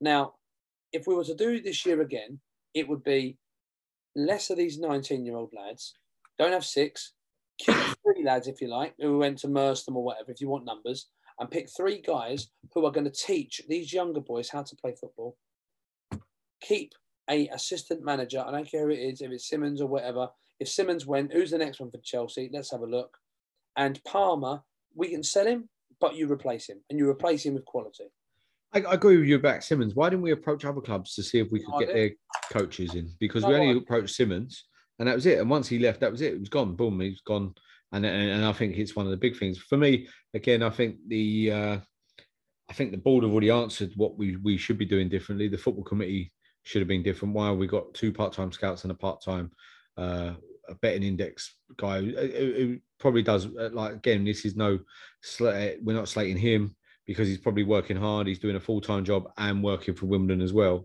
[0.00, 0.34] Now,
[0.92, 2.40] if we were to do it this year again,
[2.74, 3.38] it would be
[4.14, 5.94] less of these 19 year old lads.
[6.38, 7.12] Don't have six.
[7.58, 10.64] Keep three lads, if you like, who went to Merstham or whatever, if you want
[10.64, 11.08] numbers,
[11.38, 14.94] and pick three guys who are going to teach these younger boys how to play
[14.98, 15.36] football.
[16.60, 16.92] Keep
[17.28, 18.44] a assistant manager.
[18.46, 20.28] I don't care who it is, if it's Simmons or whatever.
[20.60, 22.50] If Simmons went, who's the next one for Chelsea?
[22.52, 23.16] Let's have a look.
[23.76, 24.62] And Palmer,
[24.94, 25.68] we can sell him,
[26.00, 28.04] but you replace him, and you replace him with quality.
[28.74, 29.94] I, I agree with you about Simmons.
[29.94, 32.10] Why didn't we approach other clubs to see if we could No get their
[32.52, 33.10] coaches in?
[33.20, 33.82] Because No we only idea.
[33.82, 34.64] approached Simmons,
[34.98, 35.38] and that was it.
[35.38, 36.34] And once he left, that was it.
[36.34, 36.74] It was gone.
[36.76, 37.54] Boom, he's gone.
[37.92, 40.08] And and, and I think it's one of the big things for me.
[40.34, 41.78] Again, I think the uh,
[42.70, 45.48] I think the board have already answered what we we should be doing differently.
[45.48, 46.32] The football committee
[46.62, 47.34] should have been different.
[47.34, 49.50] Why we got two part time scouts and a part time
[49.98, 50.32] uh,
[50.68, 54.24] a betting index guy who, who- who probably does uh, like again.
[54.24, 54.78] This is no
[55.40, 56.74] we're not slating him
[57.12, 58.26] because he's probably working hard.
[58.26, 60.78] He's doing a full time job and working for Wimbledon as well.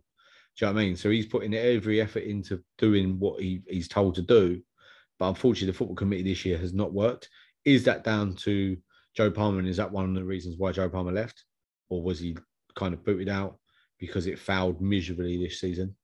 [0.58, 0.96] Do you know what I mean?
[0.96, 4.62] So he's putting every effort into doing what he, he's told to do.
[5.20, 7.30] But unfortunately, the football committee this year has not worked.
[7.66, 8.78] Is that down to
[9.16, 9.60] Joe Palmer?
[9.60, 11.44] And is that one of the reasons why Joe Palmer left?
[11.90, 12.38] Or was he
[12.76, 13.58] kind of booted out
[14.00, 15.96] because it fouled miserably this season?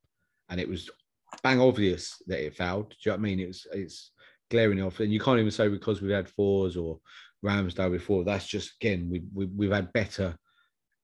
[0.49, 0.89] And it was
[1.41, 2.89] bang obvious that it fouled.
[2.89, 3.39] Do you know what I mean?
[3.39, 4.11] It was it's
[4.49, 4.99] glaring off.
[4.99, 6.99] And you can't even say because we've had fours or
[7.43, 8.23] Ramsdale before.
[8.23, 10.35] That's just again, we, we we've had better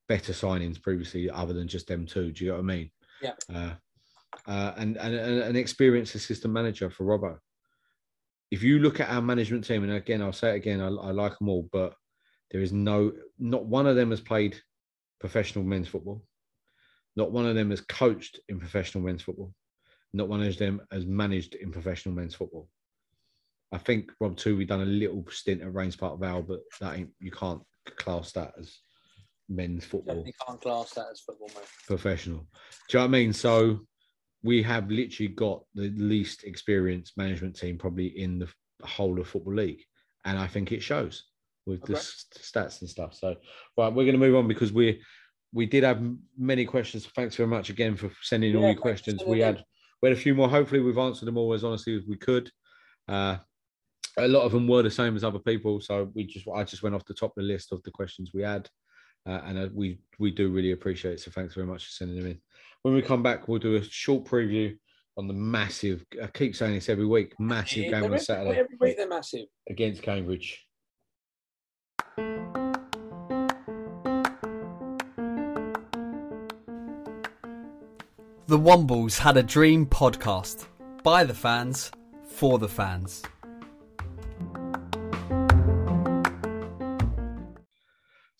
[0.08, 2.32] better signings previously other than just them two.
[2.32, 2.92] Do you know what I mean?
[3.22, 3.34] Yeah.
[3.54, 3.74] Uh,
[4.48, 7.38] uh, and, and and an experienced assistant manager for Robbo.
[8.52, 11.12] If you look at our management team, and again, I'll say it again, I, I
[11.12, 11.94] like them all, but
[12.52, 14.60] there is no, not one of them has played
[15.20, 16.24] professional men's football.
[17.16, 19.54] Not one of them has coached in professional men's football.
[20.14, 22.70] Not one of them has managed in professional men's football.
[23.72, 24.58] I think Rob too.
[24.58, 27.62] We've done a little stint at Raynes Park Vale, but that ain't you can't
[27.98, 28.80] class that as
[29.48, 31.66] men's football Definitely can't class that as football, mate.
[31.88, 32.38] professional.
[32.88, 33.34] Do you know what I mean?
[33.34, 33.80] So
[34.44, 38.48] we have literally got the least experienced management team probably in the
[38.84, 39.84] whole of football league,
[40.26, 41.26] and I think it shows
[41.66, 42.00] with the Okay.
[42.00, 43.14] s- stats and stuff.
[43.14, 43.36] So,
[43.78, 45.02] right, we're going to move on because we
[45.52, 46.00] we did have
[46.38, 47.08] many questions.
[47.08, 49.22] Thanks very much again for sending all your questions.
[49.26, 49.64] We had
[50.02, 50.48] we had a few more.
[50.48, 52.52] Hopefully, we've answered them all as honestly as we could.
[53.08, 53.38] Uh,
[54.18, 56.84] a lot of them were the same as other people, so we just I just
[56.84, 58.70] went off the top of the list of the questions we had,
[59.28, 61.20] uh, and uh, we we do really appreciate it.
[61.20, 62.42] So thanks very much for sending them in.
[62.84, 64.78] When we come back, we'll do a short preview
[65.18, 66.06] on the massive.
[66.24, 67.34] I keep saying this every week.
[67.40, 69.46] Massive game they're on every- Saturday Every week they're massive.
[69.70, 70.66] against Cambridge.
[78.48, 80.66] The Wombles had a dream podcast
[81.04, 81.92] by the fans
[82.26, 83.22] for the fans.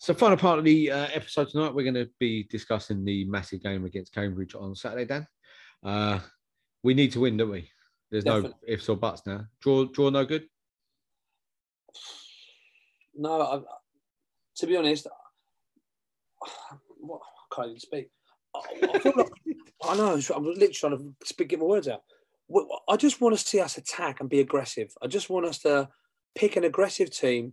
[0.00, 3.62] So, final part of the uh, episode tonight, we're going to be discussing the massive
[3.62, 5.04] game against Cambridge on Saturday.
[5.04, 5.26] Dan,
[5.84, 6.20] uh,
[6.82, 7.68] we need to win, don't we?
[8.10, 9.44] There's no ifs or buts now.
[9.60, 10.46] Draw, draw, no good.
[13.14, 13.60] No, I,
[14.56, 15.06] to be honest,
[16.96, 18.08] what, I can't even speak.
[18.56, 18.60] I,
[18.94, 19.32] I, feel like,
[19.84, 22.00] I know, I'm literally trying to speak, get my words out.
[22.88, 24.94] I just want to see us attack and be aggressive.
[25.02, 25.90] I just want us to
[26.34, 27.52] pick an aggressive team,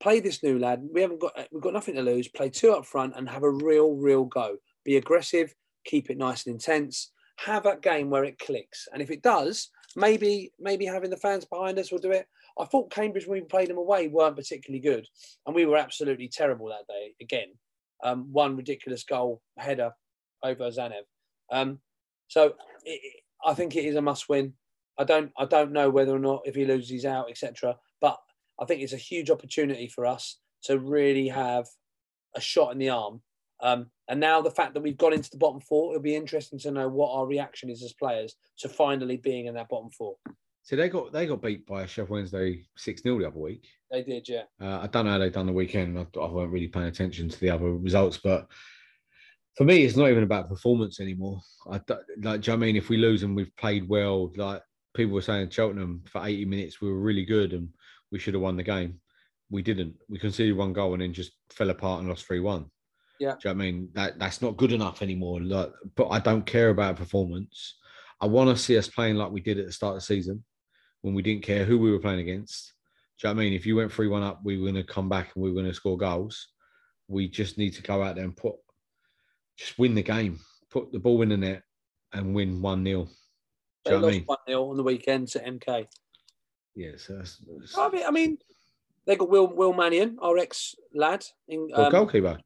[0.00, 0.86] play this new lad.
[0.92, 2.28] We haven't got we've got nothing to lose.
[2.28, 4.56] Play two up front and have a real, real go.
[4.84, 5.54] Be aggressive,
[5.84, 8.88] keep it nice and intense, have that game where it clicks.
[8.92, 12.26] And if it does, maybe maybe having the fans behind us will do it.
[12.58, 15.06] I thought Cambridge when we played them away weren't particularly good,
[15.46, 17.48] and we were absolutely terrible that day again.
[18.04, 19.92] Um, one ridiculous goal header
[20.42, 21.02] over Tzanev.
[21.50, 21.80] Um,
[22.28, 22.54] so
[22.84, 24.54] it, I think it is a must-win.
[24.98, 27.76] I don't I don't know whether or not if he loses he's out, etc.
[28.60, 31.66] I think it's a huge opportunity for us to really have
[32.34, 33.20] a shot in the arm.
[33.60, 36.58] Um, and now the fact that we've got into the bottom four, it'll be interesting
[36.60, 40.16] to know what our reaction is as players to finally being in that bottom four.
[40.62, 43.68] So they got they got beat by Sheffield Wednesday six 0 the other week.
[43.90, 44.42] They did, yeah.
[44.60, 45.96] Uh, I don't know how they done the weekend.
[45.96, 48.48] I, I weren't really paying attention to the other results, but
[49.56, 51.40] for me, it's not even about performance anymore.
[51.70, 52.76] I like, do you know what I mean?
[52.76, 54.60] If we lose and we've played well, like
[54.92, 57.68] people were saying, Cheltenham for eighty minutes we were really good and
[58.12, 59.00] we should have won the game.
[59.50, 59.94] We didn't.
[60.08, 62.66] We conceded one goal and then just fell apart and lost three one.
[63.18, 63.32] Yeah.
[63.40, 63.88] Do you know what I mean?
[63.94, 65.40] That that's not good enough anymore.
[65.40, 67.76] Like, but I don't care about performance.
[68.20, 70.44] I want to see us playing like we did at the start of the season
[71.02, 72.72] when we didn't care who we were playing against.
[73.18, 73.52] Do you know what I mean?
[73.54, 75.54] If you went 3 1 up, we were going to come back and we were
[75.54, 76.48] going to score goals.
[77.08, 78.56] We just need to go out there and put,
[79.56, 81.62] just win the game, put the ball in the net
[82.12, 83.04] and win 1 0.
[83.04, 83.10] Do
[83.84, 84.24] They know what I lost mean?
[84.26, 85.86] one 0 on the weekend to MK.
[86.76, 88.38] Yeah, so that's, that's I mean, I mean,
[89.06, 91.24] they got Will Will Mannion, our ex lad.
[91.48, 92.38] In, um, goalkeeper.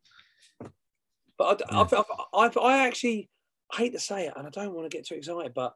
[1.37, 3.29] But I, I've, I've, I've, I actually
[3.73, 5.75] I hate to say it, and I don't want to get too excited, but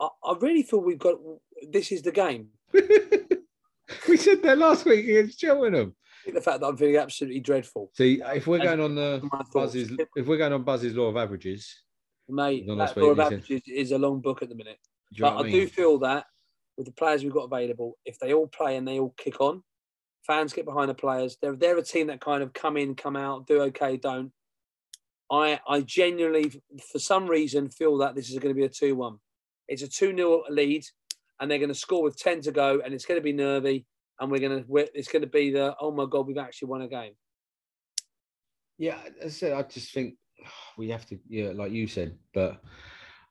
[0.00, 1.16] I, I really feel we've got
[1.70, 2.48] this is the game.
[2.72, 5.94] we said that last week against Cheltenham.
[6.26, 9.22] I the fact that I'm feeling absolutely dreadful, See, if we're going on the.
[9.52, 11.74] Buzz's, if we're going on Buzz's law of averages,
[12.28, 12.66] mate.
[12.66, 14.78] That that's law of averages is a long book at the minute.
[15.14, 16.26] do But I, I do feel that
[16.78, 19.62] with the players we've got available, if they all play and they all kick on,
[20.26, 21.36] fans get behind the players.
[21.42, 24.32] They're they're a team that kind of come in, come out, do okay, don't.
[25.30, 29.18] I I genuinely, for some reason, feel that this is going to be a two-one.
[29.66, 30.84] It's a two-nil lead,
[31.38, 33.84] and they're going to score with ten to go, and it's going to be nervy,
[34.20, 36.82] and we're going to it's going to be the oh my god, we've actually won
[36.82, 37.12] a game.
[38.78, 40.14] Yeah, I said, I just think
[40.76, 42.62] we have to, yeah, like you said, but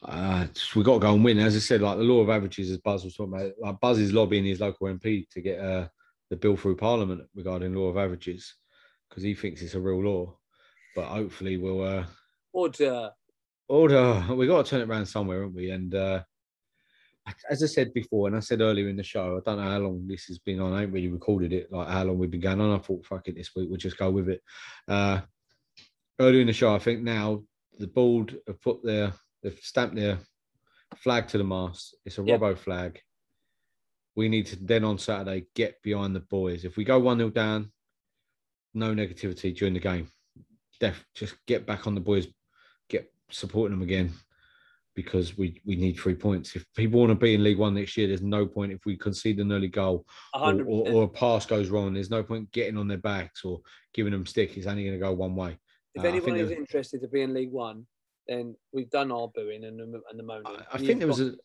[0.03, 0.45] uh,
[0.75, 1.39] we got to go and win.
[1.39, 3.99] As I said, like the law of averages, as Buzz was talking about, like Buzz
[3.99, 5.87] is lobbying his local MP to get uh,
[6.29, 8.55] the bill through Parliament regarding law of averages
[9.09, 10.37] because he thinks it's a real law.
[10.95, 12.05] But hopefully, we'll uh,
[12.53, 13.11] Order.
[13.67, 14.23] order.
[14.33, 15.69] We got to turn it around somewhere, haven't we?
[15.69, 16.23] And uh,
[17.49, 19.79] as I said before, and I said earlier in the show, I don't know how
[19.79, 20.73] long this has been on.
[20.73, 22.73] I ain't really recorded it, like how long we've been going on.
[22.73, 24.41] I thought, fuck it, this week we'll just go with it.
[24.87, 25.21] Uh,
[26.19, 27.43] earlier in the show, I think now
[27.77, 30.19] the board have put their, they've stamped their
[30.97, 31.95] flag to the mast.
[32.05, 32.39] It's a Yep.
[32.39, 33.01] Robbo flag.
[34.15, 36.65] We need to then on Saturday get behind the boys.
[36.65, 37.71] If we go 1 0 down,
[38.73, 40.09] no negativity during the game.
[40.79, 42.27] Def, just get back on the boys,
[42.89, 44.11] get supporting them again
[44.95, 46.55] because we, we need three points.
[46.55, 48.97] If people want to be in League One next year, there's no point if we
[48.97, 51.93] concede an early goal or, or, or a pass goes wrong.
[51.93, 53.61] There's no point getting on their backs or
[53.93, 54.57] giving them stick.
[54.57, 55.59] It's only going to go one way.
[55.93, 57.85] If Uh, anyone is interested to be in League One,
[58.27, 60.45] then we've done our booing and the, and the moaning.
[60.47, 61.35] I- I think there was a-.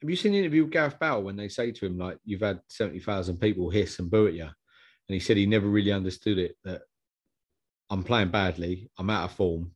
[0.00, 2.40] Have you seen the interview with Gareth Bale when they say to him like you've
[2.40, 4.52] had seventy thousand people hiss and boo at you, and
[5.08, 6.82] he said he never really understood it that
[7.90, 9.72] I'm playing badly, I'm out of form,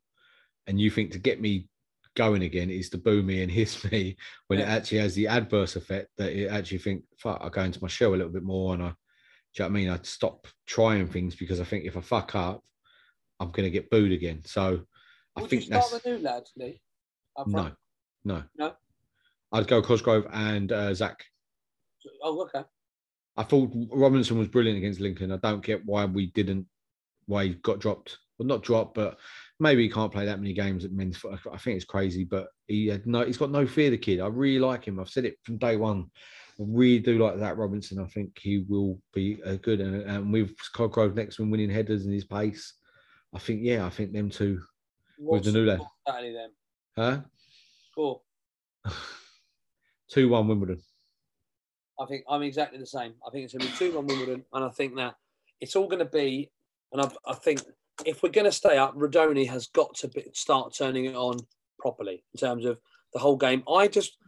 [0.66, 1.68] and you think to get me
[2.14, 4.16] going again is to boo me and hiss me
[4.48, 7.82] when it actually has the adverse effect that it actually think fuck I go into
[7.82, 9.88] my shell a little bit more and I, do you know what I mean?
[9.90, 12.64] I'd stop trying things because I think if I fuck up,
[13.38, 14.40] I'm going to get booed again.
[14.46, 14.80] So
[15.36, 16.80] I Would think you start that's the new lad, Lee?
[17.46, 17.72] No,
[18.24, 18.72] no, No?
[19.52, 21.22] I'd go Cosgrove and uh, Zach.
[22.22, 22.64] Oh, okay.
[23.36, 25.32] I thought Robinson was brilliant against Lincoln.
[25.32, 26.66] I don't get why we didn't,
[27.26, 28.16] why he got dropped.
[28.38, 29.18] Well, not dropped, but
[29.60, 31.16] maybe he can't play that many games at men's.
[31.16, 31.38] foot.
[31.52, 33.90] I think it's crazy, but he had no, he's got no fear.
[33.90, 34.98] The kid, I really like him.
[34.98, 36.06] I've said it from day one.
[36.58, 37.98] I really do like that Robinson.
[37.98, 42.04] I think he will be a good, and, and with Cosgrove next one winning headers
[42.04, 42.74] and his pace,
[43.34, 44.62] I think yeah, I think them two,
[45.18, 45.78] What's the new lad.
[45.78, 46.50] score Saturday then?
[46.96, 47.20] huh?
[47.90, 48.20] Score.
[50.10, 50.80] Two one Wimbledon.
[51.98, 53.14] I think I'm exactly the same.
[53.26, 54.44] I think it's going to be 2 1 Wimbledon.
[54.52, 55.14] And I think that
[55.60, 56.50] it's all going to be,
[56.92, 57.62] and I, I think
[58.04, 61.38] if we're going to stay up, Rudoni has got to be, start turning it on
[61.78, 62.78] properly in terms of
[63.12, 63.62] the whole game.
[63.70, 64.18] I just,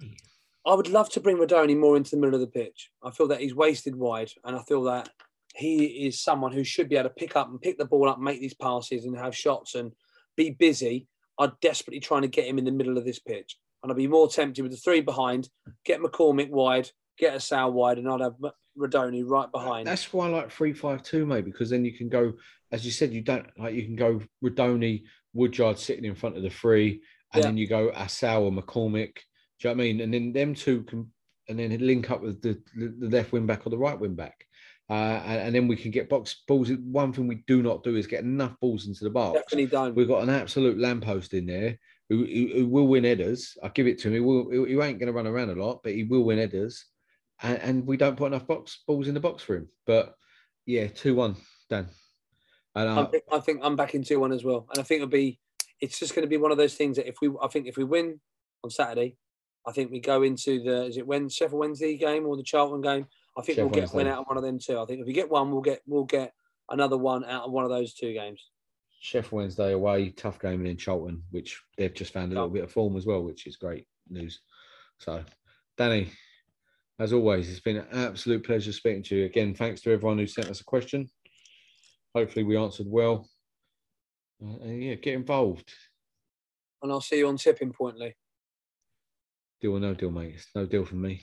[0.67, 2.91] I would love to bring Rudoni more into the middle of the pitch.
[3.03, 5.11] I feel that he's wasted wide, and I feel that
[5.55, 8.19] he is someone who should be able to pick up and pick the ball up,
[8.19, 9.93] make these passes, and have shots and
[10.39, 11.07] be busy.
[11.39, 13.59] I'm desperately trying to get him in the middle of this pitch.
[13.83, 15.51] And I'd be more tempted with the three behind,
[15.85, 18.35] get McCormick wide, get a wide, and I'd have
[18.77, 19.87] Rudoni right behind.
[19.87, 22.33] That's why I like three five two, maybe because then you can go,
[22.73, 25.03] as you said, you don't like you can go Rudoni,
[25.35, 27.03] Woodyard sitting in front of the three,
[27.35, 27.49] and Yeah.
[27.49, 29.15] then you go Assal or McCormick.
[29.61, 30.01] Do you know what I mean?
[30.01, 31.13] And then them two can,
[31.49, 34.45] and then link up with the, the left wing back or the right wing back.
[34.91, 36.71] Uh, and, and then we can get box balls.
[36.71, 39.39] One thing we do not do is get enough balls into the box.
[39.39, 39.95] Definitely don't.
[39.95, 41.79] We've got an absolute lamppost in there
[42.09, 43.57] who, who, who will win headers.
[43.63, 44.15] I give it to him.
[44.15, 46.39] He, will, he, he ain't going to run around a lot, but he will win
[46.39, 46.87] headers.
[47.43, 49.69] And, and we don't put enough box balls in the box for him.
[49.87, 50.15] But
[50.65, 51.37] yeah, two one,
[51.69, 51.89] Dan.
[52.75, 54.83] And I uh, think, I think I'm back in two one as well, and I
[54.83, 55.39] think it'll be.
[55.81, 57.77] It's just going to be one of those things that if we, I think if
[57.77, 58.21] we win
[58.65, 59.17] on Saturday,
[59.67, 62.81] I think we go into the is it when Sheffield Wednesday game or the Charlton
[62.81, 63.07] game.
[63.39, 64.79] I think Sheffield we'll get a win out of one of them too.
[64.79, 66.33] I think if we get one, we'll get we'll get
[66.71, 68.51] another one out of one of those two games.
[69.01, 72.73] Sheffield Wednesday away, tough game, in Charlton, which they've just found a little bit of
[72.73, 74.41] form as well, which is great news.
[74.99, 75.23] So,
[75.77, 76.11] Danny,
[76.99, 79.25] as always, it's been an absolute pleasure speaking to you.
[79.27, 81.09] Again, thanks to everyone who sent us a question.
[82.13, 83.29] Hopefully, we answered well.
[84.43, 85.73] Uh, and yeah, get involved.
[86.83, 88.15] And I'll see you on tipping point, Lee.
[89.61, 90.35] Deal or no deal, mate.
[90.35, 91.23] It's no deal from me.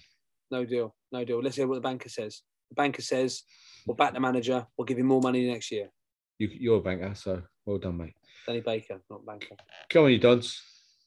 [0.51, 1.41] No deal, no deal.
[1.41, 2.41] Let's hear what the banker says.
[2.69, 3.43] The banker says
[3.85, 4.65] we'll back the manager.
[4.77, 5.89] We'll give you more money next year.
[6.38, 8.15] You, you're a banker, so well done, mate.
[8.45, 9.55] Danny Baker, not banker.
[9.89, 10.61] Come on, you dons.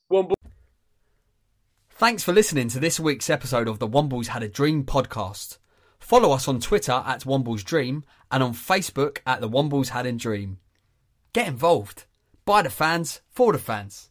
[0.08, 0.34] One ball.
[1.90, 5.58] Thanks for listening to this week's episode of the Wombles Had a Dream podcast.
[5.98, 10.12] Follow us on Twitter at Wombles Dream and on Facebook at the Wombles Had a
[10.12, 10.58] Dream.
[11.32, 12.06] Get involved.
[12.44, 14.10] By the fans, for the fans.